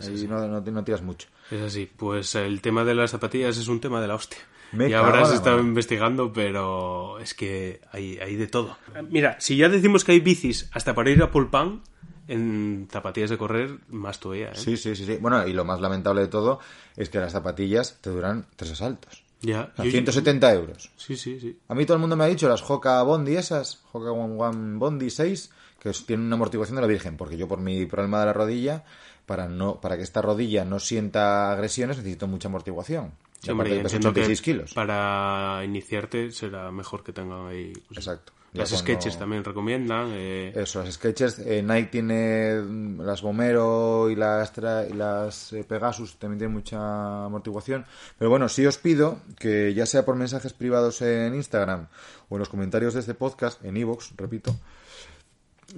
[0.00, 1.28] ahí no, no, no tiras mucho.
[1.50, 1.90] Es así.
[1.96, 4.38] Pues el tema de las zapatillas es un tema de la hostia.
[4.72, 5.68] Me y ahora estado mano.
[5.68, 8.78] investigando, pero es que hay, hay de todo.
[9.10, 11.82] Mira, si ya decimos que hay bicis hasta para ir a Pulpán,
[12.26, 14.54] en zapatillas de correr, más todavía, ¿eh?
[14.54, 15.18] Sí, sí, sí, sí.
[15.20, 16.58] Bueno, y lo más lamentable de todo
[16.96, 19.22] es que las zapatillas te duran tres asaltos.
[19.42, 19.72] Ya.
[19.76, 20.90] A Yo- 170 euros.
[20.96, 21.58] Sí, sí, sí.
[21.68, 24.78] A mí todo el mundo me ha dicho las Hoka Bondi esas, Hoka One One
[24.78, 25.50] Bondi 6,
[25.80, 28.84] que tienen una amortiguación de la Virgen, porque yo por mi problema de la rodilla,
[29.26, 33.12] para no para que esta rodilla no sienta agresiones, necesito mucha amortiguación.
[33.40, 34.74] Sí, hombre, aparte y que peso entiendo que 86 kilos.
[34.74, 37.72] Para iniciarte será mejor que tengan ahí.
[37.88, 38.32] pues, Exacto.
[38.52, 40.08] Las cuando- sketches también recomiendan.
[40.12, 45.54] eh, Eso, las Skechers, eh, Nike tiene mm, las Bomero y las, tra- y las
[45.54, 47.86] eh, Pegasus, también tienen mucha amortiguación.
[48.18, 51.86] Pero bueno, sí os pido que ya sea por mensajes privados en Instagram
[52.28, 54.54] o en los comentarios de este podcast, en iVoox, repito,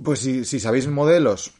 [0.02, 1.52] pues si, si sabéis modelos,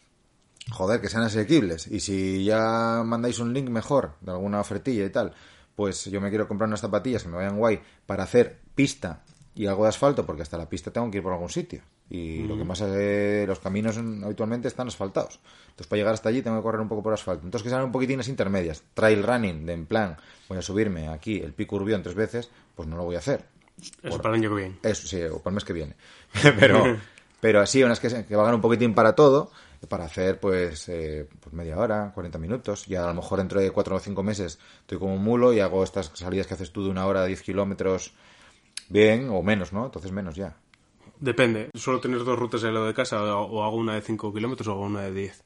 [0.71, 1.87] joder, que sean asequibles.
[1.87, 5.33] Y si ya mandáis un link mejor, de alguna ofertilla y tal,
[5.77, 9.23] pues yo me quiero comprar unas zapatillas que me vayan guay para hacer pista
[9.57, 11.83] y algo de asfalto, porque hasta la pista tengo que ir por algún sitio.
[12.11, 15.41] Y lo que más eh, los caminos en- habitualmente están asfaltados.
[15.67, 17.45] Entonces, para llegar hasta allí tengo que correr un poco por asfalto.
[17.45, 18.83] Entonces, que sean un poquitines intermedias.
[18.95, 20.17] Trail running, de en plan,
[20.49, 23.47] voy a subirme aquí el pico Urbión tres veces, pues no lo voy a hacer.
[24.03, 24.77] eso para el año que viene.
[24.83, 25.95] Eso sí, o para el mes que viene.
[26.59, 26.85] pero,
[27.41, 29.51] pero así, unas que, que valgan un poquitín para todo,
[29.87, 32.89] para hacer pues, eh, pues media hora, 40 minutos.
[32.89, 35.61] Y a lo mejor dentro de 4 o 5 meses estoy como un mulo y
[35.61, 38.15] hago estas salidas que haces tú de una hora, 10 kilómetros,
[38.89, 39.87] bien o menos, ¿no?
[39.87, 40.57] Entonces menos ya.
[41.21, 41.71] Depende.
[41.75, 44.69] Suelo tener dos rutas en lo de casa, o, o hago una de 5 kilómetros
[44.69, 45.45] o hago una de 10.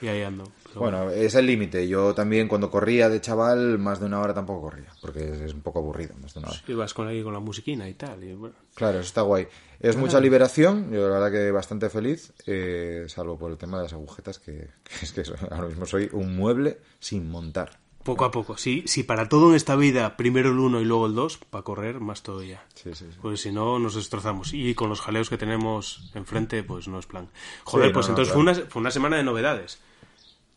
[0.00, 0.44] Y ahí ando.
[0.74, 1.88] Bueno, es el límite.
[1.88, 5.60] Yo también cuando corría de chaval, más de una hora tampoco corría, porque es un
[5.62, 6.60] poco aburrido, más de una hora.
[6.76, 8.22] Vas con ahí con la musiquina y tal.
[8.22, 9.48] Y bueno, Claro, eso está guay.
[9.80, 13.84] Es mucha liberación, yo la verdad que bastante feliz, eh, salvo por el tema de
[13.84, 14.68] las agujetas, que,
[14.98, 17.78] que es que ahora mismo soy un mueble sin montar.
[18.04, 18.56] poco a poco.
[18.56, 21.62] Si, si para todo en esta vida, primero el 1 y luego el 2, para
[21.62, 22.62] correr, más todavía.
[22.74, 23.18] Sí, sí, sí.
[23.20, 24.52] Pues si no, nos destrozamos.
[24.54, 27.28] Y con los jaleos que tenemos enfrente, pues no es plan.
[27.64, 28.54] Joder, Sí, pues no, no, entonces claro.
[28.54, 29.78] fue, una, fue una semana de novedades.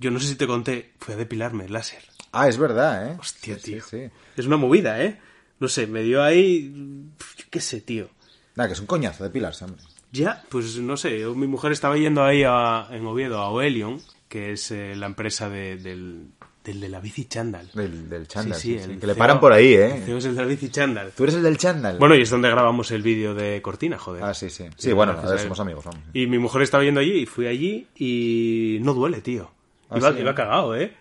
[0.01, 2.01] Yo no sé si te conté, fui a depilarme láser.
[2.33, 3.17] Ah, es verdad, ¿eh?
[3.19, 3.83] Hostia, Sí, tío.
[3.83, 4.09] sí.
[4.35, 5.19] Es una movida, ¿eh?
[5.59, 6.73] No sé, me dio ahí...
[7.37, 8.09] Yo qué sé, tío.
[8.55, 9.81] Nada, que es un coñazo depilarse, hombre.
[10.11, 14.53] Ya, pues no sé, mi mujer estaba yendo ahí a- en Oviedo a Oelion, que
[14.53, 16.29] es eh, la empresa de- del,
[16.65, 17.69] del de la bici chándal.
[17.73, 18.59] Del, del chándal.
[18.59, 20.17] Sí, sí, el Que le paran por ahí, El ¿eh?
[20.17, 21.11] Es el de la bici chándal.
[21.15, 21.97] Tú eres el del chándal.
[21.99, 24.23] Bueno, y es donde grabamos el vídeo de Cortina, joder.
[24.23, 24.65] Ah, sí, sí.
[24.77, 26.01] Sí, bueno, a ver, somos amigos, vamos.
[26.13, 29.51] Y mi mujer estaba yendo allí y fui allí y no duele, tío.
[29.91, 30.35] Ah, iba, sí, iba ¿eh?
[30.35, 30.93] cagado, ¿eh?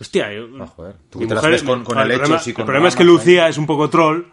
[0.00, 0.46] Hostia, yo...
[0.60, 0.96] Ah, joder.
[1.10, 3.04] Tú te las mujer- ves con- con el problema- y con El problema es que
[3.04, 4.24] Lucía es un poco troll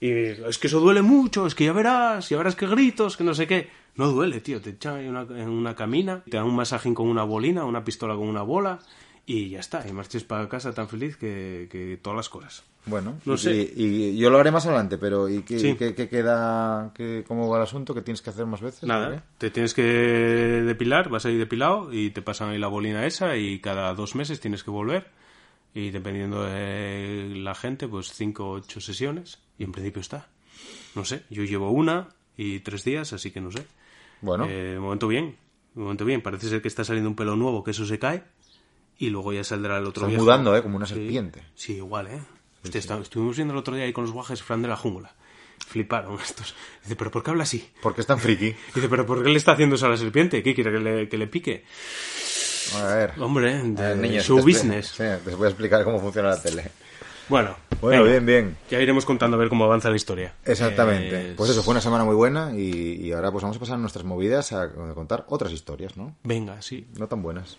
[0.00, 3.24] y es que eso duele mucho, es que ya verás, ya verás que gritos, que
[3.24, 3.70] no sé qué.
[3.96, 4.60] No duele, tío.
[4.60, 7.84] Te echan en una, en una camina, te dan un masajín con una bolina, una
[7.84, 8.80] pistola con una bola
[9.24, 12.64] y ya está, y marches para casa tan feliz que, que todas las cosas.
[12.86, 13.72] Bueno, No sé.
[13.74, 15.74] y yo lo haré más adelante, pero ¿y qué, Sí.
[15.74, 16.92] qué- qué queda?
[16.94, 17.94] qué- ¿Cómo va el asunto?
[17.94, 18.82] ¿Qué tienes que hacer más veces?
[18.84, 23.06] Nada, te tienes que depilar, vas a ir depilado y te pasan ahí la bolina
[23.06, 25.06] esa y cada dos meses tienes que volver
[25.72, 30.28] y dependiendo de la gente, pues cinco o ocho sesiones y en principio está.
[30.94, 33.64] No sé, yo llevo una y tres días, así que no sé.
[34.20, 35.36] Bueno, Eh, momento bien,
[35.74, 36.20] momento bien.
[36.22, 38.22] Parece ser que está saliendo un pelo nuevo, que eso se cae
[38.98, 40.22] y luego ya saldrá el otro estás viejo.
[40.24, 40.62] mudando, ¿eh?
[40.62, 40.94] Como una Sí.
[40.94, 41.42] serpiente.
[41.54, 42.20] Sí, igual, ¿eh?
[42.72, 45.12] Está- estuvimos viendo el otro día ahí con los guajes Fran de la jungla.
[45.66, 46.54] Fliparon estos.
[46.82, 47.70] Dice, ¿pero por qué habla así?
[47.82, 48.54] ¿Por qué es tan friki?
[48.74, 50.42] Dice, ¿pero por qué le está haciendo eso a la serpiente?
[50.42, 51.64] ¿Qué quiere que le, que le pique?
[52.76, 53.12] A ver.
[53.20, 54.88] Hombre, de A niños, show business.
[54.96, 56.70] Sí, les voy a explicar cómo funciona la tele.
[57.28, 58.56] Bueno, Bueno, venga, bien, bien.
[58.70, 60.34] Ya iremos contando a ver cómo avanza la historia.
[60.44, 61.30] Exactamente.
[61.30, 63.78] Eh, Pues eso, fue una semana muy buena y, y ahora pues vamos a pasar
[63.78, 66.14] nuestras movidas a, a contar otras historias, ¿no?
[66.22, 66.86] Venga, sí.
[66.98, 67.56] No tan buenas.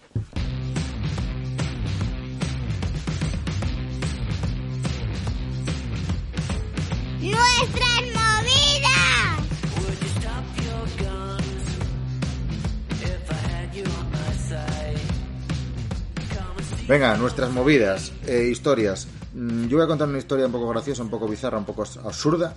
[7.58, 9.46] ¡Nuestras movidas!
[16.88, 19.08] Venga, nuestras movidas, eh, historias.
[19.34, 21.84] Mm, Yo voy a contar una historia un poco graciosa, un poco bizarra, un poco
[22.04, 22.56] absurda,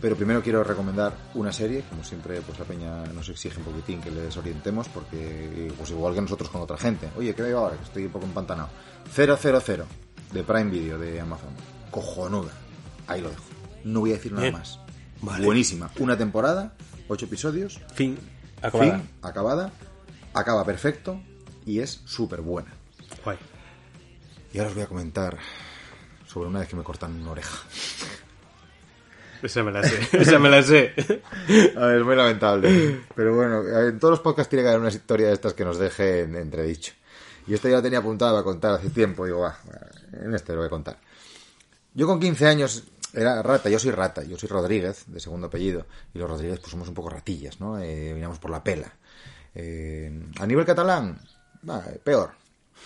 [0.00, 4.00] pero primero quiero recomendar una serie, como siempre pues la peña nos exige un poquitín
[4.00, 7.08] que les orientemos, porque pues igual que nosotros con otra gente.
[7.16, 7.76] Oye, ¿qué veo ahora?
[7.76, 8.68] Que estoy un poco empantanado.
[9.14, 9.36] 000
[10.32, 11.50] de Prime Video de Amazon.
[11.90, 12.52] Cojonuda.
[13.06, 13.49] Ahí lo dejo.
[13.84, 14.54] No voy a decir nada Bien.
[14.54, 14.78] más.
[15.22, 15.44] Vale.
[15.44, 15.90] Buenísima.
[15.98, 16.74] Una temporada,
[17.08, 18.18] ocho episodios, Fin.
[18.62, 18.98] Acabada.
[18.98, 19.72] fin, acabada,
[20.34, 21.20] acaba perfecto
[21.66, 22.72] y es súper buena.
[23.24, 23.38] Guay.
[24.52, 25.38] Y ahora os voy a comentar
[26.26, 27.58] sobre una vez que me cortan una oreja.
[29.42, 30.08] Esa me la sé.
[30.12, 30.92] Esa me la sé.
[31.76, 33.00] A ver, es muy lamentable.
[33.14, 35.78] Pero bueno, en todos los podcasts tiene que haber una historia de estas que nos
[35.78, 36.92] deje en entredicho.
[37.46, 39.24] Y esta ya la tenía apuntada a contar hace tiempo.
[39.24, 39.58] Digo, va,
[40.12, 40.98] en este lo voy a contar.
[41.94, 42.84] Yo con 15 años
[43.14, 46.70] era rata, yo soy rata, yo soy Rodríguez, de segundo apellido, y los Rodríguez pues
[46.70, 47.78] somos un poco ratillas, ¿no?
[47.80, 48.92] Eh, miramos por la pela.
[49.54, 51.20] Eh, a nivel catalán,
[51.62, 52.32] bah, peor.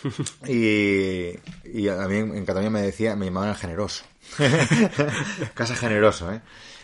[0.49, 1.31] Y,
[1.65, 4.05] y a mí en Cataluña me decía, me llamaban el generoso.
[5.55, 6.41] Casa generoso, ¿eh?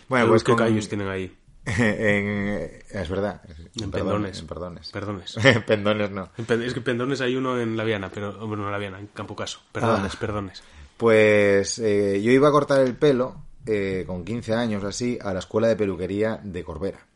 [0.09, 1.37] Bueno, pues ¿Qué con- callos tienen ahí?
[1.67, 3.43] en, es verdad.
[3.81, 4.39] En pendones.
[4.41, 4.91] En perdones.
[4.91, 5.37] Perdones.
[5.45, 6.31] En pendones no.
[6.39, 8.99] En Es que pendones hay uno en La Viana, pero bueno, no en La Viana,
[8.99, 9.61] en Campo Caso.
[9.73, 10.19] Perdones, Ah.
[10.19, 10.63] perdones.
[11.01, 15.39] Pues eh, yo iba a cortar el pelo eh, con 15 años así a la
[15.39, 17.07] escuela de peluquería de Corbera.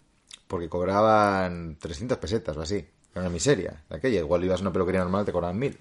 [0.48, 2.76] Porque cobraban 300 pesetas o así.
[3.12, 3.84] Era una miseria.
[3.90, 5.76] de Aquella, igual ibas a una peluquería normal te cobraban 1000.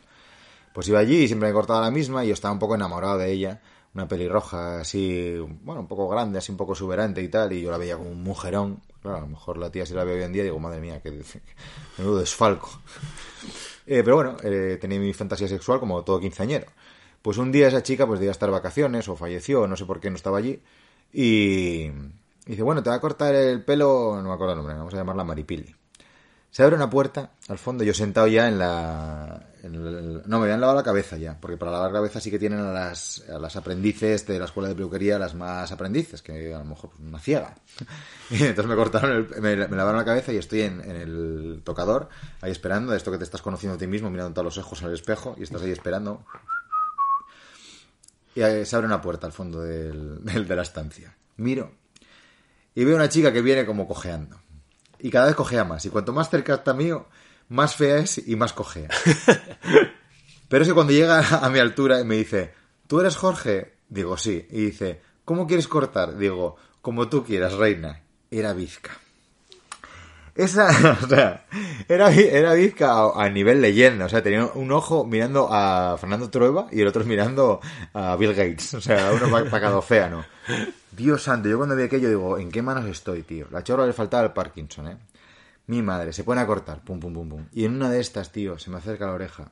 [0.73, 3.19] Pues iba allí y siempre me cortaba la misma y yo estaba un poco enamorado
[3.19, 3.61] de ella.
[3.93, 7.53] Una pelirroja así, bueno, un poco grande, así un poco exuberante y tal.
[7.53, 8.81] Y yo la veía como un mujerón.
[9.01, 11.01] Claro, a lo mejor la tía si la ve hoy en día digo, madre mía,
[11.01, 11.09] que
[11.97, 12.69] menudo desfalco.
[13.85, 16.67] Eh, pero bueno, eh, tenía mi fantasía sexual como todo quinceañero.
[17.23, 20.11] Pues un día esa chica pues debía estar vacaciones o falleció, no sé por qué
[20.11, 20.61] no estaba allí.
[21.11, 21.91] Y, y
[22.45, 24.97] dice, bueno, te va a cortar el pelo, no me acuerdo el nombre, vamos a
[24.97, 25.75] llamarla Maripili.
[26.51, 29.41] Se abre una puerta, al fondo yo sentado ya en la...
[29.63, 32.59] no, me habían lavado la cabeza ya, porque para lavar la cabeza sí que tienen
[32.59, 36.65] a las, a aprendices de la escuela de peluquería, las más aprendices, que a lo
[36.65, 37.55] mejor una ciega.
[38.29, 42.09] Entonces me cortaron, el- me, lavaron la cabeza y estoy en, el tocador,
[42.41, 44.79] ahí esperando, de esto que te estás conociendo a ti mismo, mirando todos los ojos
[44.83, 46.23] el espejo, y estás ahí esperando.
[48.35, 51.15] Y se abre una puerta al fondo del, del- de la estancia.
[51.37, 51.71] Miro
[52.75, 54.39] y veo una chica que viene como cojeando.
[54.99, 55.85] Y cada vez cojea más.
[55.85, 57.07] Y cuanto más cerca está mío,
[57.49, 58.89] más fea es y más cojea.
[60.49, 62.53] Pero es que cuando llega a mi altura y me dice,
[62.87, 63.73] ¿tú eres Jorge?
[63.89, 64.47] Digo, sí.
[64.49, 66.17] Y dice, ¿cómo quieres cortar?
[66.17, 68.01] Digo, como tú quieras, reina.
[68.31, 68.91] Era Vizca.
[70.35, 71.45] Esa, o sea,
[71.87, 74.05] era, era Vizca a, a nivel leyenda.
[74.05, 77.59] O sea, tenía un ojo mirando a Fernando Trueba y el otro mirando
[77.93, 78.73] a Bill Gates.
[78.73, 80.25] O sea, uno para cada océano.
[80.91, 83.47] Dios santo, yo cuando vi aquello digo, ¿en qué manos estoy, tío?
[83.51, 84.97] La chorra le faltaba el Parkinson, ¿eh?
[85.67, 87.45] Mi madre, se pone a cortar, pum, pum, pum, pum.
[87.53, 89.51] Y en una de estas, tío, se me acerca la oreja.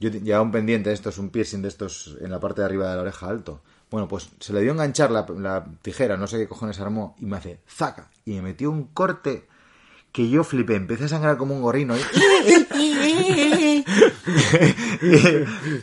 [0.00, 2.90] Yo llevaba un pendiente de estos, un piercing de estos en la parte de arriba
[2.90, 3.60] de la oreja alto.
[3.90, 7.16] Bueno, pues se le dio a enganchar la, la tijera, no sé qué cojones armó,
[7.18, 8.10] y me hace zaca.
[8.24, 9.46] Y me metió un corte
[10.18, 10.74] que yo flipé.
[10.74, 11.94] Empecé a sangrar como un gorrino.
[11.94, 12.00] ¿eh?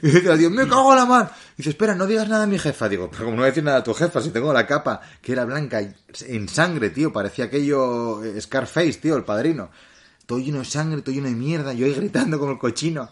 [0.02, 1.32] y dice, Dios, me cago en la mar.
[1.54, 2.90] Y dice, espera, no digas nada a mi jefa.
[2.90, 5.00] Digo, pero como no voy a decir nada a tu jefa, si tengo la capa
[5.22, 7.14] que era blanca en sangre, tío.
[7.14, 9.70] Parecía aquello eh, Scarface, tío, el padrino.
[10.26, 11.72] Todo lleno de sangre, todo lleno de mierda.
[11.72, 13.10] Yo ahí gritando como el cochino.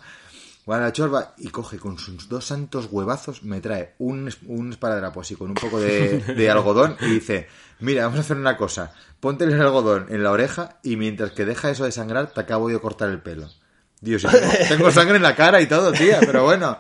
[0.69, 4.71] Va a la chorba y coge con sus dos santos huevazos, me trae un, un
[4.71, 7.47] esparadrapo así con un poco de, de algodón y dice,
[7.79, 11.43] mira, vamos a hacer una cosa, ponte el algodón en la oreja y mientras que
[11.43, 13.49] deja eso de sangrar te acabo de cortar el pelo.
[14.03, 14.37] Dios, tengo,
[14.69, 16.77] tengo sangre en la cara y todo, tía, pero bueno.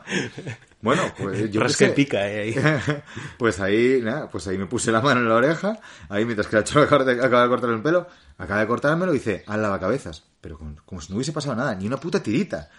[0.81, 1.89] Bueno, pues yo y sé.
[1.89, 3.01] pica, eh, ahí.
[3.37, 5.79] pues ahí, nada, pues ahí me puse la mano en la oreja,
[6.09, 8.07] ahí mientras que la chava acaba de, cortarme el pelo,
[8.37, 10.23] acaba de cortármelo y dice, al lavacabezas.
[10.41, 12.69] Pero como, como si no hubiese pasado nada, ni una puta tirita.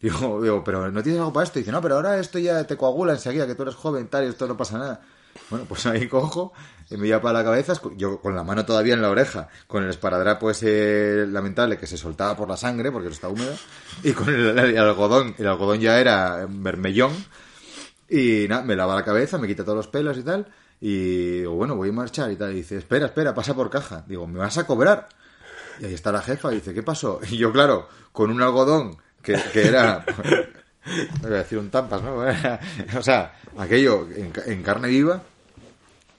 [0.00, 1.58] Digo, digo, pero ¿no tienes algo para esto?
[1.58, 4.24] Y dice, no, pero ahora esto ya te coagula enseguida, que tú eres joven, tal,
[4.24, 5.02] y esto no pasa nada.
[5.50, 6.52] Bueno, pues ahí cojo,
[6.90, 9.90] me lleva para la cabeza, yo con la mano todavía en la oreja, con el
[9.90, 13.54] esparadrapo ese lamentable que se soltaba por la sangre, porque está húmedo,
[14.02, 17.12] y con el, el algodón, el algodón ya era vermellón,
[18.08, 20.46] y nada, me lava la cabeza, me quita todos los pelos y tal,
[20.80, 24.04] y digo, bueno, voy a marchar y tal, y dice, espera, espera, pasa por caja.
[24.08, 25.08] Digo, ¿me vas a cobrar?
[25.78, 27.20] Y ahí está la jefa y dice, ¿qué pasó?
[27.30, 30.04] Y yo, claro, con un algodón que, que era...
[31.22, 32.16] Voy a decir un tampas, ¿no?
[32.98, 35.22] o sea, aquello en, ca- en carne viva.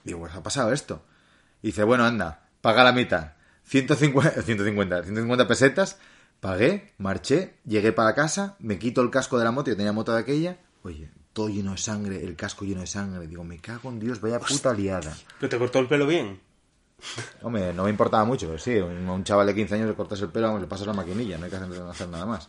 [0.04, 1.02] Digo, pues ha pasado esto.
[1.62, 3.32] Y dice, bueno, anda, paga la mitad.
[3.64, 5.98] 150, 150, 150 pesetas.
[6.40, 10.12] Pagué, marché, llegué para casa, me quito el casco de la moto, yo tenía moto
[10.12, 10.56] de aquella.
[10.82, 13.28] Oye, todo lleno de sangre, el casco lleno de sangre.
[13.28, 15.16] Digo, me cago en Dios, vaya puta liada.
[15.38, 16.40] ¿Pero te cortó el pelo bien?
[17.42, 20.20] Hombre, no me importaba mucho, pero sí, un, un chaval de 15 años le cortas
[20.20, 22.48] el pelo, vamos, le pasas la maquinilla, no hay que no hacer nada más.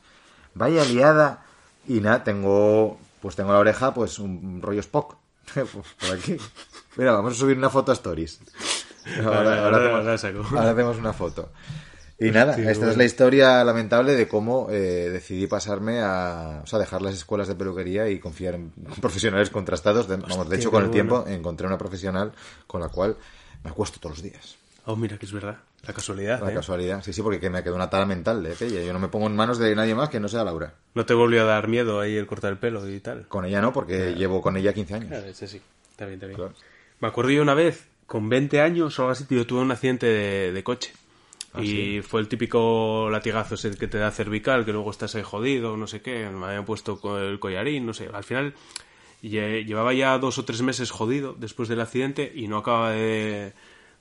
[0.55, 1.43] Vaya liada.
[1.87, 5.15] Y nada, tengo, pues tengo la oreja, pues un rollo Spock.
[5.53, 6.37] Por aquí.
[6.95, 8.39] Mira, vamos a subir una foto a Stories.
[9.17, 10.57] Ahora, Ahora- ahora ahora hacemos- la saco.
[10.57, 11.49] ahora hacemos una foto.
[12.19, 16.61] Y nada, Hostia, esta es la historia lamentable de cómo eh, decidí pasarme a...
[16.63, 18.71] O sea, dejar las escuelas de peluquería y confiar en
[19.01, 20.07] profesionales contrastados.
[20.07, 21.23] De, vamos, de Hostia, hecho, con el bueno.
[21.23, 22.31] tiempo encontré una profesional
[22.67, 23.17] con la cual
[23.63, 24.55] me acuesto todos los días.
[24.85, 25.57] Oh, mira que es verdad.
[25.87, 26.53] La casualidad, La ¿eh?
[26.53, 27.03] casualidad.
[27.03, 28.81] Sí, sí, porque que me quedó una tala mental de aquella.
[28.83, 30.73] Yo no me pongo en manos de nadie más que no sea Laura.
[30.93, 33.27] No te volvió a dar miedo ahí el cortar el pelo y tal.
[33.27, 35.07] Con ella no, porque llevo con ella 15 años.
[35.09, 35.61] Claro, ese sí.
[35.91, 36.37] Está bien, está bien.
[36.37, 36.53] Claro.
[36.99, 40.05] Me acuerdo yo una vez, con 20 años o algo así, tío, tuve un accidente
[40.05, 40.93] de, de coche.
[41.53, 45.21] Ah, y fue el típico latigazo ese que te da cervical, que luego estás ahí
[45.23, 46.27] jodido, no sé qué.
[46.29, 48.09] Me habían puesto el collarín, no sé.
[48.11, 48.53] Al final
[49.21, 53.53] lle- llevaba ya dos o tres meses jodido después del accidente y no acababa de,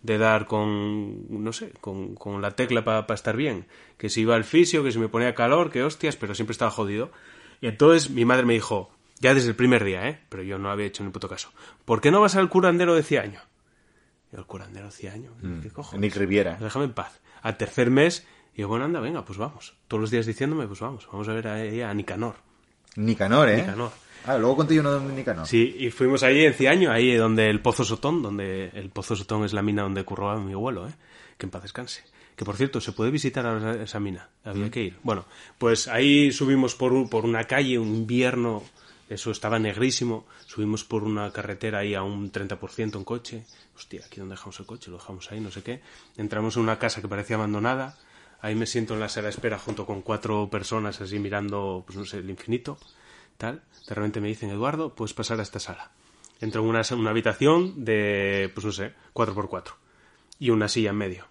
[0.02, 3.66] de dar con, no sé, con, con la tecla para estar bien.
[3.96, 6.70] Que si iba al fisio, que si me ponía calor, que hostias, pero siempre estaba
[6.70, 7.10] jodido.
[7.60, 10.20] Y entonces mi madre me dijo, ya desde el primer día, ¿eh?
[10.28, 11.52] Pero yo no había hecho ni puto caso.
[11.84, 13.40] ¿Por qué no vas al curandero de Ciaño?
[14.32, 15.30] Y el curandero de Ciaño,
[15.62, 16.00] ¿qué cojones?
[16.00, 16.56] Nick Riviera.
[16.60, 17.20] Déjame en paz.
[17.42, 19.74] Al tercer mes, y yo, bueno, anda, venga, pues vamos.
[19.86, 22.36] Todos los días diciéndome, pues vamos, vamos a ver a ella, a Nicanor.
[22.96, 23.58] Nicanor, ¿eh?
[23.58, 23.92] Nicanor.
[24.24, 25.46] Ah, luego conté yo uno de Nicanor.
[25.46, 29.44] Sí, y fuimos ahí en Ciaño, ahí donde el Pozo Sotón, donde el Pozo Sotón
[29.44, 30.92] es la mina donde curraba mi abuelo, ¿eh?
[31.36, 32.04] Que en paz descanse.
[32.36, 34.28] Que por cierto, se puede visitar ahora esa mina.
[34.44, 34.98] Había que ir.
[35.02, 35.24] Bueno,
[35.58, 38.62] pues ahí subimos por, por una calle, un invierno,
[39.08, 40.26] eso estaba negrísimo.
[40.46, 43.44] Subimos por una carretera ahí a un 30% en coche.
[43.76, 45.80] Hostia, aquí donde dejamos el coche, lo dejamos ahí, no sé qué.
[46.16, 47.98] Entramos en una casa que parecía abandonada.
[48.40, 51.98] Ahí me siento en la sala de espera junto con cuatro personas así mirando, pues
[51.98, 52.78] no sé, el infinito
[53.42, 55.90] tal, de repente me dicen, Eduardo, puedes pasar a esta sala.
[56.40, 59.72] Entro en una, una habitación de, pues no sé, 4x4
[60.38, 61.26] y una silla en medio.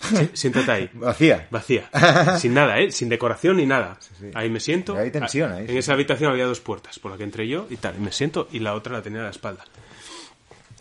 [0.00, 0.90] Sí, siéntate ahí.
[0.94, 1.48] Vacía.
[1.50, 1.90] Vacía.
[2.38, 2.90] Sin nada, ¿eh?
[2.92, 3.98] Sin decoración ni nada.
[4.00, 4.30] sí.
[4.34, 4.96] Ahí me siento.
[4.96, 7.66] Hay tensión Ah, ahí, En esa habitación había dos puertas, por la que entré yo
[7.70, 7.96] y tal.
[7.96, 9.64] Y me siento y la otra la tenía a la espalda.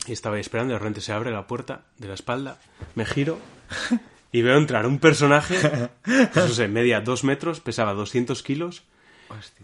[0.08, 2.60] Y estaba ahí esperando y de repente se abre la puerta de la espalda,
[2.96, 3.38] me giro
[4.32, 8.84] y veo entrar un personaje, pues no sé, media dos metros, pesaba 200 kilos,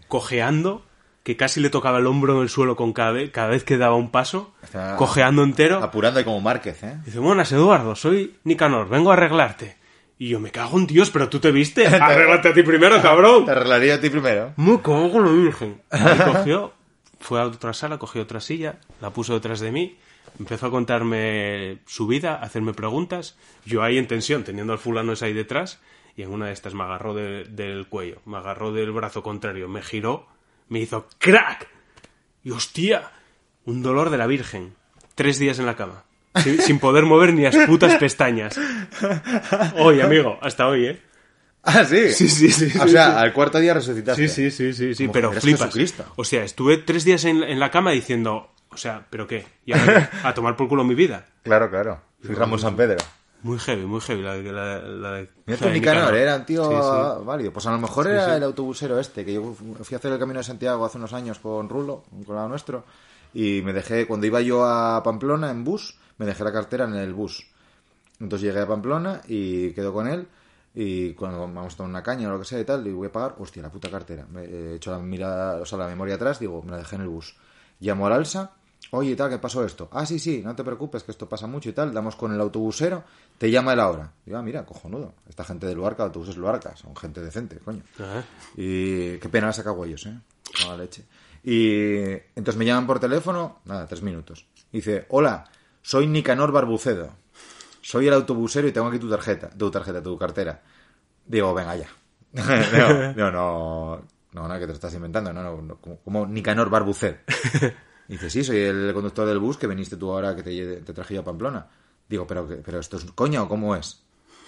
[0.08, 0.84] cojeando,
[1.22, 3.76] que casi le tocaba el hombro en el suelo con cada vez, cada vez que
[3.76, 5.82] daba un paso, Está cojeando entero.
[5.82, 6.98] Apurando como Márquez, ¿eh?
[7.04, 9.76] Dice, buenas, Eduardo, soy Nicanor, vengo a arreglarte.
[10.18, 11.86] Y yo, me cago en Dios, pero tú te viste.
[11.86, 13.44] Arréglate a ti primero, cabrón.
[13.44, 14.54] Te arreglaría a ti primero.
[14.56, 15.82] Me cago en la virgen.
[15.92, 16.72] Y cogió,
[17.20, 19.98] fue a otra sala, cogió otra silla, la puso detrás de mí,
[20.38, 23.36] empezó a contarme su vida, a hacerme preguntas.
[23.64, 25.80] Yo ahí en tensión, teniendo al fulano ese ahí detrás,
[26.16, 29.68] y en una de estas me agarró de- del cuello, me agarró del brazo contrario,
[29.68, 30.26] me giró,
[30.68, 31.68] me hizo ¡crack!
[32.42, 33.10] Y hostia,
[33.64, 34.74] un dolor de la virgen.
[35.14, 36.04] Tres días en la cama.
[36.36, 38.58] Sin, sin poder mover ni las putas pestañas.
[39.78, 41.02] Hoy, amigo, hasta hoy, ¿eh?
[41.62, 42.12] Ah, sí.
[42.12, 43.16] Sí, sí, sí, O sí, sea, sí.
[43.18, 44.28] al cuarto día resucitaste.
[44.28, 45.62] Sí, sí, sí, sí, sí, Como pero flipas.
[45.62, 46.04] Jesucristo.
[46.16, 49.44] O sea, estuve tres días en, en la cama diciendo, o sea, ¿pero qué?
[49.64, 51.26] Y ahora a tomar por culo mi vida.
[51.42, 52.00] Claro, claro.
[52.24, 52.98] Soy Ramón San Pedro.
[53.46, 55.30] Muy heavy, muy heavy la, la, la de...
[55.46, 57.24] Mira la de Nicanor, era un tío Sí, sí.
[57.24, 57.52] válido.
[57.52, 60.18] Pues a lo mejor Sí, era el autobusero este, que yo fui a hacer el
[60.18, 62.84] Camino de Santiago hace unos años con Rulo, un colega nuestro,
[63.32, 66.94] y me dejé, cuando iba yo a Pamplona en bus, me dejé la cartera en
[66.96, 67.46] el bus.
[68.18, 70.26] Entonces llegué a Pamplona y quedo con él,
[70.74, 73.06] y cuando vamos a tomar una caña o lo que sea y tal, y voy
[73.06, 74.26] a pagar, hostia, la puta cartera.
[74.28, 77.02] Me he hecho la mirada, o sea, la memoria atrás, digo, me la dejé en
[77.02, 77.36] el bus.
[77.78, 78.50] Llamo al Alsa,
[78.90, 79.88] Oye, tal, ¿qué pasó esto?
[79.92, 81.92] Ah, sí, sí, no te preocupes, que esto pasa mucho y tal.
[81.92, 83.04] Damos con el autobusero,
[83.36, 84.12] te llama él ahora.
[84.24, 85.14] Digo, ah, mira, cojonudo.
[85.28, 87.82] Esta gente de Luarca, autobuses Luarca, son gente decente, coño.
[88.56, 90.16] Y qué pena la saca ellos, ¿eh?
[90.64, 91.04] Mala leche.
[91.42, 94.46] Y entonces me llaman por teléfono, nada, tres minutos.
[94.72, 95.44] Dice, hola,
[95.82, 97.10] soy Nicanor Barbucedo.
[97.80, 100.60] Soy el autobusero y tengo aquí tu tarjeta, tu tarjeta, tu cartera.
[101.24, 101.88] Digo, venga ya.
[102.32, 104.02] no, no, no,
[104.32, 107.16] no, no, que te lo estás inventando, no, no, no, como, como Nicanor Barbucedo.
[108.08, 111.14] Dice, sí, soy el conductor del bus que viniste tú ahora que te, te traje
[111.14, 111.66] yo a Pamplona.
[112.08, 114.02] Digo, pero, que- pero esto es coña o cómo es.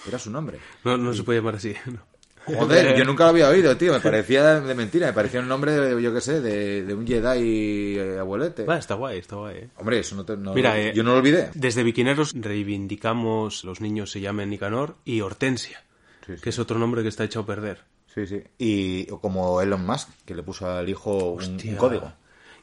[0.06, 0.58] Era su nombre.
[0.84, 1.74] No, no se puede llamar así.
[1.86, 1.98] no.
[2.46, 3.92] Joder, yo nunca lo había oído, tío.
[3.92, 5.08] Me parecía de mentira.
[5.08, 8.64] Me parecía un nombre, de, yo qué sé, de, de un Jedi eh, abuelete.
[8.64, 9.56] Va, está guay, está guay.
[9.58, 9.68] ¿eh?
[9.76, 11.50] Hombre, eso no, te, no- Mira, eh, yo no lo olvidé.
[11.54, 12.32] Desde Biquineros
[12.78, 15.82] reivindicamos los niños se llamen Nicanor y Hortensia,
[16.26, 16.42] Sí, sí.
[16.42, 17.82] que es otro nombre que está hecho a perder.
[18.14, 18.42] Sí, sí.
[18.56, 22.12] Y como Elon Musk, que le puso al hijo un, código.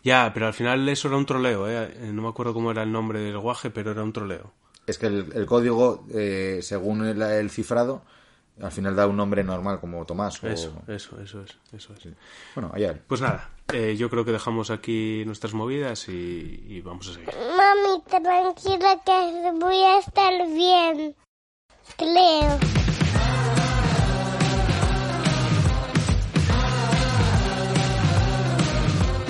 [0.05, 1.91] Ya, pero al final eso era un troleo, ¿eh?
[1.99, 4.53] Eh, No me acuerdo cómo era el nombre del guaje, pero era un troleo.
[4.85, 8.03] Es que el, el código, eh, según el, el cifrado,
[8.61, 10.43] al final da un nombre normal, como Tomás.
[10.43, 10.47] O...
[10.47, 12.07] Eso, eso, eso es, eso es.
[12.53, 12.95] Bueno, allá.
[13.07, 17.29] Pues nada, eh, yo creo que dejamos aquí nuestras movidas y, y vamos a seguir.
[17.57, 21.15] Mami, tranquila que voy a estar bien.
[21.97, 22.59] Creo.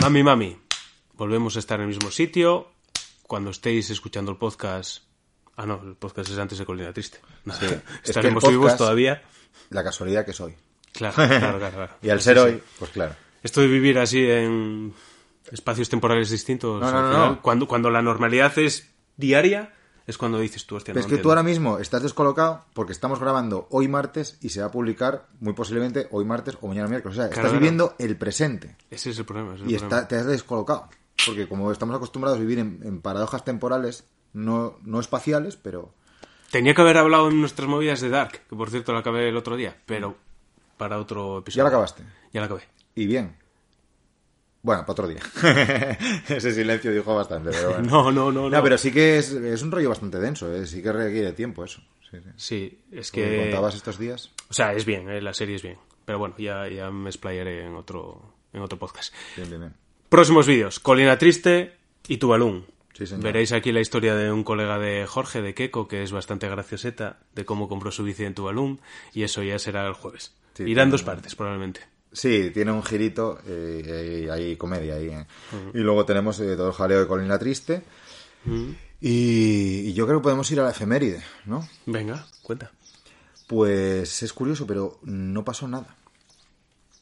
[0.02, 0.56] Mami, mami,
[1.18, 2.68] volvemos a estar en el mismo sitio.
[3.28, 5.04] Cuando estéis escuchando el podcast...
[5.58, 7.20] Ah, no, el podcast es antes de Colina Triste.
[7.46, 7.66] No, Sí.
[7.66, 9.24] Es que el Estaremos vivos todavía.
[9.70, 10.54] La casualidad que soy.
[10.92, 11.76] Claro, claro, claro.
[11.76, 11.94] claro.
[12.02, 13.16] Y al ser hoy, pues claro.
[13.42, 14.94] Esto de vivir así en
[15.52, 17.42] espacios temporales distintos, No, al no, no, final, no.
[17.42, 19.74] Cuando, cuando la normalidad es diaria,
[20.08, 23.68] es cuando dices tú, hostia, es que tú ahora mismo estás descolocado porque estamos grabando
[23.72, 27.18] hoy martes y se va a publicar muy posiblemente hoy martes o mañana miércoles.
[27.18, 29.54] O sea, Claro, estás viviendo el presente Ese es el problema.
[29.56, 29.98] ese es el y problema.
[30.02, 30.90] está, te has descolocado.
[31.26, 35.94] Porque como estamos acostumbrados a vivir en, en paradojas temporales, no, no espaciales, pero...
[36.52, 39.38] Tenía que haber hablado en nuestras movidas de Dark, que por cierto la acabé el
[39.38, 40.16] otro día, pero
[40.78, 41.60] para otro episodio.
[41.60, 42.04] Ya la acabaste.
[42.32, 42.64] Ya la acabé.
[42.94, 43.36] Y bien.
[44.62, 45.22] Bueno, para otro día.
[46.28, 47.88] Ese silencio dijo bastante, pero bueno.
[47.90, 48.50] No, no, no, no.
[48.50, 50.66] No, pero sí que es, es un rollo bastante denso, ¿eh?
[50.66, 51.82] sí que requiere tiempo eso.
[52.10, 52.30] Sí, sí.
[52.36, 53.44] Sí, es que...
[53.44, 54.32] contabas estos días.
[54.50, 55.78] O sea, es bien, eh, la serie es bien.
[56.06, 59.14] Pero bueno, ya, ya me explayaré en otro, en otro podcast.
[59.36, 59.85] Bien, bien, bien.
[60.10, 60.80] Próximos vídeos.
[60.80, 61.74] Colina Triste
[62.08, 62.66] y Tubalún.
[62.94, 63.04] Sí.
[63.18, 67.20] Veréis aquí la historia de un colega de Jorge, de Keco, que es bastante gracioseta,
[67.34, 68.80] de cómo compró su bici en Tubalún.
[69.14, 70.34] Y eso ya será el jueves.
[70.54, 71.82] Sí, Irá en tiene- dos partes, probablemente.
[72.14, 75.10] Sí, tiene un girito, eh, hay, hay comedia ahí.
[75.10, 75.26] ¿eh?
[75.74, 77.84] Y luego tenemos eh, todo el jaleo de Colina Triste.
[79.02, 81.68] y, y yo creo que podemos ir a la efeméride, ¿no?
[81.86, 82.72] Venga, cuenta.
[83.48, 85.98] Pues es curioso, pero no pasó nada.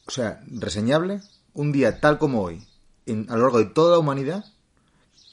[0.06, 1.20] O sea, reseñable,
[1.52, 2.66] un día tal como hoy,
[3.06, 4.44] en- a lo largo de toda la humanidad,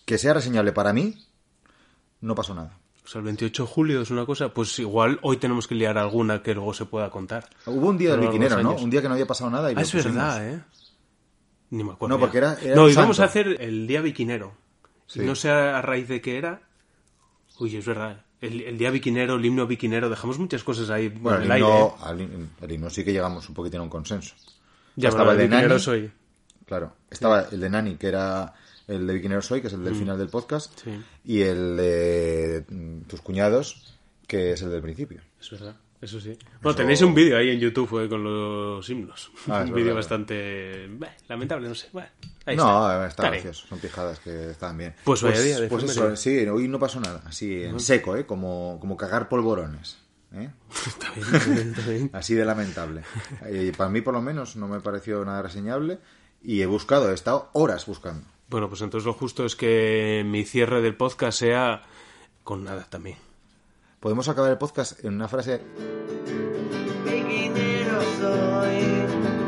[0.06, 1.15] que sea reseñable para mí,
[2.22, 2.77] no pasó nada.
[3.03, 5.98] O sea, el 28 de julio es una cosa, pues igual hoy tenemos que liar
[5.98, 7.49] alguna que luego se pueda contar.
[7.65, 8.76] Hubo un día del biquinero, ¿no?
[8.76, 10.15] Un día que no había pasado nada y Ah, es pusimos.
[10.15, 10.61] verdad, ¿eh?
[11.72, 12.15] Ni me acuerdo.
[12.15, 13.27] No, porque era- era no, el íbamos santo.
[13.27, 14.53] a hacer el día biquinero.
[15.10, 15.19] Y Sí.
[15.22, 16.61] no sé a raíz de qué era.
[17.60, 18.26] Uy, es verdad.
[18.39, 21.52] El, el día biquinero, el himno biquinero, dejamos muchas cosas ahí Bueno, en el el
[21.53, 21.68] aire.
[21.68, 22.03] himno, ¿eh?
[22.03, 24.35] al el himno sí que llegamos un poquitín a un consenso.
[24.95, 25.81] Ya, estaba bueno, el biquinero Nani.
[25.81, 26.11] soy.
[26.72, 26.93] Claro.
[27.10, 28.53] Estaba el de Nani, que era
[28.88, 30.88] el de Biquinero Soy, que es el del final del podcast.
[30.88, 30.89] Mm.
[30.89, 31.03] Sí.
[31.26, 33.93] Y el de mm, tus cuñados,
[34.26, 35.19] que es el del principio.
[35.38, 35.76] Es verdad.
[35.99, 36.39] Eso sí.
[36.61, 39.34] Bueno, tenéis un vídeo ahí en YouTube eh, con los himnos.
[39.49, 41.89] Ah, un vídeo bastante bah, lamentable, no sé.
[42.45, 42.93] Ahí no, está.
[42.93, 43.68] está, Está gracioso.
[43.68, 44.95] Son pijadas que estaban bien.
[45.03, 47.22] Pues día de pues eso, sí, hoy no pasó nada.
[47.26, 48.26] Así, en seco, ¿eh?
[48.26, 49.98] Como, como cagar polvorones.
[50.34, 50.49] ¿eh?
[50.88, 52.10] Está bien, está bien, está bien.
[52.14, 53.02] Así de lamentable.
[53.45, 55.99] Eh, para mí, por lo menos, no me pareció nada reseñable.
[56.43, 58.26] Y he buscado, he estado horas buscando.
[58.49, 61.84] Bueno, pues entonces lo justo es que mi cierre del podcast sea
[62.43, 63.18] con nada también.
[64.01, 65.61] Podemos acabar el podcast en una frase.
[67.05, 68.81] Piquinero soy,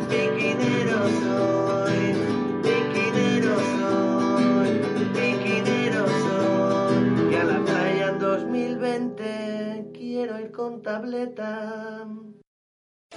[0.10, 2.16] piquinero soy,
[2.62, 4.70] piquinero soy,
[5.14, 7.32] piquinero soy.
[7.32, 12.08] Y a la playa en 2020 quiero ir con tableta.